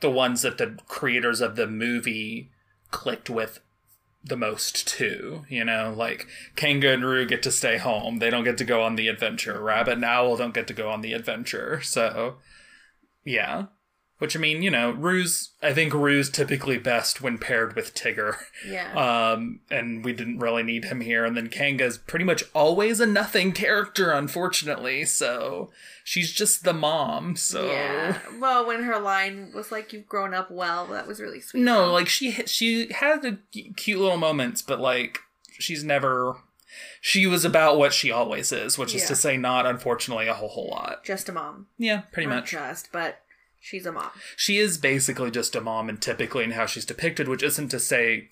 the 0.00 0.10
ones 0.10 0.42
that 0.42 0.58
the 0.58 0.78
creators 0.88 1.40
of 1.40 1.54
the 1.54 1.68
movie 1.68 2.50
clicked 2.90 3.30
with 3.30 3.60
the 4.24 4.36
most 4.36 4.86
too. 4.88 5.44
You 5.48 5.64
know, 5.64 5.94
like 5.96 6.26
Kanga 6.56 6.92
and 6.92 7.04
Roo 7.04 7.26
get 7.26 7.42
to 7.44 7.50
stay 7.50 7.78
home; 7.78 8.18
they 8.18 8.30
don't 8.30 8.44
get 8.44 8.58
to 8.58 8.64
go 8.64 8.82
on 8.82 8.96
the 8.96 9.08
adventure. 9.08 9.60
Rabbit 9.62 9.94
and 9.94 10.04
Owl 10.04 10.36
don't 10.36 10.54
get 10.54 10.66
to 10.68 10.74
go 10.74 10.88
on 10.88 11.02
the 11.02 11.12
adventure. 11.12 11.80
So, 11.82 12.36
yeah, 13.24 13.66
Which 14.18 14.36
I 14.36 14.38
mean, 14.40 14.62
you 14.62 14.70
know, 14.70 14.92
Roo's. 14.92 15.50
I 15.60 15.74
think 15.74 15.92
Roo's 15.92 16.30
typically 16.30 16.78
best 16.78 17.20
when 17.20 17.36
paired 17.36 17.74
with 17.74 17.94
Tigger. 17.94 18.36
Yeah. 18.66 18.92
Um, 19.34 19.60
and 19.70 20.04
we 20.04 20.12
didn't 20.12 20.38
really 20.38 20.62
need 20.62 20.84
him 20.84 21.00
here. 21.00 21.24
And 21.24 21.36
then 21.36 21.48
Kanga's 21.48 21.98
pretty 21.98 22.24
much 22.24 22.44
always 22.54 23.00
a 23.00 23.06
nothing 23.06 23.50
character, 23.52 24.12
unfortunately. 24.12 25.04
So 25.04 25.70
she's 26.04 26.32
just 26.32 26.62
the 26.62 26.72
mom. 26.72 27.34
So 27.36 27.66
Yeah. 27.66 28.18
Well, 28.38 28.64
when 28.66 28.84
her 28.84 28.98
line 29.00 29.50
was 29.54 29.72
like, 29.72 29.92
"You've 29.92 30.08
grown 30.08 30.32
up 30.32 30.50
well," 30.50 30.86
that 30.86 31.06
was 31.08 31.20
really 31.20 31.40
sweet. 31.40 31.62
no, 31.64 31.92
like 31.92 32.08
she 32.08 32.30
she 32.46 32.92
had 32.92 33.22
the 33.22 33.38
cute 33.76 34.00
little 34.00 34.16
moments, 34.16 34.62
but 34.62 34.78
like 34.80 35.18
she's 35.58 35.82
never. 35.82 36.36
She 37.00 37.26
was 37.26 37.44
about 37.44 37.78
what 37.78 37.92
she 37.92 38.10
always 38.10 38.50
is, 38.50 38.76
which 38.78 38.94
is 38.94 39.06
to 39.06 39.14
say, 39.14 39.36
not 39.36 39.64
unfortunately 39.66 40.26
a 40.26 40.34
whole 40.34 40.48
whole 40.48 40.70
lot. 40.70 41.04
just 41.04 41.28
a 41.28 41.32
mom. 41.32 41.66
Yeah, 41.78 42.02
pretty 42.12 42.28
Not 42.28 42.36
much. 42.40 42.50
just, 42.50 42.90
but 42.92 43.20
she's 43.64 43.86
a 43.86 43.92
mom. 43.92 44.10
she 44.36 44.58
is 44.58 44.76
basically 44.76 45.30
just 45.30 45.56
a 45.56 45.60
mom 45.60 45.88
and 45.88 46.02
typically 46.02 46.44
in 46.44 46.50
how 46.50 46.66
she's 46.66 46.84
depicted 46.84 47.26
which 47.28 47.42
isn't 47.42 47.68
to 47.68 47.80
say 47.80 48.28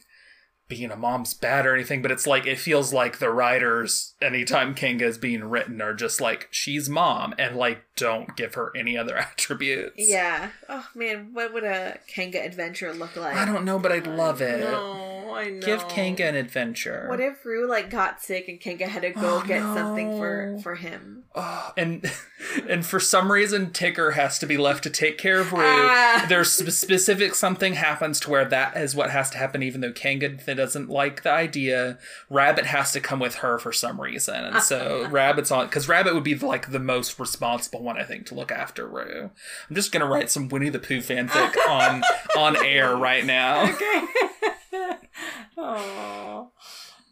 being 0.72 0.90
a 0.90 0.96
mom's 0.96 1.34
bad 1.34 1.66
or 1.66 1.74
anything 1.74 2.00
but 2.02 2.10
it's 2.10 2.26
like 2.26 2.46
it 2.46 2.58
feels 2.58 2.92
like 2.92 3.18
the 3.18 3.30
writers 3.30 4.14
anytime 4.22 4.74
Kanga 4.74 5.04
is 5.06 5.18
being 5.18 5.44
written 5.44 5.82
are 5.82 5.94
just 5.94 6.20
like 6.20 6.48
she's 6.50 6.88
mom 6.88 7.34
and 7.38 7.56
like 7.56 7.82
don't 7.96 8.36
give 8.36 8.54
her 8.54 8.72
any 8.76 8.96
other 8.96 9.16
attributes 9.18 9.94
Yeah. 9.98 10.50
Oh 10.68 10.86
man, 10.94 11.30
what 11.32 11.52
would 11.52 11.64
a 11.64 11.98
Kanga 12.06 12.42
adventure 12.42 12.92
look 12.94 13.16
like? 13.16 13.36
i 13.36 13.44
don't 13.44 13.64
know 13.64 13.78
but 13.78 13.92
i'd 13.92 14.06
love 14.06 14.40
it 14.40 14.60
No, 14.60 15.34
I 15.34 15.50
know. 15.50 15.60
give 15.66 15.88
kanga 15.88 16.24
an 16.26 16.34
adventure 16.36 17.06
What 17.08 17.20
if 17.20 17.44
Roo 17.44 17.68
like 17.68 17.90
got 17.90 18.22
sick 18.22 18.48
and 18.48 18.60
Kanga 18.60 18.86
had 18.86 19.02
to 19.02 19.10
go 19.10 19.40
Oh, 19.42 19.44
get 19.46 19.60
something 19.62 20.18
for 20.18 20.58
for 20.62 20.74
him? 20.74 21.24
Oh, 21.34 21.72
and 21.76 22.10
and 22.68 22.84
for 22.84 23.00
some 23.00 23.32
reason 23.32 23.66
Tigger 23.70 24.12
has 24.14 24.38
to 24.40 24.46
be 24.46 24.56
left 24.58 24.82
to 24.84 24.90
take 24.90 25.16
care 25.18 25.40
of 25.40 25.52
Roo. 25.52 25.60
Ah. 25.64 26.26
There's 26.28 26.50
specific 26.52 27.34
something 27.34 27.74
happens 27.74 28.20
to 28.20 28.30
where 28.30 28.44
that 28.44 28.76
is 28.76 28.94
what 28.94 29.10
has 29.10 29.30
to 29.30 29.38
happen, 29.38 29.62
even 29.62 29.80
though 29.80 29.92
Kanga 29.92 30.36
doesn't 30.64 30.88
like 30.88 31.22
the 31.22 31.30
idea. 31.32 31.98
Rabbit 32.30 32.66
has 32.66 32.92
to 32.92 33.00
come 33.00 33.18
with 33.18 33.36
her 33.36 33.58
for 33.58 33.72
some 33.72 34.00
reason, 34.00 34.34
and 34.36 34.62
so 34.62 35.06
Rabbit's 35.10 35.50
on 35.50 35.66
because 35.66 35.88
Rabbit 35.88 36.14
would 36.14 36.22
be 36.24 36.34
like 36.36 36.70
the 36.70 36.78
most 36.78 37.18
responsible 37.18 37.82
one, 37.82 37.98
I 37.98 38.04
think, 38.04 38.26
to 38.26 38.34
look 38.34 38.52
after 38.52 38.86
Roo. 38.86 39.30
I'm 39.68 39.74
just 39.76 39.90
gonna 39.92 40.06
write 40.06 40.30
some 40.30 40.48
Winnie 40.48 40.68
the 40.68 40.78
Pooh 40.78 40.98
fanfic 41.00 41.54
on 41.68 42.02
on 42.36 42.56
air 42.64 42.94
right 42.96 43.24
now. 43.24 43.64
Okay. 43.64 44.02
I 45.58 46.46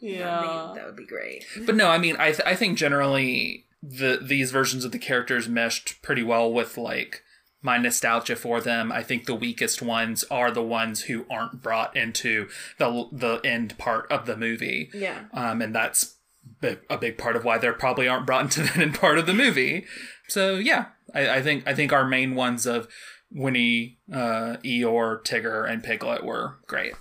Yeah. 0.00 0.40
mean, 0.40 0.74
that 0.76 0.86
would 0.86 0.96
be 0.96 1.06
great. 1.06 1.44
But 1.66 1.74
no, 1.76 1.88
I 1.88 1.98
mean, 1.98 2.16
I 2.18 2.26
th- 2.32 2.46
I 2.46 2.54
think 2.54 2.78
generally 2.78 3.66
the 3.82 4.18
these 4.22 4.50
versions 4.50 4.84
of 4.84 4.92
the 4.92 4.98
characters 4.98 5.48
meshed 5.48 6.00
pretty 6.02 6.22
well 6.22 6.52
with 6.52 6.76
like 6.78 7.22
my 7.62 7.76
nostalgia 7.76 8.36
for 8.36 8.60
them. 8.60 8.90
I 8.90 9.02
think 9.02 9.26
the 9.26 9.34
weakest 9.34 9.82
ones 9.82 10.24
are 10.30 10.50
the 10.50 10.62
ones 10.62 11.02
who 11.02 11.26
aren't 11.30 11.62
brought 11.62 11.96
into 11.96 12.48
the 12.78 13.08
the 13.12 13.40
end 13.44 13.76
part 13.78 14.10
of 14.10 14.26
the 14.26 14.36
movie. 14.36 14.90
Yeah. 14.94 15.24
Um, 15.32 15.60
and 15.60 15.74
that's 15.74 16.16
a 16.62 16.98
big 16.98 17.18
part 17.18 17.36
of 17.36 17.44
why 17.44 17.58
they 17.58 17.70
probably 17.72 18.08
aren't 18.08 18.26
brought 18.26 18.42
into 18.56 18.62
the 18.62 18.80
end 18.80 18.94
part 18.94 19.18
of 19.18 19.26
the 19.26 19.34
movie. 19.34 19.84
So 20.28 20.56
yeah, 20.56 20.86
I, 21.14 21.36
I 21.36 21.42
think 21.42 21.66
I 21.66 21.74
think 21.74 21.92
our 21.92 22.06
main 22.06 22.34
ones 22.34 22.66
of 22.66 22.88
Winnie, 23.32 23.98
uh, 24.12 24.56
Eeyore, 24.64 25.22
Tigger, 25.24 25.70
and 25.70 25.84
Piglet 25.84 26.24
were 26.24 26.56
great. 26.66 26.94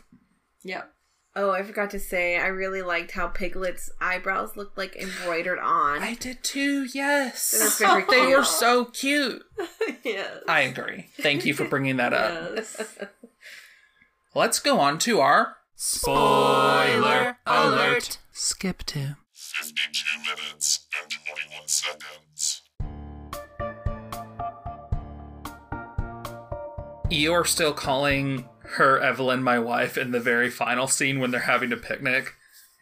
Yep. 0.64 0.92
Oh, 1.36 1.52
I 1.52 1.62
forgot 1.64 1.92
to 1.92 2.00
say, 2.00 2.38
I 2.38 2.48
really 2.48 2.82
liked 2.82 3.12
how 3.12 3.28
Piglet's 3.28 3.92
eyebrows 4.02 4.58
looked 4.58 4.78
like 4.78 4.96
embroidered 4.96 5.60
on. 5.60 6.02
I 6.02 6.16
did 6.16 6.44
too. 6.44 6.88
Yes, 6.94 7.78
They 7.80 7.86
were 7.86 8.06
they 8.10 8.26
cute. 8.26 8.38
were 8.38 8.44
so 8.44 8.86
cute. 8.86 9.44
yes. 10.04 10.40
I 10.48 10.62
agree. 10.62 11.08
Thank 11.22 11.46
you 11.46 11.54
for 11.54 11.66
bringing 11.66 11.98
that 11.98 12.14
up. 12.14 12.52
Yes. 12.56 12.98
Let's 14.36 14.60
go 14.60 14.80
on 14.80 14.98
to 15.00 15.20
our 15.20 15.56
spoiler 15.76 17.38
alert. 17.46 18.18
Skip 18.32 18.84
to. 18.88 19.18
52 19.34 20.20
minutes 20.22 20.88
and 21.02 21.12
21 21.12 21.68
seconds. 21.68 22.62
You're 27.12 27.46
still 27.46 27.74
calling 27.74 28.48
her 28.78 29.00
Evelyn 29.00 29.44
my 29.44 29.60
wife 29.60 29.98
in 29.98 30.12
the 30.12 30.20
very 30.20 30.50
final 30.50 30.88
scene 30.88 31.20
when 31.20 31.32
they're 31.32 31.40
having 31.42 31.72
a 31.72 31.78
picnic. 31.78 32.34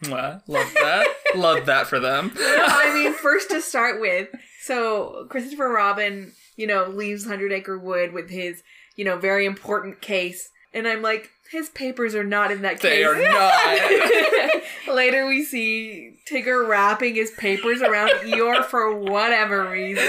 Mwah. 0.03 0.41
Love 0.47 0.73
that. 0.75 1.07
Love 1.35 1.65
that 1.65 1.87
for 1.87 1.99
them. 1.99 2.31
I 2.37 2.91
mean, 2.93 3.13
first 3.13 3.49
to 3.49 3.61
start 3.61 3.99
with, 3.99 4.29
so 4.61 5.25
Christopher 5.29 5.69
Robin, 5.69 6.33
you 6.55 6.67
know, 6.67 6.87
leaves 6.87 7.25
Hundred 7.25 7.51
Acre 7.51 7.77
Wood 7.79 8.13
with 8.13 8.29
his, 8.29 8.61
you 8.95 9.03
know, 9.05 9.17
very 9.17 9.45
important 9.45 10.01
case, 10.01 10.49
and 10.73 10.87
I'm 10.87 11.01
like, 11.01 11.29
his 11.51 11.69
papers 11.69 12.13
are 12.13 12.23
not 12.25 12.51
in 12.51 12.61
that 12.63 12.81
They 12.81 12.97
case. 12.97 13.05
are 13.07 13.29
not. 13.31 14.61
Later, 14.95 15.25
we 15.27 15.43
see 15.43 16.17
Tigger 16.29 16.67
wrapping 16.67 17.15
his 17.15 17.31
papers 17.31 17.81
around 17.81 18.09
Eeyore 18.09 18.65
for 18.65 18.93
whatever 18.93 19.69
reason. 19.69 20.03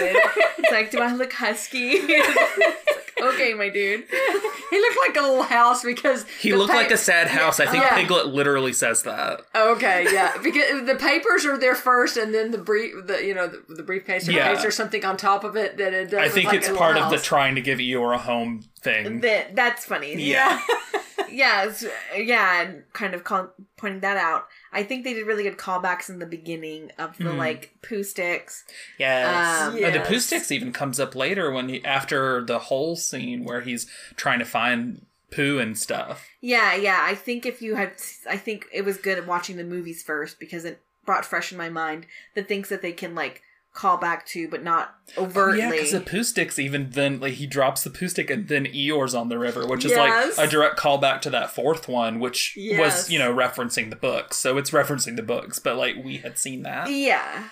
It's 0.59 0.73
like, 0.73 0.91
do 0.91 1.01
I 1.01 1.15
look 1.15 1.33
husky? 1.33 2.01
It's 3.19 3.25
like, 3.25 3.35
okay, 3.35 3.55
my 3.55 3.69
dude. 3.69 4.05
he 4.71 4.79
looked 4.81 4.99
like 5.07 5.17
a 5.17 5.21
little 5.21 5.43
house 5.43 5.83
because 5.85 6.27
He 6.41 6.55
looked 6.55 6.71
pa- 6.71 6.77
like 6.79 6.91
a 6.91 6.97
sad 6.97 7.29
house. 7.29 7.61
I 7.61 7.67
think 7.67 7.83
Yeah. 7.85 7.95
Piglet 7.97 8.27
literally 8.27 8.73
says 8.73 9.03
that. 9.03 9.41
Okay, 9.55 10.07
yeah, 10.13 10.37
because 10.43 10.87
the 10.87 10.97
papers 10.97 11.45
are 11.47 11.59
there 11.59 11.75
first, 11.75 12.17
and 12.17 12.35
then 12.35 12.51
the 12.51 12.59
brief, 12.59 12.95
the 13.07 13.25
you 13.25 13.35
know, 13.35 13.49
the, 13.49 13.63
the 13.75 13.83
briefcase 13.83 14.29
or 14.29 14.33
Yeah. 14.33 14.55
case 14.55 14.65
or 14.65 14.71
something 14.71 15.05
on 15.05 15.17
top 15.17 15.45
of 15.45 15.57
it. 15.57 15.77
That 15.79 15.93
it 15.93 16.11
does 16.11 16.21
I 16.21 16.29
think 16.29 16.47
like 16.49 16.57
it's 16.59 16.69
a 16.69 16.73
little 16.73 16.85
part 16.87 16.97
of 16.97 17.11
the 17.11 17.19
trying 17.19 17.55
to 17.57 17.61
give 17.61 17.79
Eeyore 17.79 18.15
a 18.15 18.19
home 18.19 18.65
thing. 18.81 19.21
That 19.21 19.55
that's 19.57 19.85
funny. 19.85 20.15
Yeah. 20.17 20.61
yeah, 21.31 21.65
it's, 21.65 21.85
yeah, 22.17 22.63
and 22.63 22.85
kind 22.93 23.15
of 23.15 23.25
call, 23.25 23.51
pointing 23.77 24.01
that 24.01 24.17
out. 24.17 24.47
I 24.73 24.83
think 24.83 25.05
they 25.05 25.15
did 25.15 25.27
really 25.27 25.45
good 25.45 25.57
callbacks 25.57 26.09
in 26.09 26.19
the 26.19 26.27
beginning 26.27 26.91
of 26.99 27.17
the 27.19 27.25
Mhm. 27.25 27.37
like 27.39 27.75
Pooh 27.83 28.03
sticks. 28.03 28.65
Yes. 28.99 29.63
Um, 29.63 29.75
Uh, 29.83 29.91
the 29.91 30.01
Pooh 30.01 30.15
Yes. 30.15 30.27
Sticks 30.27 30.53
even 30.53 30.73
comes 30.73 31.01
up 31.01 31.15
later 31.15 31.51
when 31.51 31.69
he 31.69 31.85
after 31.85 32.43
the 32.45 32.59
whole 32.59 32.95
scene 32.97 33.45
where 33.45 33.61
he's 33.63 33.87
trying 34.17 34.39
to 34.41 34.45
find 34.45 35.07
Pooh 35.31 35.59
and 35.59 35.79
stuff. 35.79 36.27
Yeah, 36.41 36.75
yeah. 36.75 37.01
I 37.03 37.15
think 37.15 37.45
if 37.45 37.61
you 37.61 37.75
had, 37.75 37.93
I 38.29 38.37
think 38.37 38.67
it 38.73 38.85
was 38.85 38.97
good 38.97 39.27
watching 39.27 39.57
the 39.57 39.65
movies 39.65 40.03
first 40.03 40.39
because 40.41 40.65
it 40.65 40.81
brought 41.05 41.25
fresh 41.25 41.53
in 41.53 41.59
my 41.59 41.69
mind 41.71 42.07
the 42.35 42.43
things 42.43 42.69
that 42.69 42.83
they 42.83 42.93
can 42.93 43.15
like 43.15 43.43
call 43.75 43.97
back 43.97 44.27
to, 44.27 44.49
but 44.49 44.63
not 44.65 44.95
overtly. 45.17 45.63
Oh, 45.63 45.67
Yeah, 45.67 45.71
because 45.71 45.93
the 45.93 46.01
Pooh 46.01 46.25
Sticks 46.25 46.59
even 46.59 46.91
then 46.91 47.21
like 47.21 47.35
he 47.35 47.47
drops 47.47 47.85
the 47.85 47.91
Pooh 47.91 48.09
Stick 48.09 48.29
and 48.31 48.49
then 48.49 48.65
Eeyore's 48.67 49.15
on 49.15 49.29
the 49.29 49.39
river, 49.39 49.67
which 49.67 49.85
is 49.85 49.93
Yes. 49.93 50.37
like 50.39 50.49
a 50.49 50.51
direct 50.51 50.79
callback 50.79 51.21
to 51.23 51.31
that 51.31 51.51
fourth 51.51 51.89
one, 51.89 52.19
which 52.19 52.55
was 52.57 53.11
you 53.11 53.19
know 53.19 53.33
referencing 53.33 53.91
the 53.91 53.97
books. 53.97 54.37
So 54.39 54.59
it's 54.59 54.71
referencing 54.71 55.17
the 55.17 55.23
books, 55.23 55.59
but 55.59 55.77
like 55.77 55.95
we 56.05 56.17
had 56.19 56.39
seen 56.39 56.63
that. 56.63 56.91
yeah. 56.91 57.45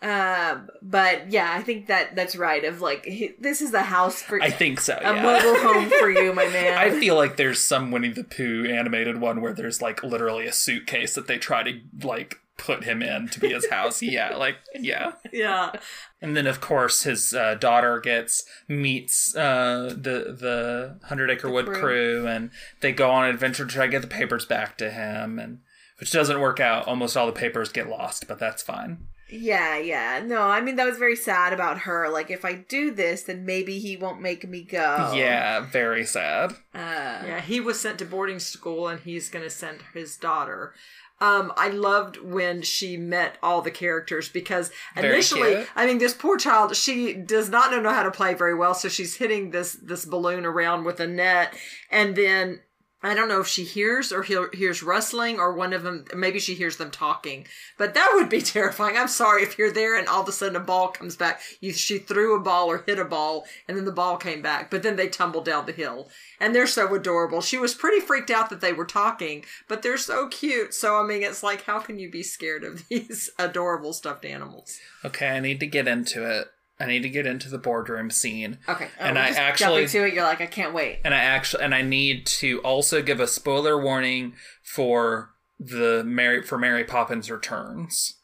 Um, 0.00 0.68
but 0.82 1.30
yeah, 1.30 1.52
I 1.56 1.62
think 1.62 1.86
that 1.86 2.16
that's 2.16 2.34
right. 2.34 2.64
Of 2.64 2.80
like, 2.80 3.04
he- 3.04 3.34
this 3.38 3.60
is 3.62 3.70
the 3.70 3.82
house 3.82 4.20
for 4.20 4.42
I 4.42 4.50
think 4.50 4.80
so. 4.80 4.98
a 5.00 5.14
mobile 5.14 5.56
home 5.60 5.88
for 6.00 6.10
you, 6.10 6.32
my 6.32 6.44
man. 6.48 6.76
I 6.76 6.90
feel 6.98 7.14
like 7.14 7.36
there's 7.36 7.60
some 7.62 7.92
Winnie 7.92 8.08
the 8.08 8.24
Pooh 8.24 8.66
animated 8.68 9.20
one 9.20 9.40
where 9.40 9.52
there's 9.52 9.80
like 9.80 10.02
literally 10.02 10.46
a 10.46 10.52
suitcase 10.52 11.14
that 11.14 11.28
they 11.28 11.38
try 11.38 11.62
to 11.62 11.80
like 12.02 12.38
put 12.62 12.84
him 12.84 13.02
in 13.02 13.28
to 13.28 13.40
be 13.40 13.48
his 13.52 13.68
house. 13.68 14.00
yeah, 14.02 14.36
like 14.36 14.56
yeah. 14.74 15.12
Yeah, 15.32 15.72
And 16.20 16.36
then, 16.36 16.46
of 16.46 16.60
course, 16.60 17.02
his 17.02 17.34
uh, 17.34 17.56
daughter 17.56 17.98
gets 17.98 18.44
meets 18.68 19.34
uh, 19.34 19.88
the 19.88 20.34
the 20.38 20.98
Hundred 21.08 21.30
Acre 21.30 21.50
Wood 21.50 21.66
crew. 21.66 21.80
crew, 21.80 22.26
and 22.28 22.50
they 22.80 22.92
go 22.92 23.10
on 23.10 23.24
an 23.24 23.30
adventure 23.30 23.66
to 23.66 23.72
try 23.72 23.86
to 23.86 23.90
get 23.90 24.02
the 24.02 24.08
papers 24.08 24.46
back 24.46 24.78
to 24.78 24.90
him, 24.90 25.38
and 25.40 25.58
which 25.98 26.12
doesn't 26.12 26.40
work 26.40 26.60
out. 26.60 26.86
Almost 26.86 27.16
all 27.16 27.26
the 27.26 27.32
papers 27.32 27.72
get 27.72 27.88
lost, 27.88 28.28
but 28.28 28.38
that's 28.38 28.62
fine. 28.62 29.08
Yeah, 29.28 29.78
yeah. 29.78 30.22
No, 30.22 30.42
I 30.42 30.60
mean 30.60 30.76
that 30.76 30.86
was 30.86 30.98
very 30.98 31.16
sad 31.16 31.52
about 31.54 31.78
her. 31.80 32.10
Like 32.10 32.30
if 32.30 32.44
I 32.44 32.52
do 32.52 32.90
this, 32.92 33.22
then 33.22 33.46
maybe 33.46 33.78
he 33.78 33.96
won't 33.96 34.20
make 34.20 34.46
me 34.46 34.62
go. 34.62 35.12
Yeah, 35.14 35.60
very 35.60 36.04
sad. 36.04 36.52
Uh, 36.74 37.24
yeah. 37.26 37.40
He 37.40 37.58
was 37.58 37.80
sent 37.80 37.98
to 38.00 38.04
boarding 38.04 38.38
school, 38.38 38.88
and 38.88 39.00
he's 39.00 39.30
going 39.30 39.44
to 39.44 39.50
send 39.50 39.78
his 39.94 40.16
daughter. 40.18 40.74
Um, 41.22 41.52
I 41.56 41.68
loved 41.68 42.20
when 42.20 42.62
she 42.62 42.96
met 42.96 43.38
all 43.44 43.62
the 43.62 43.70
characters 43.70 44.28
because 44.28 44.72
initially. 44.96 45.64
I 45.76 45.86
mean, 45.86 45.98
this 45.98 46.14
poor 46.14 46.36
child, 46.36 46.74
she 46.74 47.14
does 47.14 47.48
not 47.48 47.70
know 47.80 47.90
how 47.90 48.02
to 48.02 48.10
play 48.10 48.34
very 48.34 48.54
well, 48.54 48.74
so 48.74 48.88
she's 48.88 49.14
hitting 49.14 49.52
this 49.52 49.74
this 49.74 50.04
balloon 50.04 50.44
around 50.44 50.82
with 50.82 50.98
a 50.98 51.06
net, 51.06 51.54
and 51.92 52.16
then 52.16 52.58
I 53.02 53.14
don't 53.14 53.28
know 53.28 53.40
if 53.40 53.48
she 53.48 53.64
hears 53.64 54.12
or 54.12 54.22
he- 54.22 54.46
hears 54.52 54.82
rustling 54.82 55.38
or 55.38 55.52
one 55.52 55.72
of 55.72 55.82
them. 55.82 56.04
Maybe 56.14 56.38
she 56.38 56.54
hears 56.54 56.76
them 56.76 56.90
talking, 56.90 57.46
but 57.76 57.94
that 57.94 58.12
would 58.14 58.28
be 58.28 58.40
terrifying. 58.42 58.96
I'm 58.96 59.08
sorry 59.08 59.42
if 59.42 59.58
you're 59.58 59.72
there 59.72 59.98
and 59.98 60.06
all 60.08 60.22
of 60.22 60.28
a 60.28 60.32
sudden 60.32 60.56
a 60.56 60.60
ball 60.60 60.88
comes 60.88 61.16
back. 61.16 61.40
You 61.60 61.72
she 61.72 61.98
threw 61.98 62.36
a 62.36 62.40
ball 62.40 62.68
or 62.70 62.84
hit 62.86 62.98
a 62.98 63.04
ball, 63.04 63.44
and 63.66 63.76
then 63.76 63.84
the 63.84 63.92
ball 63.92 64.16
came 64.16 64.42
back, 64.42 64.70
but 64.70 64.82
then 64.82 64.96
they 64.96 65.08
tumbled 65.08 65.44
down 65.44 65.66
the 65.66 65.72
hill, 65.72 66.08
and 66.40 66.54
they're 66.54 66.66
so 66.66 66.94
adorable. 66.94 67.40
She 67.40 67.58
was 67.58 67.74
pretty 67.74 68.00
freaked 68.00 68.30
out 68.30 68.50
that 68.50 68.60
they 68.60 68.72
were 68.72 68.84
talking, 68.84 69.44
but 69.68 69.82
they're 69.82 69.96
so 69.96 70.28
cute. 70.28 70.74
So 70.74 70.96
I 70.96 71.06
mean, 71.06 71.22
it's 71.22 71.42
like, 71.42 71.62
how 71.64 71.80
can 71.80 71.98
you 71.98 72.10
be 72.10 72.22
scared 72.22 72.64
of 72.64 72.86
these 72.88 73.30
adorable 73.38 73.92
stuffed 73.92 74.24
animals? 74.24 74.78
Okay, 75.04 75.28
I 75.28 75.40
need 75.40 75.60
to 75.60 75.66
get 75.66 75.88
into 75.88 76.28
it. 76.28 76.48
I 76.82 76.86
need 76.86 77.02
to 77.02 77.08
get 77.08 77.26
into 77.26 77.48
the 77.48 77.58
boardroom 77.58 78.10
scene. 78.10 78.58
Okay. 78.68 78.88
Oh, 79.00 79.04
and 79.04 79.16
Oh, 79.16 79.20
I 79.20 79.26
just 79.28 79.38
actually- 79.38 79.82
jumping 79.86 80.00
to 80.02 80.06
it. 80.08 80.14
You're 80.14 80.24
like, 80.24 80.40
I 80.40 80.46
can't 80.46 80.74
wait. 80.74 81.00
And 81.04 81.14
I 81.14 81.18
actually 81.18 81.62
and 81.62 81.74
I 81.74 81.82
need 81.82 82.26
to 82.26 82.58
also 82.60 83.02
give 83.02 83.20
a 83.20 83.26
spoiler 83.28 83.80
warning 83.80 84.34
for 84.62 85.30
the 85.60 86.02
Mary 86.04 86.42
for 86.42 86.58
Mary 86.58 86.82
Poppins 86.84 87.30
Returns. 87.30 88.16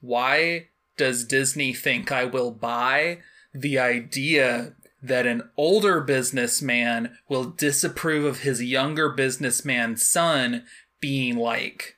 Why 0.00 0.68
does 0.96 1.24
Disney 1.26 1.74
think 1.74 2.10
I 2.10 2.24
will 2.24 2.50
buy 2.52 3.18
the 3.52 3.78
idea 3.78 4.74
that 5.02 5.26
an 5.26 5.50
older 5.56 6.00
businessman 6.00 7.18
will 7.28 7.44
disapprove 7.44 8.24
of 8.24 8.40
his 8.40 8.62
younger 8.62 9.10
businessman 9.10 9.96
son 9.96 10.64
being 11.00 11.36
like 11.36 11.96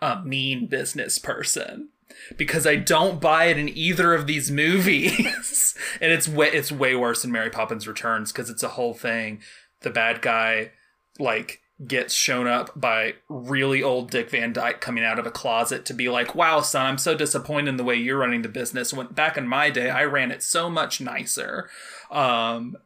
a 0.00 0.22
mean 0.24 0.66
business 0.66 1.18
person? 1.18 1.90
Because 2.36 2.66
I 2.66 2.76
don't 2.76 3.20
buy 3.20 3.46
it 3.46 3.56
in 3.58 3.68
either 3.70 4.12
of 4.14 4.26
these 4.26 4.50
movies, 4.50 5.74
and 6.00 6.12
it's 6.12 6.28
way 6.28 6.48
it's 6.48 6.70
way 6.70 6.94
worse 6.94 7.24
in 7.24 7.32
Mary 7.32 7.50
Poppins 7.50 7.88
Returns 7.88 8.32
because 8.32 8.50
it's 8.50 8.62
a 8.62 8.68
whole 8.68 8.94
thing. 8.94 9.40
The 9.80 9.90
bad 9.90 10.20
guy 10.20 10.72
like 11.18 11.60
gets 11.86 12.12
shown 12.12 12.48
up 12.48 12.72
by 12.78 13.14
really 13.28 13.82
old 13.82 14.10
Dick 14.10 14.30
Van 14.30 14.52
Dyke 14.52 14.80
coming 14.80 15.04
out 15.04 15.18
of 15.20 15.26
a 15.26 15.30
closet 15.30 15.84
to 15.86 15.94
be 15.94 16.08
like, 16.08 16.34
"Wow, 16.34 16.60
son, 16.60 16.86
I'm 16.86 16.98
so 16.98 17.14
disappointed 17.14 17.68
in 17.68 17.76
the 17.76 17.84
way 17.84 17.94
you're 17.94 18.18
running 18.18 18.42
the 18.42 18.48
business. 18.48 18.92
When 18.92 19.06
back 19.08 19.36
in 19.38 19.46
my 19.46 19.70
day, 19.70 19.88
I 19.88 20.04
ran 20.04 20.30
it 20.32 20.42
so 20.42 20.68
much 20.68 21.00
nicer." 21.00 21.70
Um, 22.10 22.76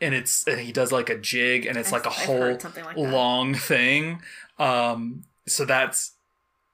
and 0.00 0.14
it's 0.14 0.46
and 0.46 0.60
he 0.60 0.70
does 0.72 0.92
like 0.92 1.08
a 1.08 1.16
jig, 1.18 1.64
and 1.66 1.76
it's 1.78 1.92
I've- 1.92 2.04
like 2.04 2.06
a 2.06 2.10
whole 2.10 2.58
like 2.84 2.96
long 2.96 3.54
thing. 3.54 4.20
Um, 4.58 5.24
so 5.48 5.64
that's 5.64 6.12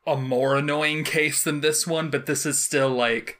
a 0.06 0.16
more 0.16 0.56
annoying 0.56 1.04
case 1.04 1.42
than 1.42 1.60
this 1.60 1.86
one, 1.86 2.10
but 2.10 2.26
this 2.26 2.44
is 2.44 2.58
still 2.58 2.90
like 2.90 3.38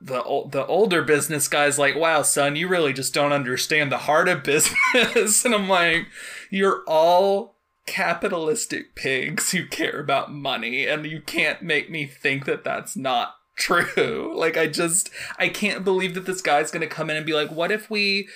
the 0.00 0.22
the 0.50 0.64
older 0.66 1.02
business 1.02 1.48
guy's 1.48 1.78
like, 1.78 1.96
"Wow, 1.96 2.22
son, 2.22 2.56
you 2.56 2.68
really 2.68 2.92
just 2.92 3.14
don't 3.14 3.32
understand 3.32 3.90
the 3.90 3.98
heart 3.98 4.28
of 4.28 4.44
business." 4.44 5.44
and 5.44 5.54
I'm 5.54 5.68
like, 5.68 6.06
"You're 6.50 6.84
all 6.86 7.56
capitalistic 7.86 8.94
pigs 8.94 9.50
who 9.52 9.66
care 9.66 9.98
about 10.00 10.32
money, 10.32 10.86
and 10.86 11.04
you 11.06 11.20
can't 11.20 11.62
make 11.62 11.90
me 11.90 12.06
think 12.06 12.44
that 12.44 12.64
that's 12.64 12.96
not 12.96 13.34
true." 13.56 14.32
like, 14.36 14.56
I 14.56 14.68
just 14.68 15.10
I 15.36 15.48
can't 15.48 15.84
believe 15.84 16.14
that 16.14 16.26
this 16.26 16.42
guy's 16.42 16.70
gonna 16.70 16.86
come 16.86 17.10
in 17.10 17.16
and 17.16 17.26
be 17.26 17.34
like, 17.34 17.50
"What 17.50 17.72
if 17.72 17.90
we 17.90 18.28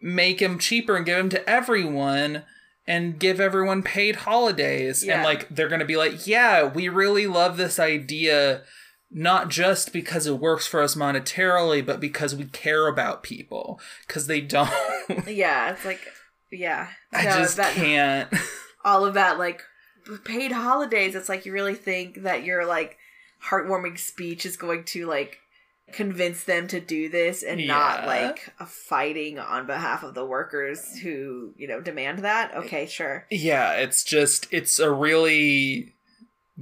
make 0.00 0.40
him 0.40 0.58
cheaper 0.58 0.96
and 0.96 1.06
give 1.06 1.18
him 1.18 1.28
to 1.30 1.50
everyone?" 1.50 2.44
And 2.86 3.18
give 3.18 3.40
everyone 3.40 3.82
paid 3.82 4.16
holidays. 4.16 5.04
Yeah. 5.04 5.16
And 5.16 5.24
like 5.24 5.48
they're 5.48 5.68
going 5.68 5.80
to 5.80 5.86
be 5.86 5.96
like, 5.96 6.26
"Yeah, 6.26 6.64
we 6.64 6.88
really 6.88 7.26
love 7.26 7.56
this 7.56 7.78
idea 7.78 8.62
not 9.10 9.48
just 9.48 9.92
because 9.92 10.26
it 10.26 10.38
works 10.38 10.66
for 10.66 10.80
us 10.80 10.94
monetarily, 10.94 11.84
but 11.84 11.98
because 11.98 12.34
we 12.34 12.44
care 12.44 12.86
about 12.86 13.22
people. 13.24 13.80
Because 14.06 14.26
they 14.26 14.40
don't. 14.40 14.70
Yeah, 15.26 15.72
it's 15.72 15.84
like, 15.84 16.00
yeah. 16.52 16.86
I 17.12 17.24
No, 17.24 17.30
just 17.38 17.56
that, 17.56 17.74
can't. 17.74 18.32
all 18.84 19.04
of 19.04 19.14
that 19.14 19.38
like 19.38 19.62
paid 20.24 20.52
holidays 20.52 21.14
it's 21.14 21.28
like 21.28 21.44
you 21.44 21.52
really 21.52 21.74
think 21.74 22.22
that 22.22 22.44
your 22.44 22.64
like 22.64 22.96
heartwarming 23.44 23.98
speech 23.98 24.46
is 24.46 24.56
going 24.56 24.84
to 24.84 25.06
like 25.06 25.38
convince 25.92 26.44
them 26.44 26.66
to 26.68 26.80
do 26.80 27.08
this 27.08 27.42
and 27.42 27.66
not 27.66 28.06
like 28.06 28.52
fighting 28.66 29.38
on 29.38 29.66
behalf 29.66 30.02
of 30.02 30.14
the 30.14 30.24
workers 30.24 30.98
who 30.98 31.52
you 31.56 31.66
know 31.68 31.80
demand 31.80 32.20
that? 32.20 32.54
Okay 32.54 32.86
sure. 32.86 33.26
Yeah, 33.30 33.72
it's 33.72 34.04
just 34.04 34.46
it's 34.50 34.78
a 34.78 34.90
really 34.90 35.94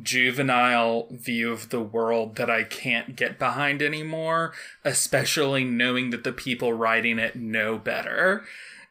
juvenile 0.00 1.08
view 1.10 1.50
of 1.50 1.70
the 1.70 1.80
world 1.80 2.36
that 2.36 2.50
I 2.50 2.62
can't 2.62 3.16
get 3.16 3.38
behind 3.38 3.82
anymore, 3.82 4.52
especially 4.84 5.64
knowing 5.64 6.10
that 6.10 6.24
the 6.24 6.32
people 6.32 6.72
writing 6.72 7.18
it 7.18 7.36
know 7.36 7.78
better 7.78 8.44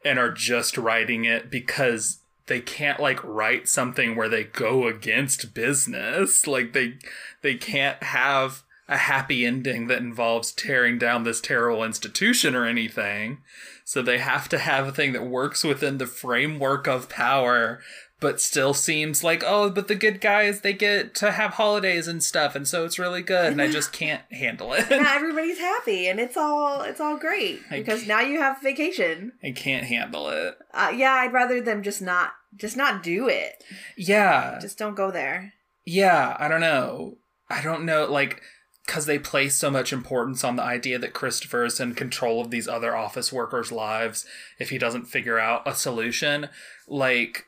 and 0.04 0.18
are 0.18 0.30
just 0.30 0.78
writing 0.78 1.24
it 1.24 1.50
because 1.50 2.20
they 2.46 2.60
can't 2.60 3.00
like 3.00 3.22
write 3.22 3.68
something 3.68 4.16
where 4.16 4.28
they 4.28 4.44
go 4.44 4.86
against 4.86 5.54
business. 5.54 6.46
Like 6.46 6.72
they 6.72 6.98
they 7.42 7.54
can't 7.54 8.02
have 8.02 8.62
a 8.88 8.96
happy 8.96 9.44
ending 9.44 9.86
that 9.88 9.98
involves 9.98 10.50
tearing 10.52 10.98
down 10.98 11.24
this 11.24 11.40
terrible 11.40 11.84
institution 11.84 12.54
or 12.54 12.64
anything. 12.64 13.38
So 13.84 14.02
they 14.02 14.18
have 14.18 14.48
to 14.50 14.58
have 14.58 14.86
a 14.86 14.92
thing 14.92 15.12
that 15.12 15.26
works 15.26 15.62
within 15.64 15.98
the 15.98 16.06
framework 16.06 16.86
of 16.86 17.08
power, 17.08 17.80
but 18.20 18.40
still 18.40 18.74
seems 18.74 19.22
like, 19.22 19.42
oh, 19.46 19.70
but 19.70 19.88
the 19.88 19.94
good 19.94 20.20
guys, 20.20 20.60
they 20.62 20.72
get 20.72 21.14
to 21.16 21.32
have 21.32 21.54
holidays 21.54 22.08
and 22.08 22.22
stuff, 22.22 22.54
and 22.54 22.66
so 22.66 22.84
it's 22.84 22.98
really 22.98 23.22
good, 23.22 23.52
and 23.52 23.62
I 23.62 23.70
just 23.70 23.92
can't 24.02 24.22
handle 24.32 24.72
it. 24.72 24.90
now 24.90 25.14
everybody's 25.14 25.58
happy 25.58 26.06
and 26.08 26.18
it's 26.20 26.36
all 26.36 26.82
it's 26.82 27.00
all 27.00 27.16
great 27.16 27.60
because 27.70 28.06
now 28.06 28.20
you 28.20 28.40
have 28.40 28.60
vacation 28.62 29.32
I 29.42 29.52
can't 29.52 29.84
handle 29.84 30.28
it. 30.30 30.58
uh, 30.74 30.92
yeah 30.94 31.12
i'd 31.12 31.32
rather 31.32 31.60
them 31.60 31.82
just 31.82 32.02
not 32.02 32.32
just 32.56 32.76
not 32.76 33.02
do 33.02 33.28
it 33.28 33.62
Yeah. 33.96 34.58
just 34.60 34.78
don't 34.78 34.96
go 34.96 35.10
there 35.10 35.52
Yeah, 35.86 36.36
I 36.38 36.48
don't 36.48 36.60
know. 36.60 37.18
I 37.50 37.62
don't 37.62 37.84
know, 37.86 38.04
like, 38.10 38.42
because 38.88 39.04
they 39.04 39.18
place 39.18 39.54
so 39.54 39.70
much 39.70 39.92
importance 39.92 40.42
on 40.42 40.56
the 40.56 40.62
idea 40.62 40.98
that 40.98 41.12
Christopher 41.12 41.62
is 41.62 41.78
in 41.78 41.94
control 41.94 42.40
of 42.40 42.50
these 42.50 42.66
other 42.66 42.96
office 42.96 43.30
workers' 43.30 43.70
lives 43.70 44.24
if 44.58 44.70
he 44.70 44.78
doesn't 44.78 45.04
figure 45.04 45.38
out 45.38 45.68
a 45.68 45.74
solution. 45.74 46.48
Like, 46.88 47.44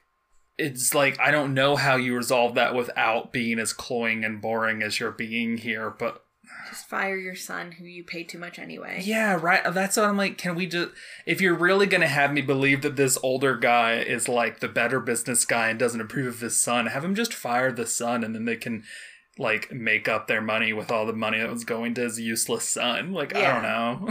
it's 0.59 0.95
like, 0.95 1.19
I 1.19 1.31
don't 1.31 1.55
know 1.55 1.77
how 1.77 1.97
you 1.97 2.15
resolve 2.15 2.55
that 2.57 2.75
without 2.75 3.33
being 3.33 3.59
as 3.59 3.73
cloying 3.73 4.23
and 4.23 4.43
boring 4.43 4.83
as 4.83 5.01
you're 5.01 5.13
being 5.13 5.57
here, 5.57 5.89
but 5.89 6.23
just 6.69 6.87
fire 6.89 7.17
your 7.17 7.35
son 7.35 7.73
who 7.73 7.85
you 7.85 8.05
pay 8.05 8.23
too 8.23 8.39
much 8.39 8.59
anyway 8.59 9.01
yeah, 9.03 9.39
right. 9.41 9.63
That's 9.73 9.97
what 9.97 10.07
I'm 10.07 10.17
like. 10.17 10.37
Can 10.37 10.55
we 10.55 10.67
just, 10.67 10.91
if 11.25 11.41
you're 11.41 11.55
really 11.55 11.87
going 11.87 12.01
to 12.03 12.07
have 12.07 12.33
me 12.35 12.43
believe 12.43 12.83
that 12.83 12.97
this 12.97 13.17
older 13.23 13.57
guy 13.57 13.95
is 14.01 14.29
like 14.29 14.61
the 14.61 14.69
better 14.69 15.01
business 15.01 15.47
guy 15.47 15.71
and 15.71 15.79
doesn't 15.79 16.01
approve 16.01 16.27
of 16.35 16.41
his 16.41 16.61
son, 16.61 16.87
have 16.87 17.05
him 17.05 17.15
just 17.15 17.33
fire 17.33 17.73
the 17.73 17.87
son 17.87 18.23
and 18.23 18.35
then 18.35 18.45
they 18.45 18.57
can 18.57 18.85
like 19.39 19.73
make 19.73 20.09
up 20.09 20.27
their 20.27 20.41
money 20.41 20.73
with 20.73 20.91
all 20.91 21.07
the 21.07 21.13
money 21.13 21.39
that 21.39 21.51
was 21.51 21.65
going 21.65 21.95
to 21.95 22.03
his 22.03 22.21
useless 22.21 22.69
son. 22.69 23.13
Like, 23.13 23.35
I 23.35 23.43
don't 23.43 23.63
know. 23.63 24.09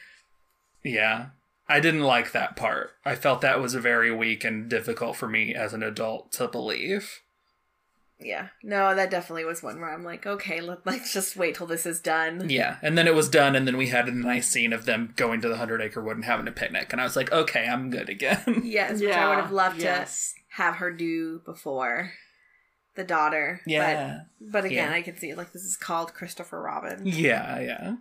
yeah. 0.84 1.26
I 1.68 1.80
didn't 1.80 2.02
like 2.02 2.32
that 2.32 2.54
part. 2.54 2.92
I 3.04 3.16
felt 3.16 3.40
that 3.40 3.60
was 3.60 3.74
very 3.74 4.14
weak 4.14 4.44
and 4.44 4.68
difficult 4.68 5.16
for 5.16 5.28
me 5.28 5.54
as 5.54 5.74
an 5.74 5.82
adult 5.82 6.30
to 6.32 6.46
believe. 6.46 7.22
Yeah. 8.20 8.48
No, 8.62 8.94
that 8.94 9.10
definitely 9.10 9.44
was 9.44 9.62
one 9.62 9.80
where 9.80 9.92
I'm 9.92 10.04
like, 10.04 10.26
okay, 10.26 10.60
let, 10.60 10.78
let's 10.86 11.12
just 11.12 11.36
wait 11.36 11.56
till 11.56 11.66
this 11.66 11.84
is 11.84 12.00
done. 12.00 12.48
Yeah, 12.48 12.76
and 12.82 12.96
then 12.96 13.06
it 13.06 13.14
was 13.14 13.28
done, 13.28 13.56
and 13.56 13.66
then 13.66 13.76
we 13.76 13.88
had 13.88 14.08
a 14.08 14.12
nice 14.12 14.48
scene 14.48 14.72
of 14.72 14.86
them 14.86 15.12
going 15.16 15.40
to 15.42 15.48
the 15.48 15.56
Hundred 15.56 15.82
Acre 15.82 16.02
Wood 16.02 16.16
and 16.16 16.24
having 16.24 16.48
a 16.48 16.52
picnic, 16.52 16.92
and 16.92 17.00
I 17.00 17.04
was 17.04 17.16
like, 17.16 17.32
okay, 17.32 17.66
I'm 17.66 17.90
good 17.90 18.08
again. 18.08 18.42
Yes, 18.64 19.00
which 19.00 19.10
I 19.10 19.28
would 19.28 19.38
have 19.38 19.52
loved 19.52 19.80
yes. 19.80 20.32
to 20.32 20.62
have 20.62 20.76
her 20.76 20.90
do 20.90 21.40
before 21.44 22.12
the 22.96 23.04
daughter. 23.04 23.60
yeah, 23.66 24.20
But, 24.40 24.52
but 24.52 24.64
again, 24.64 24.90
Yeah. 24.90 24.96
I 24.96 25.02
can 25.02 25.16
see 25.16 25.34
like 25.34 25.52
this 25.52 25.62
is 25.62 25.76
called 25.76 26.12
Christopher 26.14 26.60
Robin. 26.60 27.02
yeah, 27.04 27.60
yeah, 27.60 27.94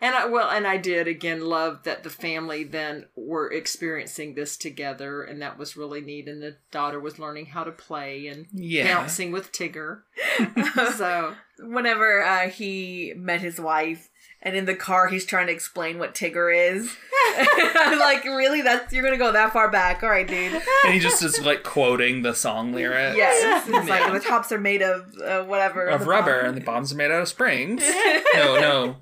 And 0.00 0.14
I 0.14 0.26
well, 0.26 0.50
and 0.50 0.66
I 0.66 0.76
did 0.76 1.06
again 1.08 1.40
love 1.44 1.84
that 1.84 2.02
the 2.02 2.10
family 2.10 2.64
then 2.64 3.06
were 3.16 3.50
experiencing 3.50 4.34
this 4.34 4.56
together, 4.56 5.22
and 5.22 5.40
that 5.42 5.58
was 5.58 5.76
really 5.76 6.00
neat. 6.00 6.28
And 6.28 6.42
the 6.42 6.56
daughter 6.70 7.00
was 7.00 7.18
learning 7.18 7.46
how 7.46 7.64
to 7.64 7.72
play 7.72 8.26
and 8.26 8.46
yeah. 8.52 8.92
bouncing 8.94 9.32
with 9.32 9.52
Tigger. 9.52 10.02
So 10.96 11.34
Whenever 11.58 12.22
uh, 12.22 12.48
he 12.48 13.12
met 13.16 13.40
his 13.40 13.60
wife, 13.60 14.08
and 14.42 14.56
in 14.56 14.64
the 14.64 14.74
car 14.74 15.08
he's 15.08 15.24
trying 15.24 15.46
to 15.48 15.52
explain 15.52 15.98
what 15.98 16.14
Tigger 16.14 16.54
is. 16.54 16.96
I'm 17.38 17.98
like, 17.98 18.24
really? 18.24 18.62
That's 18.62 18.92
you're 18.92 19.02
gonna 19.04 19.16
go 19.18 19.32
that 19.32 19.52
far 19.52 19.70
back? 19.70 20.02
All 20.02 20.10
right, 20.10 20.26
dude. 20.26 20.60
And 20.84 20.94
he 20.94 21.00
just 21.00 21.22
is 21.22 21.40
like 21.44 21.62
quoting 21.62 22.22
the 22.22 22.34
song 22.34 22.72
lyrics. 22.72 23.16
Yes, 23.16 23.66
it's 23.68 23.88
Yeah. 23.88 23.94
like 24.08 24.12
the 24.12 24.20
tops 24.28 24.50
are 24.52 24.58
made 24.60 24.82
of 24.82 25.06
uh, 25.24 25.42
whatever 25.44 25.86
of 25.86 26.06
rubber, 26.06 26.32
bottom- 26.36 26.46
and 26.48 26.56
the 26.56 26.64
bottoms 26.64 26.92
are 26.92 26.96
made 26.96 27.10
out 27.10 27.22
of 27.22 27.28
springs. 27.28 27.82
no, 28.34 28.58
no, 28.60 28.96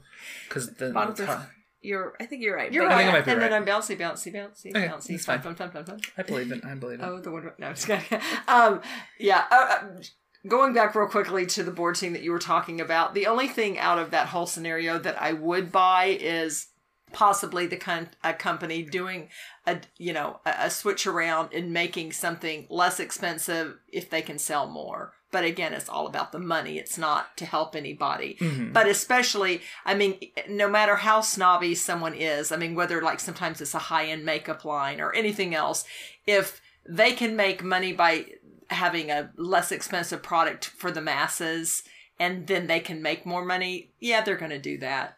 because 0.48 0.74
the 0.74 0.90
Bottoms 0.90 1.18
the- 1.18 1.28
are- 1.28 1.50
You're, 1.80 2.14
I 2.20 2.26
think 2.26 2.42
you're 2.42 2.56
right. 2.56 2.72
you're 2.72 2.84
but 2.88 2.92
I 2.92 2.98
think 2.98 3.06
right. 3.06 3.14
I 3.14 3.18
might 3.18 3.24
be 3.24 3.30
and 3.32 3.40
right. 3.40 3.50
then 3.50 3.62
I'm 3.62 3.66
bouncy, 3.66 3.96
bouncy, 3.98 4.34
bouncy, 4.34 4.70
Okay, 4.76 4.88
bouncy. 4.88 5.08
that's 5.08 5.24
Fun, 5.24 5.40
fine. 5.40 5.54
fun, 5.54 5.70
fun, 5.70 5.84
fun, 5.84 5.84
fun. 5.84 6.00
I 6.18 6.22
believe 6.22 6.50
it. 6.52 6.64
I 6.64 6.74
believe 6.74 7.00
it. 7.00 7.04
Oh, 7.04 7.20
the 7.20 7.30
one. 7.30 7.50
No, 7.58 7.66
I'm 7.68 7.74
just 7.74 7.86
kidding. 7.86 8.20
Um, 8.48 8.80
yeah. 9.20 9.44
Uh, 9.50 9.54
uh, 9.54 10.02
going 10.46 10.72
back 10.72 10.94
real 10.94 11.08
quickly 11.08 11.46
to 11.46 11.62
the 11.62 11.70
board 11.70 11.96
team 11.96 12.12
that 12.12 12.22
you 12.22 12.30
were 12.32 12.38
talking 12.38 12.80
about, 12.80 13.14
the 13.14 13.26
only 13.26 13.48
thing 13.48 13.78
out 13.78 13.98
of 13.98 14.10
that 14.10 14.28
whole 14.28 14.46
scenario 14.46 14.98
that 14.98 15.20
I 15.20 15.32
would 15.32 15.72
buy 15.72 16.16
is 16.20 16.68
possibly 17.12 17.66
the 17.66 17.76
con- 17.76 18.10
a 18.22 18.34
company 18.34 18.82
doing 18.82 19.28
a 19.66 19.78
you 19.96 20.12
know 20.12 20.40
a, 20.44 20.54
a 20.64 20.70
switch 20.70 21.06
around 21.06 21.52
and 21.54 21.72
making 21.72 22.12
something 22.12 22.66
less 22.68 23.00
expensive 23.00 23.78
if 23.90 24.10
they 24.10 24.22
can 24.22 24.38
sell 24.38 24.66
more. 24.66 25.14
But 25.30 25.44
again, 25.44 25.74
it's 25.74 25.90
all 25.90 26.06
about 26.06 26.32
the 26.32 26.38
money. 26.38 26.78
It's 26.78 26.96
not 26.96 27.36
to 27.36 27.44
help 27.44 27.76
anybody. 27.76 28.38
Mhm. 28.40 28.72
But 28.72 28.88
especially, 28.88 29.60
I 29.84 29.94
mean, 29.94 30.18
no 30.48 30.68
matter 30.68 30.96
how 30.96 31.20
snobby 31.20 31.74
someone 31.74 32.14
is, 32.14 32.50
I 32.50 32.56
mean, 32.56 32.74
whether 32.74 33.02
like 33.02 33.20
sometimes 33.20 33.60
it's 33.60 33.74
a 33.74 33.78
high 33.78 34.06
end 34.06 34.24
makeup 34.24 34.64
line 34.64 35.00
or 35.00 35.12
anything 35.14 35.54
else, 35.54 35.84
if 36.26 36.62
they 36.88 37.12
can 37.12 37.36
make 37.36 37.62
money 37.62 37.92
by 37.92 38.24
having 38.70 39.10
a 39.10 39.30
less 39.36 39.72
expensive 39.72 40.22
product 40.22 40.66
for 40.66 40.90
the 40.90 41.00
masses 41.00 41.82
and 42.18 42.46
then 42.46 42.66
they 42.66 42.80
can 42.80 43.02
make 43.02 43.24
more 43.24 43.44
money, 43.44 43.92
yeah, 44.00 44.20
they're 44.22 44.36
going 44.36 44.50
to 44.50 44.58
do 44.58 44.78
that. 44.78 45.16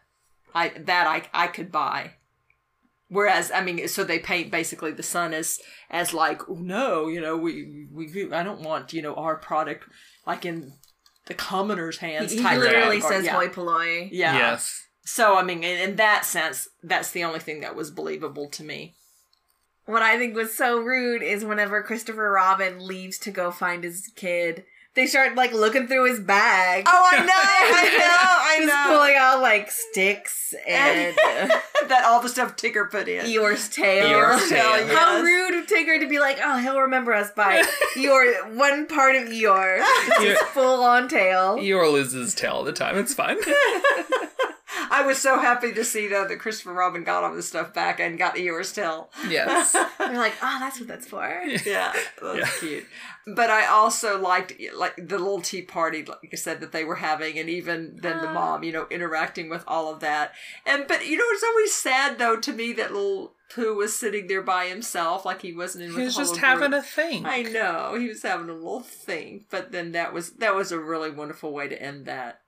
I 0.53 0.69
that 0.69 1.07
I 1.07 1.23
I 1.33 1.47
could 1.47 1.71
buy. 1.71 2.13
Whereas, 3.07 3.51
I 3.51 3.61
mean, 3.61 3.87
so 3.89 4.03
they 4.03 4.19
paint 4.19 4.51
basically 4.51 4.91
the 4.91 5.03
sun 5.03 5.33
as 5.33 5.59
as 5.89 6.13
like, 6.13 6.47
oh, 6.49 6.55
no, 6.55 7.07
you 7.07 7.19
know, 7.19 7.35
we 7.37 7.87
we 7.91 8.31
I 8.31 8.43
don't 8.43 8.61
want 8.61 8.93
you 8.93 9.01
know 9.01 9.15
our 9.15 9.35
product 9.35 9.85
like 10.25 10.45
in 10.45 10.73
the 11.25 11.33
commoner's 11.33 11.97
hands. 11.97 12.31
He 12.31 12.41
type 12.41 12.59
literally 12.59 12.99
category. 12.99 13.15
says 13.15 13.25
yeah. 13.25 13.33
"hoi 13.33 13.47
polloi." 13.49 14.09
Yeah. 14.11 14.37
Yes. 14.37 14.87
So 15.03 15.35
I 15.35 15.43
mean, 15.43 15.63
in, 15.63 15.89
in 15.89 15.95
that 15.97 16.25
sense, 16.25 16.69
that's 16.83 17.11
the 17.11 17.23
only 17.23 17.39
thing 17.39 17.61
that 17.61 17.75
was 17.75 17.91
believable 17.91 18.49
to 18.49 18.63
me. 18.63 18.95
What 19.91 20.01
I 20.01 20.17
think 20.17 20.35
was 20.37 20.55
so 20.55 20.79
rude 20.79 21.21
is 21.21 21.43
whenever 21.43 21.81
Christopher 21.83 22.31
Robin 22.31 22.85
leaves 22.87 23.17
to 23.19 23.31
go 23.31 23.51
find 23.51 23.83
his 23.83 24.09
kid, 24.15 24.63
they 24.93 25.05
start 25.05 25.35
like 25.35 25.51
looking 25.53 25.87
through 25.87 26.09
his 26.09 26.19
bag. 26.21 26.85
Oh, 26.87 27.09
I 27.11 27.17
know, 27.17 27.31
I 27.33 28.61
know, 28.65 28.67
I 28.73 28.87
know. 28.89 28.95
pulling 28.97 29.15
out 29.17 29.41
like 29.41 29.69
sticks 29.69 30.53
and 30.67 31.15
that 31.87 32.03
all 32.05 32.21
the 32.21 32.29
stuff 32.29 32.55
Tigger 32.55 32.89
put 32.89 33.07
in. 33.09 33.25
Eeyore's 33.25 33.67
tail. 33.69 34.05
Eeyore's 34.07 34.49
tail. 34.49 34.87
How 34.95 35.21
rude 35.21 35.55
of 35.59 35.67
Tigger 35.67 35.99
to 35.99 36.07
be 36.07 36.19
like, 36.19 36.39
oh, 36.41 36.57
he'll 36.59 36.79
remember 36.81 37.13
us 37.13 37.31
by 37.31 37.61
Eeyore, 37.95 38.55
one 38.55 38.87
part 38.87 39.15
of 39.17 39.23
Eeyore. 39.23 39.77
Just 39.79 40.21
his 40.21 40.37
Yeah. 40.41 40.45
full 40.53 40.83
on 40.83 41.07
tail. 41.09 41.57
Eeyore 41.57 41.91
loses 41.91 42.13
his 42.13 42.35
tail 42.35 42.53
all 42.53 42.63
the 42.63 42.71
time. 42.73 42.97
It's 42.97 43.13
fine. 43.13 43.37
I 44.91 45.05
was 45.05 45.17
so 45.17 45.39
happy 45.39 45.73
to 45.73 45.85
see 45.85 46.07
though 46.07 46.27
that 46.27 46.39
Christopher 46.39 46.73
Robin 46.73 47.03
got 47.03 47.23
all 47.23 47.33
this 47.33 47.47
stuff 47.47 47.73
back 47.73 47.99
and 47.99 48.17
got 48.17 48.35
Eeyore's 48.35 48.73
tail. 48.73 49.09
yes. 49.27 49.71
They're 49.97 50.17
like, 50.17 50.35
oh, 50.41 50.57
that's 50.59 50.79
what 50.79 50.87
that's 50.87 51.07
for. 51.07 51.25
Yeah, 51.65 51.93
that's 52.21 52.37
Yeah. 52.37 52.49
cute. 52.59 52.85
But 53.35 53.49
I 53.49 53.67
also 53.67 54.19
liked 54.19 54.53
like 54.75 54.95
the 54.97 55.17
little 55.17 55.41
tea 55.41 55.61
party, 55.61 56.03
like 56.03 56.29
I 56.33 56.35
said, 56.35 56.59
that 56.59 56.71
they 56.71 56.83
were 56.83 56.95
having, 56.95 57.39
and 57.39 57.49
even 57.49 57.97
then 58.01 58.17
the 58.17 58.29
ah. 58.29 58.33
mom, 58.33 58.63
you 58.63 58.71
know, 58.71 58.87
interacting 58.89 59.49
with 59.49 59.63
all 59.67 59.93
of 59.93 60.01
that. 60.01 60.33
And 60.65 60.87
but 60.87 61.07
you 61.07 61.17
know, 61.17 61.25
it's 61.29 61.43
always 61.43 61.73
sad 61.73 62.19
though 62.19 62.37
to 62.37 62.51
me 62.51 62.73
that 62.73 62.91
little 62.91 63.33
Pooh 63.53 63.75
was 63.75 63.97
sitting 63.97 64.27
there 64.27 64.41
by 64.41 64.67
himself, 64.67 65.25
like 65.25 65.41
he 65.41 65.53
wasn't 65.53 65.83
in. 65.85 65.91
He 65.91 66.03
was 66.03 66.15
just 66.15 66.37
having 66.37 66.71
group. 66.71 66.83
a 66.83 66.85
thing. 66.85 67.25
I 67.25 67.41
know 67.41 67.95
he 67.95 68.07
was 68.07 68.23
having 68.23 68.49
a 68.49 68.53
little 68.53 68.79
thing, 68.81 69.45
but 69.49 69.71
then 69.71 69.91
that 69.91 70.13
was 70.13 70.31
that 70.33 70.55
was 70.55 70.71
a 70.71 70.79
really 70.79 71.11
wonderful 71.11 71.53
way 71.53 71.67
to 71.67 71.81
end 71.81 72.05
that. 72.05 72.41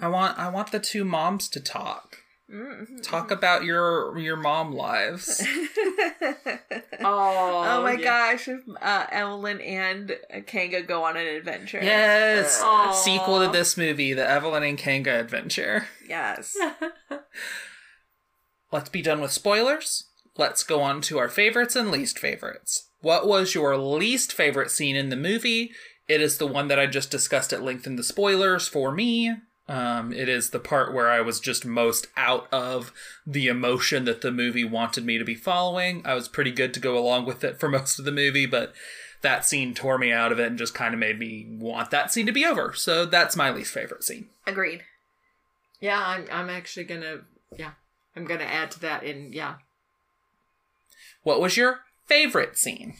I 0.00 0.08
want 0.08 0.38
I 0.38 0.48
want 0.48 0.72
the 0.72 0.80
two 0.80 1.04
moms 1.04 1.48
to 1.50 1.60
talk. 1.60 2.18
Mm. 2.52 3.02
Talk 3.02 3.30
about 3.30 3.64
your 3.64 4.16
your 4.18 4.36
mom 4.36 4.72
lives. 4.72 5.42
Oh, 7.00 7.62
Oh 7.66 7.82
my 7.82 7.92
yeah. 7.92 8.32
gosh, 8.32 8.48
if 8.48 8.60
uh, 8.80 9.06
Evelyn 9.10 9.60
and 9.60 10.16
Kanga 10.46 10.82
go 10.82 11.04
on 11.04 11.16
an 11.16 11.26
adventure. 11.26 11.80
Yes. 11.82 12.60
Aw. 12.62 12.92
Sequel 12.92 13.44
to 13.44 13.52
this 13.52 13.76
movie, 13.76 14.14
the 14.14 14.26
Evelyn 14.28 14.62
and 14.62 14.78
Kanga 14.78 15.18
adventure. 15.20 15.86
Yes. 16.08 16.56
Let's 18.72 18.88
be 18.88 19.02
done 19.02 19.20
with 19.20 19.32
spoilers. 19.32 20.04
Let's 20.36 20.62
go 20.62 20.80
on 20.80 21.00
to 21.02 21.18
our 21.18 21.28
favorites 21.28 21.76
and 21.76 21.90
least 21.90 22.18
favorites. 22.18 22.88
What 23.00 23.26
was 23.26 23.54
your 23.54 23.76
least 23.76 24.32
favorite 24.32 24.70
scene 24.70 24.96
in 24.96 25.10
the 25.10 25.16
movie? 25.16 25.72
It 26.08 26.20
is 26.20 26.38
the 26.38 26.46
one 26.46 26.68
that 26.68 26.78
I 26.78 26.86
just 26.86 27.10
discussed 27.10 27.52
at 27.52 27.62
length 27.62 27.86
in 27.86 27.96
the 27.96 28.02
spoilers 28.02 28.68
for 28.68 28.92
me. 28.92 29.34
Um, 29.66 30.12
it 30.12 30.28
is 30.28 30.50
the 30.50 30.58
part 30.58 30.92
where 30.92 31.10
I 31.10 31.22
was 31.22 31.40
just 31.40 31.64
most 31.64 32.06
out 32.16 32.46
of 32.52 32.92
the 33.26 33.46
emotion 33.48 34.04
that 34.04 34.20
the 34.20 34.30
movie 34.30 34.64
wanted 34.64 35.06
me 35.06 35.16
to 35.16 35.24
be 35.24 35.34
following. 35.34 36.02
I 36.04 36.14
was 36.14 36.28
pretty 36.28 36.50
good 36.50 36.74
to 36.74 36.80
go 36.80 36.98
along 36.98 37.24
with 37.24 37.42
it 37.42 37.58
for 37.58 37.68
most 37.70 37.98
of 37.98 38.04
the 38.04 38.12
movie, 38.12 38.44
but 38.46 38.74
that 39.22 39.46
scene 39.46 39.72
tore 39.72 39.96
me 39.96 40.12
out 40.12 40.32
of 40.32 40.38
it 40.38 40.48
and 40.48 40.58
just 40.58 40.74
kind 40.74 40.92
of 40.92 41.00
made 41.00 41.18
me 41.18 41.46
want 41.58 41.90
that 41.90 42.12
scene 42.12 42.26
to 42.26 42.32
be 42.32 42.44
over. 42.44 42.74
So 42.74 43.06
that's 43.06 43.36
my 43.36 43.50
least 43.50 43.72
favorite 43.72 44.04
scene. 44.04 44.28
Agreed. 44.46 44.82
Yeah, 45.80 46.02
I'm 46.04 46.26
I'm 46.30 46.50
actually 46.50 46.84
gonna 46.84 47.22
yeah 47.56 47.72
I'm 48.14 48.26
gonna 48.26 48.44
add 48.44 48.70
to 48.72 48.80
that 48.80 49.02
in 49.02 49.32
yeah 49.32 49.56
What 51.22 51.40
was 51.40 51.56
your 51.56 51.80
favorite 52.06 52.58
scene? 52.58 52.96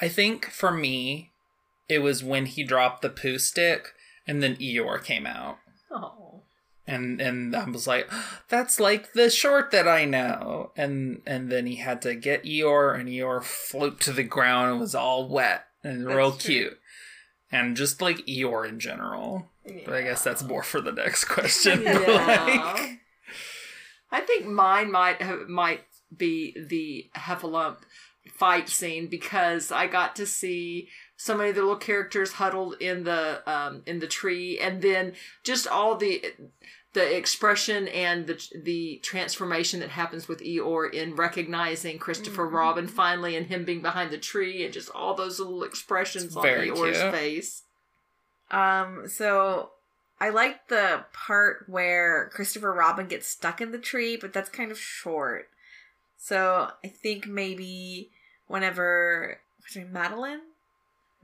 I 0.00 0.08
think 0.08 0.46
for 0.46 0.70
me, 0.70 1.32
it 1.88 2.00
was 2.00 2.22
when 2.22 2.46
he 2.46 2.62
dropped 2.64 3.02
the 3.02 3.08
Pooh 3.10 3.38
stick 3.38 3.94
and 4.26 4.42
then 4.42 4.56
Eeyore 4.56 5.02
came 5.02 5.26
out. 5.26 5.58
oh 5.90 6.42
And 6.86 7.20
and 7.20 7.54
I 7.56 7.64
was 7.64 7.86
like, 7.86 8.10
that's 8.48 8.78
like 8.78 9.12
the 9.12 9.30
short 9.30 9.70
that 9.70 9.88
I 9.88 10.04
know. 10.04 10.72
And 10.76 11.22
and 11.26 11.50
then 11.50 11.66
he 11.66 11.76
had 11.76 12.02
to 12.02 12.14
get 12.14 12.44
Eeyore 12.44 12.98
and 12.98 13.08
Eeyore 13.08 13.42
float 13.42 14.00
to 14.00 14.12
the 14.12 14.24
ground 14.24 14.70
and 14.70 14.80
was 14.80 14.94
all 14.94 15.28
wet 15.28 15.66
and 15.82 16.06
real 16.06 16.32
true. 16.32 16.38
cute. 16.54 16.78
And 17.50 17.76
just 17.76 18.02
like 18.02 18.18
Eeyore 18.26 18.68
in 18.68 18.78
general. 18.78 19.46
But 19.84 19.94
I 19.94 20.02
guess 20.02 20.22
that's 20.22 20.42
more 20.44 20.62
for 20.62 20.80
the 20.80 20.92
next 20.92 21.24
question. 21.36 21.82
Yeah. 21.82 21.94
like, 22.74 23.00
I 24.10 24.20
think 24.20 24.46
mine 24.46 24.90
might 24.90 25.48
might 25.48 25.84
be 26.14 26.54
the 26.58 27.10
Heffalump 27.18 27.78
fight 28.32 28.68
scene 28.68 29.08
because 29.08 29.70
I 29.72 29.86
got 29.86 30.16
to 30.16 30.26
see 30.26 30.88
so 31.20 31.36
many 31.36 31.50
of 31.50 31.56
the 31.56 31.62
little 31.62 31.76
characters 31.76 32.34
huddled 32.34 32.76
in 32.80 33.02
the 33.02 33.42
um, 33.44 33.82
in 33.86 33.98
the 33.98 34.06
tree, 34.06 34.58
and 34.58 34.80
then 34.80 35.14
just 35.42 35.66
all 35.66 35.96
the 35.96 36.24
the 36.92 37.16
expression 37.16 37.88
and 37.88 38.28
the 38.28 38.40
the 38.62 39.00
transformation 39.02 39.80
that 39.80 39.90
happens 39.90 40.28
with 40.28 40.40
Eeyore 40.40 40.94
in 40.94 41.16
recognizing 41.16 41.98
Christopher 41.98 42.48
Robin 42.48 42.86
finally, 42.86 43.34
and 43.34 43.46
him 43.48 43.64
being 43.64 43.82
behind 43.82 44.12
the 44.12 44.18
tree, 44.18 44.64
and 44.64 44.72
just 44.72 44.90
all 44.94 45.14
those 45.14 45.40
little 45.40 45.64
expressions 45.64 46.26
It's 46.26 46.36
on 46.36 46.42
very 46.44 46.70
Eeyore's 46.70 47.00
cute. 47.00 47.12
face. 47.12 47.62
Um, 48.52 49.08
so 49.08 49.70
I 50.20 50.30
like 50.30 50.68
the 50.68 51.04
part 51.12 51.64
where 51.68 52.30
Christopher 52.32 52.72
Robin 52.72 53.08
gets 53.08 53.26
stuck 53.26 53.60
in 53.60 53.72
the 53.72 53.78
tree, 53.78 54.16
but 54.16 54.32
that's 54.32 54.48
kind 54.48 54.70
of 54.70 54.78
short. 54.78 55.48
So 56.16 56.70
I 56.84 56.88
think 56.88 57.26
maybe 57.26 58.10
whenever 58.46 59.40
what's 59.60 59.74
her 59.74 59.80
name, 59.80 59.92
Madeline? 59.92 60.40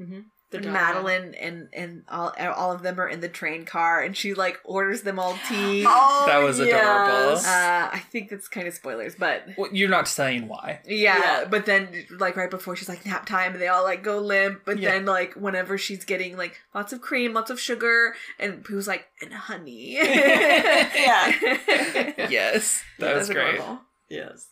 Mm-hmm. 0.01 0.21
The 0.51 0.59
When 0.59 0.65
dog. 0.67 0.73
Madeline 0.75 1.35
and 1.35 1.69
and 1.73 2.03
all 2.09 2.33
all 2.39 2.71
of 2.71 2.83
them 2.83 3.01
are 3.01 3.09
in 3.09 3.21
the 3.21 3.29
train 3.29 3.65
car, 3.65 4.01
and 4.03 4.17
she 4.17 4.35
like 4.35 4.61
orders 4.65 5.03
them 5.03 5.19
all 5.19 5.37
tea. 5.49 5.85
Oh, 5.87 6.25
That 6.29 6.39
was 6.39 6.61
adorable. 6.61 7.39
Uh, 7.39 7.89
I 7.93 8.03
think 8.11 8.29
that's 8.29 8.47
kind 8.47 8.69
of 8.69 8.75
spoilers, 8.75 9.17
but 9.17 9.43
well, 9.59 9.71
you're 9.73 9.89
not 9.89 10.07
saying 10.07 10.47
why. 10.47 10.81
yeah, 10.87 11.19
Yeah. 11.19 11.45
But 11.47 11.67
then 11.67 12.07
like 12.19 12.37
right 12.37 12.51
before 12.51 12.77
she's 12.77 12.89
like 12.89 13.05
nap 13.05 13.27
time, 13.27 13.53
and 13.55 13.61
they 13.63 13.67
all 13.69 13.83
like 13.83 14.05
go 14.05 14.19
limp. 14.19 14.61
But 14.65 14.79
Yeah. 14.79 14.91
then 14.93 15.07
like 15.07 15.35
whenever 15.35 15.77
she's 15.77 16.05
getting 16.05 16.37
like 16.37 16.61
lots 16.75 16.93
of 16.93 17.01
cream, 17.01 17.33
lots 17.33 17.51
of 17.51 17.59
sugar, 17.59 18.15
and 18.39 18.65
Pooh's 18.65 18.87
like 18.87 19.07
and 19.23 19.33
honey. 19.33 19.95
Yeah. 19.99 21.33
Yes. 22.31 22.83
That 22.99 23.11
Yeah, 23.13 23.19
was 23.19 23.29
great. 23.31 23.55
adorable. 23.55 23.81
yes. 24.09 24.47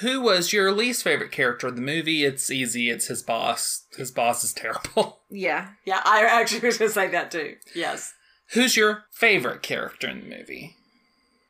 Who 0.00 0.20
was 0.20 0.52
your 0.52 0.72
least 0.72 1.02
favorite 1.02 1.32
character 1.32 1.68
in 1.68 1.74
the 1.74 1.80
movie? 1.80 2.24
It's 2.24 2.50
easy. 2.50 2.90
It's 2.90 3.06
his 3.06 3.22
boss. 3.22 3.86
His 3.96 4.10
boss 4.10 4.44
is 4.44 4.52
terrible. 4.52 5.20
Yeah. 5.28 5.70
Yeah, 5.84 6.00
I 6.04 6.22
actually 6.24 6.60
was 6.60 6.78
going 6.78 6.88
to 6.88 6.94
say 6.94 7.08
that 7.08 7.32
too. 7.32 7.56
Yes. 7.74 8.14
Who's 8.52 8.76
your 8.76 9.04
favorite 9.10 9.60
character 9.60 10.08
in 10.08 10.20
the 10.20 10.36
movie? 10.36 10.76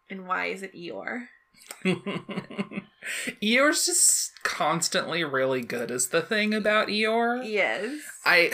And 0.09 0.27
why 0.27 0.47
is 0.47 0.63
it 0.63 0.75
Eeyore? 0.75 1.27
Eeyore's 3.43 3.87
just 3.87 4.33
constantly 4.43 5.25
really 5.25 5.61
good 5.63 5.91
is 5.91 6.09
the 6.09 6.23
thing 6.23 6.55
about 6.55 6.89
Eeyore. 6.89 7.43
Yes. 7.47 8.01
I 8.25 8.51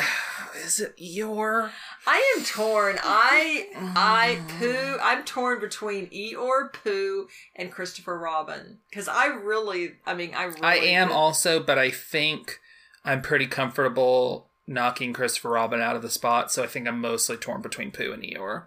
is 0.65 0.81
it 0.81 0.97
Eeyore? 0.99 1.71
I 2.07 2.35
am 2.37 2.45
torn. 2.45 2.99
I 3.03 3.69
I 3.77 4.41
Pooh. 4.59 4.99
I'm 5.03 5.25
torn 5.25 5.61
between 5.61 6.07
Eeyore, 6.09 6.73
Pooh, 6.73 7.29
and 7.55 7.71
Christopher 7.71 8.19
Robin 8.19 8.79
because 8.91 9.09
I 9.09 9.27
really. 9.27 9.93
I 10.07 10.15
mean, 10.15 10.35
I. 10.35 10.45
Really 10.45 10.61
I 10.63 10.75
am 10.77 11.13
also, 11.13 11.63
but 11.63 11.79
I 11.79 11.91
think 11.91 12.59
I'm 13.05 13.23
pretty 13.23 13.47
comfortable 13.47 14.49
knocking 14.67 15.13
Christopher 15.13 15.51
Robin 15.51 15.81
out 15.81 15.97
of 15.97 16.03
the 16.03 16.11
spot, 16.11 16.51
so 16.53 16.63
I 16.63 16.67
think 16.67 16.87
I'm 16.89 17.01
mostly 17.01 17.37
torn 17.37 17.63
between 17.63 17.91
Pooh 17.91 18.13
and 18.13 18.23
Eeyore. 18.23 18.65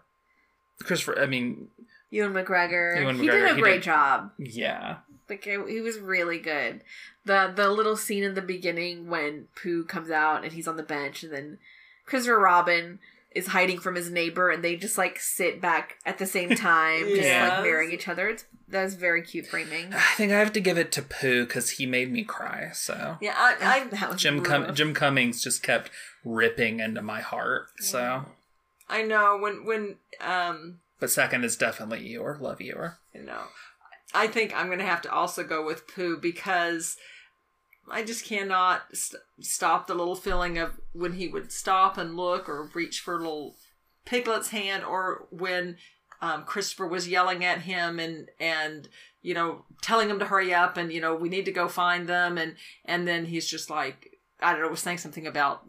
Christopher, 0.83 1.19
I 1.19 1.25
mean, 1.25 1.69
Ewan 2.11 2.33
McGregor. 2.33 2.99
Ewan 2.99 3.17
he 3.19 3.27
did 3.27 3.43
a 3.45 3.55
he 3.55 3.61
great 3.61 3.73
did- 3.75 3.83
job. 3.83 4.31
yeah. 4.37 4.97
Like 5.27 5.43
he 5.45 5.81
was 5.81 5.97
really 5.97 6.37
good. 6.37 6.81
The 7.25 7.51
the 7.55 7.69
little 7.71 7.97
scene 7.97 8.23
in 8.23 8.35
the 8.35 8.41
beginning 8.43 9.09
when 9.09 9.47
Pooh 9.61 9.83
comes 9.83 10.11
out 10.11 10.43
and 10.43 10.53
he's 10.53 10.67
on 10.67 10.77
the 10.77 10.83
bench 10.83 11.23
and 11.23 11.33
then 11.33 11.57
Christopher 12.05 12.37
Robin 12.39 12.99
is 13.35 13.47
hiding 13.47 13.79
from 13.79 13.95
his 13.95 14.09
neighbor 14.09 14.49
and 14.49 14.63
they 14.63 14.75
just 14.77 14.97
like 14.97 15.19
sit 15.19 15.59
back 15.61 15.97
at 16.05 16.17
the 16.17 16.25
same 16.25 16.49
time, 16.55 17.01
just 17.03 17.21
Yes. 17.21 17.49
like 17.51 17.63
mirroring 17.63 17.91
each 17.91 18.07
other. 18.07 18.29
It's 18.29 18.45
that's 18.67 18.95
very 18.95 19.21
cute 19.21 19.45
framing. 19.45 19.93
I 19.93 19.99
think 20.15 20.31
I 20.31 20.39
have 20.39 20.53
to 20.53 20.59
give 20.61 20.77
it 20.77 20.91
to 20.93 21.01
Pooh 21.03 21.45
because 21.45 21.71
he 21.71 21.85
made 21.85 22.11
me 22.11 22.23
cry. 22.23 22.69
So 22.73 23.17
Yeah, 23.21 23.35
I. 23.37 23.55
I 23.61 23.83
that 23.89 24.09
was 24.13 24.21
Jim 24.21 24.37
rough. 24.39 24.47
Com- 24.47 24.73
Jim 24.75 24.93
Cummings 24.93 25.43
just 25.43 25.61
kept 25.61 25.91
ripping 26.23 26.79
into 26.79 27.01
my 27.03 27.21
heart. 27.21 27.67
So, 27.79 28.25
I 28.89 29.01
know 29.03 29.37
when 29.37 29.65
when 29.65 29.95
um 30.21 30.79
but 30.99 31.11
second 31.11 31.43
is 31.43 31.57
definitely 31.57 32.07
Eeyore. 32.09 32.39
Love 32.39 32.59
Eeyore. 32.59 32.95
you 33.13 33.21
know 33.21 33.43
I 34.13 34.27
think 34.27 34.55
I'm 34.55 34.69
gonna 34.69 34.85
have 34.85 35.01
to 35.03 35.11
also 35.11 35.43
go 35.43 35.63
with 35.65 35.87
Pooh 35.93 36.17
because 36.17 36.95
I 37.89 38.03
just 38.03 38.25
cannot 38.25 38.95
st- 38.95 39.21
stop 39.39 39.87
the 39.87 39.95
little 39.95 40.15
feeling 40.15 40.57
of 40.57 40.79
when 40.93 41.13
he 41.13 41.27
would 41.27 41.51
stop 41.51 41.97
and 41.97 42.15
look 42.15 42.49
or 42.49 42.69
reach 42.73 42.99
for 42.99 43.17
little 43.17 43.55
Piglet's 44.05 44.49
hand 44.49 44.83
or 44.83 45.27
when 45.29 45.77
um, 46.21 46.43
Christopher 46.43 46.87
was 46.87 47.07
yelling 47.07 47.43
at 47.43 47.61
him 47.61 47.99
and 47.99 48.29
and 48.39 48.87
you 49.21 49.33
know 49.33 49.65
telling 49.81 50.09
him 50.09 50.19
to 50.19 50.25
hurry 50.25 50.53
up 50.53 50.77
and 50.77 50.91
you 50.91 51.01
know 51.01 51.15
we 51.15 51.29
need 51.29 51.45
to 51.45 51.51
go 51.51 51.67
find 51.67 52.07
them. 52.07 52.37
And 52.37 52.55
and 52.85 53.07
then 53.07 53.25
he's 53.25 53.47
just 53.47 53.69
like 53.69 54.17
I 54.39 54.53
don't 54.53 54.61
know 54.61 54.69
was 54.69 54.79
saying 54.79 54.99
something 54.99 55.27
about 55.27 55.65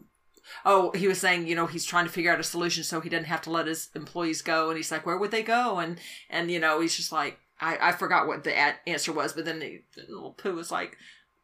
oh 0.65 0.91
he 0.91 1.07
was 1.07 1.19
saying 1.19 1.45
you 1.47 1.55
know 1.55 1.67
he's 1.67 1.85
trying 1.85 2.05
to 2.05 2.11
figure 2.11 2.31
out 2.31 2.39
a 2.39 2.43
solution 2.43 2.83
so 2.83 3.01
he 3.01 3.09
doesn't 3.09 3.25
have 3.25 3.41
to 3.43 3.51
let 3.51 3.67
his 3.67 3.89
employees 3.95 4.41
go. 4.41 4.69
And 4.69 4.77
he's 4.77 4.91
like 4.91 5.05
where 5.05 5.17
would 5.17 5.31
they 5.31 5.43
go? 5.43 5.79
And 5.79 5.99
and 6.29 6.49
you 6.49 6.59
know 6.59 6.79
he's 6.79 6.95
just 6.95 7.11
like 7.11 7.39
I 7.59 7.89
I 7.89 7.91
forgot 7.91 8.27
what 8.27 8.43
the 8.43 8.57
ad- 8.57 8.79
answer 8.87 9.11
was 9.11 9.33
but 9.33 9.45
then 9.45 9.59
the, 9.59 9.83
the 9.95 10.03
little 10.09 10.33
Pooh 10.33 10.55
was 10.55 10.71
like 10.71 10.97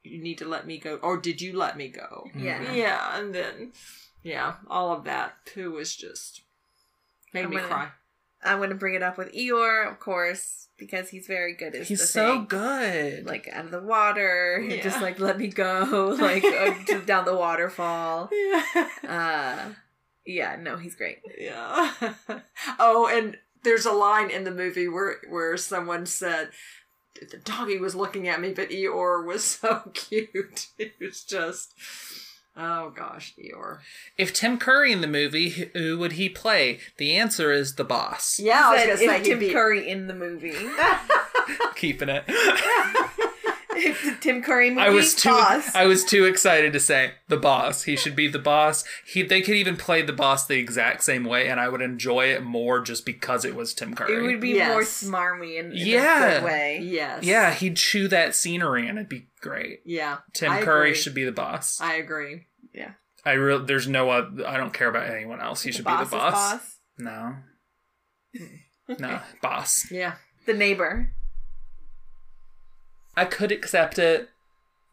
you 0.03 0.21
need 0.21 0.37
to 0.37 0.45
let 0.45 0.67
me 0.67 0.77
go 0.77 0.95
or 0.97 1.17
did 1.17 1.41
you 1.41 1.57
let 1.57 1.77
me 1.77 1.87
go 1.87 2.25
Yeah. 2.35 2.73
yeah 2.73 3.17
and 3.19 3.33
then 3.33 3.71
yeah 4.21 4.55
all 4.69 4.91
of 4.93 5.05
that 5.05 5.33
Pooh 5.53 5.71
was 5.71 5.95
just 5.95 6.41
made 7.33 7.45
I'm 7.45 7.49
me 7.49 7.55
gonna- 7.57 7.67
cry 7.67 7.87
I'm 8.45 8.57
going 8.57 8.71
to 8.71 8.75
bring 8.75 8.93
it 8.95 9.01
up 9.01 9.17
with 9.17 9.31
Eeyore, 9.33 9.89
of 9.89 10.01
course, 10.01 10.67
because 10.77 11.07
he's 11.09 11.27
very 11.27 11.55
good. 11.55 11.73
Is 11.75 11.87
He's 11.87 12.01
the 12.01 12.05
so 12.07 12.33
thing. 12.39 12.45
good. 12.47 13.25
Like 13.25 13.47
out 13.47 13.63
of 13.63 13.71
the 13.71 13.79
water, 13.81 14.59
he 14.61 14.75
Yeah. 14.75 14.83
just 14.83 15.01
like 15.01 15.17
let 15.17 15.37
me 15.37 15.47
go, 15.47 16.13
like 16.19 16.43
uh, 16.43 16.73
down 17.05 17.23
the 17.23 17.37
waterfall. 17.37 18.29
yeah 18.33 18.89
Uh, 19.07 19.69
yeah, 20.25 20.57
no, 20.59 20.75
he's 20.75 20.93
great. 20.95 21.19
Yeah. 21.39 21.93
oh, 22.79 23.07
and 23.09 23.37
there's 23.63 23.85
a 23.85 23.93
line 23.93 24.29
in 24.29 24.43
the 24.43 24.51
movie 24.51 24.89
where 24.89 25.21
where 25.29 25.55
someone 25.55 26.05
said 26.05 26.49
the 27.21 27.37
doggy 27.37 27.77
was 27.77 27.95
looking 27.95 28.27
at 28.27 28.41
me, 28.41 28.53
but 28.53 28.69
Eeyore 28.69 29.25
was 29.25 29.43
so 29.61 29.89
cute. 29.93 30.67
It 30.77 30.93
was 30.99 31.23
just 31.23 31.73
oh 32.55 32.91
gosh, 32.95 33.33
Eeyore. 33.37 33.79
if 34.17 34.33
Tim 34.33 34.57
Curry 34.57 34.91
in 34.91 35.01
the 35.01 35.07
movie, 35.07 35.49
who 35.73 35.97
would 35.97 36.13
he 36.13 36.29
play? 36.29 36.79
The 36.97 37.15
answer 37.15 37.51
is 37.51 37.75
the 37.75 37.83
boss. 37.83 38.39
Yeah, 38.39 38.61
I 38.65 38.71
was 38.73 38.83
gonna 38.85 38.97
say 38.97 39.23
Tim 39.23 39.39
be. 39.39 39.51
Curry 39.51 39.89
in 39.89 40.07
the 40.07 40.13
movie, 40.13 40.55
Keeping 41.75 42.09
it. 42.09 42.23
if 43.77 44.03
the 44.05 44.15
Tim 44.19 44.41
Curry 44.41 44.69
movie, 44.69 44.81
I 44.81 44.89
was 44.89 45.15
too 45.15 45.29
boss. 45.29 45.73
I 45.75 45.85
was 45.85 46.03
too 46.05 46.25
excited 46.25 46.73
to 46.73 46.79
say 46.79 47.11
the 47.27 47.37
boss. 47.37 47.83
He 47.83 47.95
should 47.95 48.15
be 48.15 48.27
the 48.27 48.39
boss. 48.39 48.83
He 49.05 49.23
they 49.23 49.41
could 49.41 49.55
even 49.55 49.77
play 49.77 50.01
the 50.01 50.13
boss 50.13 50.45
the 50.47 50.57
exact 50.57 51.03
same 51.03 51.23
way, 51.23 51.47
and 51.49 51.59
I 51.59 51.69
would 51.69 51.81
enjoy 51.81 52.27
it 52.27 52.43
more 52.43 52.79
just 52.81 53.05
because 53.05 53.45
it 53.45 53.55
was 53.55 53.73
Tim 53.73 53.93
Curry. 53.95 54.15
It 54.15 54.21
would 54.21 54.39
be 54.41 54.49
Yes. 54.51 54.69
more 54.69 54.81
smarmy 54.81 55.59
in, 55.59 55.71
in 55.71 55.77
Yeah. 55.87 56.25
a 56.25 56.39
good 56.39 56.45
way. 56.45 56.79
Yes. 56.83 57.23
yeah, 57.23 57.51
he'd 57.53 57.77
chew 57.77 58.07
that 58.09 58.35
scenery, 58.35 58.87
and 58.87 58.97
it'd 58.97 59.09
be 59.09 59.27
great. 59.41 59.81
Yeah. 59.85 60.17
Tim 60.33 60.51
I 60.51 60.61
Curry 60.61 60.89
agree. 60.91 60.99
should 61.01 61.15
be 61.15 61.23
the 61.23 61.31
boss. 61.31 61.79
I, 61.81 61.95
agree. 61.95 62.47
Yeah. 62.73 62.91
I 63.25 63.31
agree. 63.33 63.45
real 63.45 63.65
there's 63.65 63.87
no 63.87 64.09
oth- 64.11 64.41
I 64.45 64.57
don't 64.57 64.73
care 64.73 64.89
about 64.89 65.09
anyone 65.09 65.41
else. 65.41 65.61
He 65.63 65.71
should 65.71 65.85
be 65.85 65.91
the 65.91 65.97
Boss 65.97 66.05
is 66.07 66.11
boss. 66.11 66.33
boss. 66.53 66.75
No, 66.97 67.35
no 68.99 69.19
boss. 69.41 69.89
Yeah. 69.91 70.15
The 70.45 70.53
neighbor. 70.53 71.11
I 73.15 73.25
could 73.25 73.51
accept 73.51 73.99
it, 73.99 74.29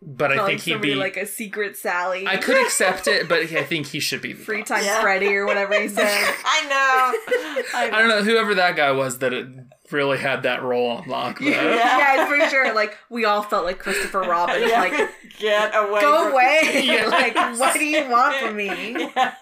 but 0.03 0.31
I 0.33 0.47
think 0.47 0.61
he'd 0.63 0.81
be. 0.81 0.95
like 0.95 1.17
a 1.17 1.27
secret 1.27 1.77
Sally. 1.77 2.27
I 2.27 2.37
could 2.37 2.57
accept 2.57 3.07
it, 3.07 3.29
but 3.29 3.41
I 3.41 3.63
think 3.65 3.87
he 3.89 4.01
should 4.01 4.23
be 4.23 4.33
the 4.33 4.39
free 4.45 4.61
boss. 4.61 4.69
time 4.69 4.85
Yeah. 4.85 5.01
Freddy 5.03 5.35
or 5.35 5.47
whatever 5.47 5.79
he 5.81 5.89
said. 5.89 6.07
I 6.45 6.63
know. 6.67 7.65
I 7.79 7.91
I 7.93 7.99
don't 8.01 8.09
know 8.09 8.23
whoever 8.23 8.55
that 8.57 8.77
guy 8.77 8.93
was 8.93 9.19
that 9.19 9.33
it 9.33 9.47
really 9.91 10.19
had 10.19 10.45
that 10.45 10.63
role 10.63 10.89
on 10.89 11.09
lock. 11.09 11.41
though. 11.41 11.47
Yeah. 11.47 11.75
yeah, 11.75 12.17
I'm 12.23 12.29
pretty 12.29 12.49
sure. 12.49 12.73
Like 12.75 12.97
we 13.09 13.25
all 13.25 13.43
felt 13.43 13.65
like 13.65 13.79
Christopher 13.81 14.21
Robin. 14.21 14.63
Yeah. 14.69 14.81
Like 14.81 15.11
Get 15.39 15.75
away. 15.75 16.01
go 16.01 16.25
from- 16.25 16.33
away. 16.33 16.83
Yeah. 16.85 17.07
like 17.07 17.35
what 17.59 17.75
do 17.75 17.85
you 17.85 18.09
want 18.09 18.37
from 18.37 18.57
me? 18.57 18.69
Yeah. 19.17 19.35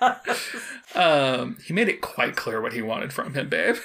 Um, 0.94 1.58
he 1.66 1.72
made 1.74 1.88
it 1.88 2.00
quite 2.00 2.34
clear 2.34 2.60
what 2.60 2.72
he 2.72 2.80
wanted 2.82 3.12
from 3.12 3.34
him, 3.34 3.48
babe. 3.48 3.76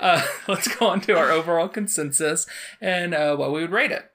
Uh, 0.00 0.24
let's 0.48 0.68
go 0.74 0.86
on 0.86 1.00
to 1.02 1.16
our 1.16 1.30
overall 1.30 1.68
consensus 1.68 2.46
and 2.80 3.14
uh, 3.14 3.36
what 3.36 3.52
we 3.52 3.60
would 3.60 3.70
rate 3.72 3.92
it. 3.92 4.10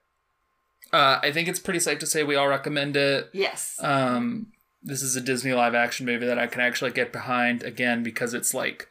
Uh, 0.94 1.20
I 1.22 1.32
think 1.32 1.48
it's 1.48 1.60
pretty 1.60 1.80
safe 1.80 2.00
to 2.00 2.06
say 2.06 2.24
we 2.24 2.36
all 2.36 2.48
recommend 2.48 2.98
it. 2.98 3.30
Yes. 3.34 3.78
Um, 3.82 4.52
this 4.84 5.02
is 5.02 5.16
a 5.16 5.22
Disney 5.22 5.54
live 5.54 5.76
action 5.76 6.06
movie 6.06 6.26
that 6.26 6.40
I 6.40 6.48
can 6.48 6.62
actually 6.62 6.92
get 6.92 7.12
behind 7.14 7.64
again 7.64 8.04
because 8.04 8.34
it's 8.34 8.54
like 8.54 8.88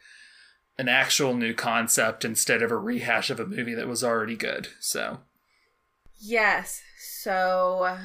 an 0.77 0.87
actual 0.87 1.35
new 1.35 1.53
concept 1.53 2.25
instead 2.25 2.63
of 2.63 2.71
a 2.71 2.77
rehash 2.77 3.29
of 3.29 3.39
a 3.39 3.45
movie 3.45 3.75
that 3.75 3.87
was 3.87 4.03
already 4.03 4.35
good. 4.35 4.69
So 4.79 5.19
Yes. 6.21 6.81
So, 6.99 7.97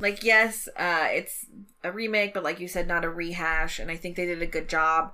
like, 0.00 0.24
yes, 0.24 0.68
uh, 0.76 1.08
it's 1.10 1.46
a 1.82 1.92
remake, 1.92 2.32
but 2.32 2.42
like 2.42 2.60
you 2.60 2.68
said, 2.68 2.88
not 2.88 3.04
a 3.04 3.10
rehash. 3.10 3.78
And 3.78 3.90
I 3.90 3.96
think 3.96 4.16
they 4.16 4.24
did 4.24 4.40
a 4.40 4.46
good 4.46 4.68
job 4.68 5.12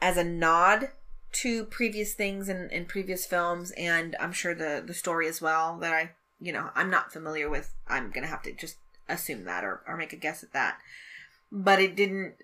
as 0.00 0.16
a 0.16 0.24
nod 0.24 0.90
to 1.32 1.64
previous 1.64 2.14
things 2.14 2.48
in, 2.48 2.70
in 2.70 2.86
previous 2.86 3.26
films. 3.26 3.72
And 3.72 4.16
I'm 4.20 4.32
sure 4.32 4.54
the, 4.54 4.82
the 4.86 4.94
story 4.94 5.26
as 5.26 5.42
well 5.42 5.78
that 5.78 5.92
I, 5.92 6.10
you 6.40 6.52
know, 6.52 6.70
I'm 6.74 6.90
not 6.90 7.12
familiar 7.12 7.48
with. 7.48 7.74
I'm 7.88 8.10
going 8.10 8.24
to 8.24 8.30
have 8.30 8.42
to 8.42 8.52
just 8.52 8.76
assume 9.08 9.44
that 9.44 9.64
or, 9.64 9.82
or 9.86 9.96
make 9.96 10.12
a 10.12 10.16
guess 10.16 10.42
at 10.42 10.52
that. 10.52 10.78
But 11.52 11.80
it 11.80 11.96
didn't, 11.96 12.34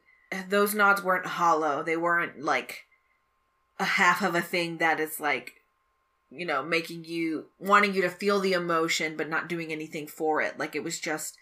those 0.48 0.74
nods 0.74 1.02
weren't 1.02 1.26
hollow. 1.26 1.82
They 1.82 1.96
weren't 1.96 2.42
like 2.42 2.86
a 3.78 3.84
half 3.84 4.22
of 4.22 4.34
a 4.34 4.40
thing 4.40 4.78
that 4.78 5.00
is 5.00 5.20
like 5.20 5.54
you 6.30 6.44
know, 6.44 6.62
making 6.62 7.04
you 7.04 7.46
wanting 7.58 7.94
you 7.94 8.02
to 8.02 8.10
feel 8.10 8.40
the 8.40 8.52
emotion 8.52 9.16
but 9.16 9.28
not 9.28 9.48
doing 9.48 9.72
anything 9.72 10.06
for 10.06 10.40
it. 10.40 10.58
Like 10.58 10.74
it 10.74 10.84
was 10.84 10.98
just 10.98 11.36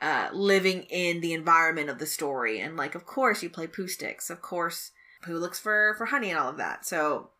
uh 0.00 0.28
living 0.32 0.82
in 0.90 1.20
the 1.20 1.32
environment 1.32 1.88
of 1.88 1.98
the 1.98 2.06
story. 2.06 2.60
And 2.60 2.76
like 2.76 2.94
of 2.94 3.06
course 3.06 3.42
you 3.42 3.48
play 3.48 3.66
Pooh 3.66 3.88
sticks. 3.88 4.30
Of 4.30 4.42
course 4.42 4.92
Pooh 5.22 5.38
looks 5.38 5.58
for 5.58 5.94
for 5.96 6.06
honey 6.06 6.30
and 6.30 6.38
all 6.38 6.50
of 6.50 6.58
that. 6.58 6.84
So 6.86 7.30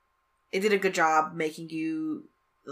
it 0.52 0.60
did 0.60 0.72
a 0.72 0.78
good 0.78 0.94
job 0.94 1.34
making 1.34 1.70
you 1.70 2.24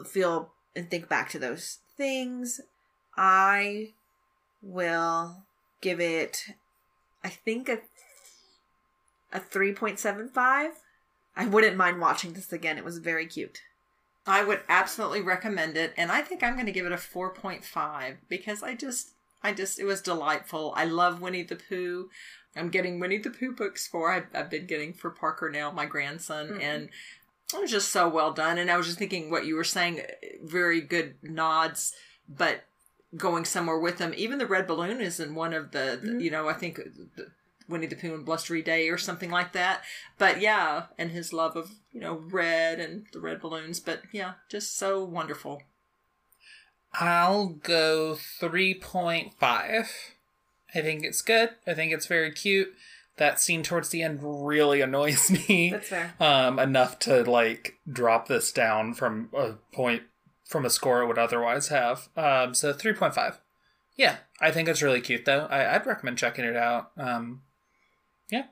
feel 0.06 0.52
and 0.74 0.90
think 0.90 1.08
back 1.08 1.30
to 1.30 1.38
those 1.38 1.78
things. 1.96 2.60
I 3.16 3.90
will 4.62 5.42
give 5.80 6.00
it 6.00 6.46
I 7.24 7.28
think 7.28 7.68
a 7.68 7.78
a 9.32 9.40
3.75. 9.40 10.70
I 11.34 11.46
wouldn't 11.46 11.76
mind 11.76 12.00
watching 12.00 12.34
this 12.34 12.52
again. 12.52 12.76
It 12.76 12.84
was 12.84 12.98
very 12.98 13.26
cute. 13.26 13.62
I 14.26 14.44
would 14.44 14.60
absolutely 14.68 15.22
recommend 15.22 15.76
it, 15.76 15.94
and 15.96 16.12
I 16.12 16.20
think 16.20 16.42
I'm 16.42 16.52
going 16.54 16.66
to 16.66 16.72
give 16.72 16.84
it 16.86 16.92
a 16.92 16.96
4.5 16.96 18.16
because 18.28 18.62
I 18.62 18.74
just, 18.74 19.12
I 19.42 19.52
just, 19.54 19.80
it 19.80 19.84
was 19.84 20.02
delightful. 20.02 20.74
I 20.76 20.84
love 20.84 21.20
Winnie 21.22 21.42
the 21.44 21.56
Pooh. 21.56 22.10
I'm 22.54 22.68
getting 22.68 23.00
Winnie 23.00 23.18
the 23.18 23.30
Pooh 23.30 23.52
books 23.52 23.86
for 23.88 24.12
I've, 24.12 24.26
I've 24.34 24.50
been 24.50 24.66
getting 24.66 24.92
for 24.92 25.08
Parker 25.10 25.48
now, 25.50 25.70
my 25.70 25.86
grandson, 25.86 26.48
Mhm. 26.50 26.62
and 26.62 26.88
it 27.58 27.62
was 27.62 27.70
just 27.70 27.90
so 27.90 28.08
well 28.08 28.32
done. 28.32 28.58
And 28.58 28.70
I 28.70 28.76
was 28.76 28.86
just 28.86 28.98
thinking 28.98 29.30
what 29.30 29.46
you 29.46 29.54
were 29.56 29.64
saying, 29.64 30.02
very 30.42 30.80
good 30.80 31.14
nods, 31.22 31.92
but 32.28 32.64
going 33.16 33.44
somewhere 33.44 33.78
with 33.78 33.98
them. 33.98 34.12
Even 34.16 34.38
the 34.38 34.46
red 34.46 34.66
balloon 34.66 35.00
is 35.00 35.20
in 35.20 35.34
one 35.34 35.52
of 35.52 35.72
the, 35.72 35.98
the- 36.02 36.08
Mhm. 36.12 36.22
you 36.22 36.30
know, 36.30 36.48
I 36.48 36.54
think. 36.54 36.76
The, 36.76 37.30
Winnie 37.68 37.86
the 37.86 37.96
Pooh 37.96 38.12
and 38.12 38.24
Blustery 38.26 38.60
Day 38.60 38.88
or 38.88 38.98
something 38.98 39.30
like 39.30 39.52
that. 39.52 39.82
But 40.18 40.40
yeah, 40.40 40.86
and 40.98 41.10
his 41.12 41.32
love 41.32 41.56
of, 41.56 41.70
you 41.92 42.00
know, 42.00 42.14
red 42.28 42.80
and 42.80 43.06
the 43.12 43.20
red 43.20 43.40
balloons. 43.40 43.78
But 43.80 44.02
yeah, 44.12 44.32
just 44.50 44.76
so 44.76 45.02
wonderful. 45.04 45.62
I'll 46.94 47.46
go 47.46 48.14
3.5. 48.40 49.32
I 49.40 50.80
think 50.80 51.04
it's 51.04 51.22
good. 51.22 51.50
I 51.66 51.72
think 51.74 51.92
it's 51.92 52.06
very 52.06 52.32
cute. 52.32 52.74
That 53.18 53.40
scene 53.40 53.62
towards 53.62 53.90
the 53.90 54.02
end 54.02 54.20
really 54.22 54.80
annoys 54.80 55.30
me. 55.48 55.70
That's 55.70 55.88
fair. 55.88 56.14
um, 56.18 56.58
enough 56.58 56.98
to 57.00 57.22
like 57.24 57.78
drop 57.90 58.28
this 58.28 58.52
down 58.52 58.94
from 58.94 59.28
a 59.36 59.54
point 59.72 60.02
from 60.44 60.64
a 60.64 60.70
score 60.70 61.02
it 61.02 61.06
would 61.06 61.18
otherwise 61.18 61.68
have. 61.68 62.08
Um, 62.16 62.54
so 62.54 62.72
three 62.72 62.92
point 62.94 63.14
five. 63.14 63.40
Yeah, 63.96 64.16
I 64.40 64.50
think 64.50 64.68
it's 64.68 64.82
really 64.82 65.00
cute 65.00 65.24
though. 65.24 65.46
I, 65.50 65.74
I'd 65.74 65.86
recommend 65.86 66.18
checking 66.18 66.44
it 66.44 66.56
out. 66.56 66.90
Um, 66.96 67.42
yeah. 68.30 68.44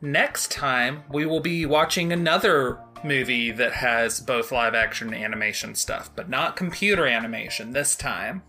Next 0.00 0.52
time 0.52 1.02
we 1.10 1.26
will 1.26 1.40
be 1.40 1.66
watching 1.66 2.12
another 2.12 2.78
movie 3.02 3.50
that 3.50 3.72
has 3.72 4.20
both 4.20 4.52
live 4.52 4.74
action 4.74 5.12
and 5.12 5.24
animation 5.24 5.74
stuff, 5.74 6.10
but 6.14 6.28
not 6.28 6.56
computer 6.56 7.06
animation 7.06 7.72
this 7.72 7.96
time. 7.96 8.42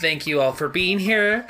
Thank 0.00 0.26
you 0.26 0.40
all 0.40 0.52
for 0.52 0.68
being 0.68 0.98
here. 0.98 1.46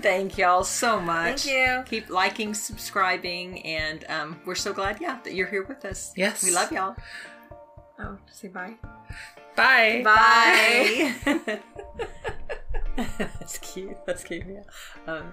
Thank 0.00 0.38
y'all 0.38 0.64
so 0.64 1.00
much. 1.00 1.42
Thank 1.42 1.56
you. 1.56 1.82
Keep 1.86 2.10
liking, 2.10 2.54
subscribing, 2.54 3.64
and 3.64 4.04
um, 4.08 4.40
we're 4.44 4.54
so 4.54 4.72
glad, 4.72 5.00
yeah, 5.00 5.18
that 5.24 5.34
you're 5.34 5.48
here 5.48 5.64
with 5.64 5.84
us. 5.84 6.12
Yes. 6.16 6.44
We 6.44 6.52
love 6.52 6.70
y'all. 6.70 6.96
Oh, 7.98 8.18
say 8.30 8.48
bye. 8.48 8.74
Bye. 9.56 10.02
Bye. 10.04 11.60
That's 13.18 13.58
cute. 13.58 13.96
That's 14.06 14.24
cute. 14.24 14.44
Yeah. 14.48 15.12
Um, 15.12 15.32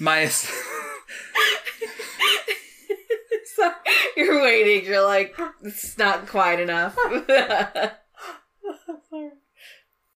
My. 0.00 0.26
so 0.28 0.48
you're 4.16 4.42
waiting. 4.42 4.86
You're 4.86 5.06
like, 5.06 5.38
it's 5.62 5.98
not 5.98 6.26
quite 6.26 6.60
enough. 6.60 6.96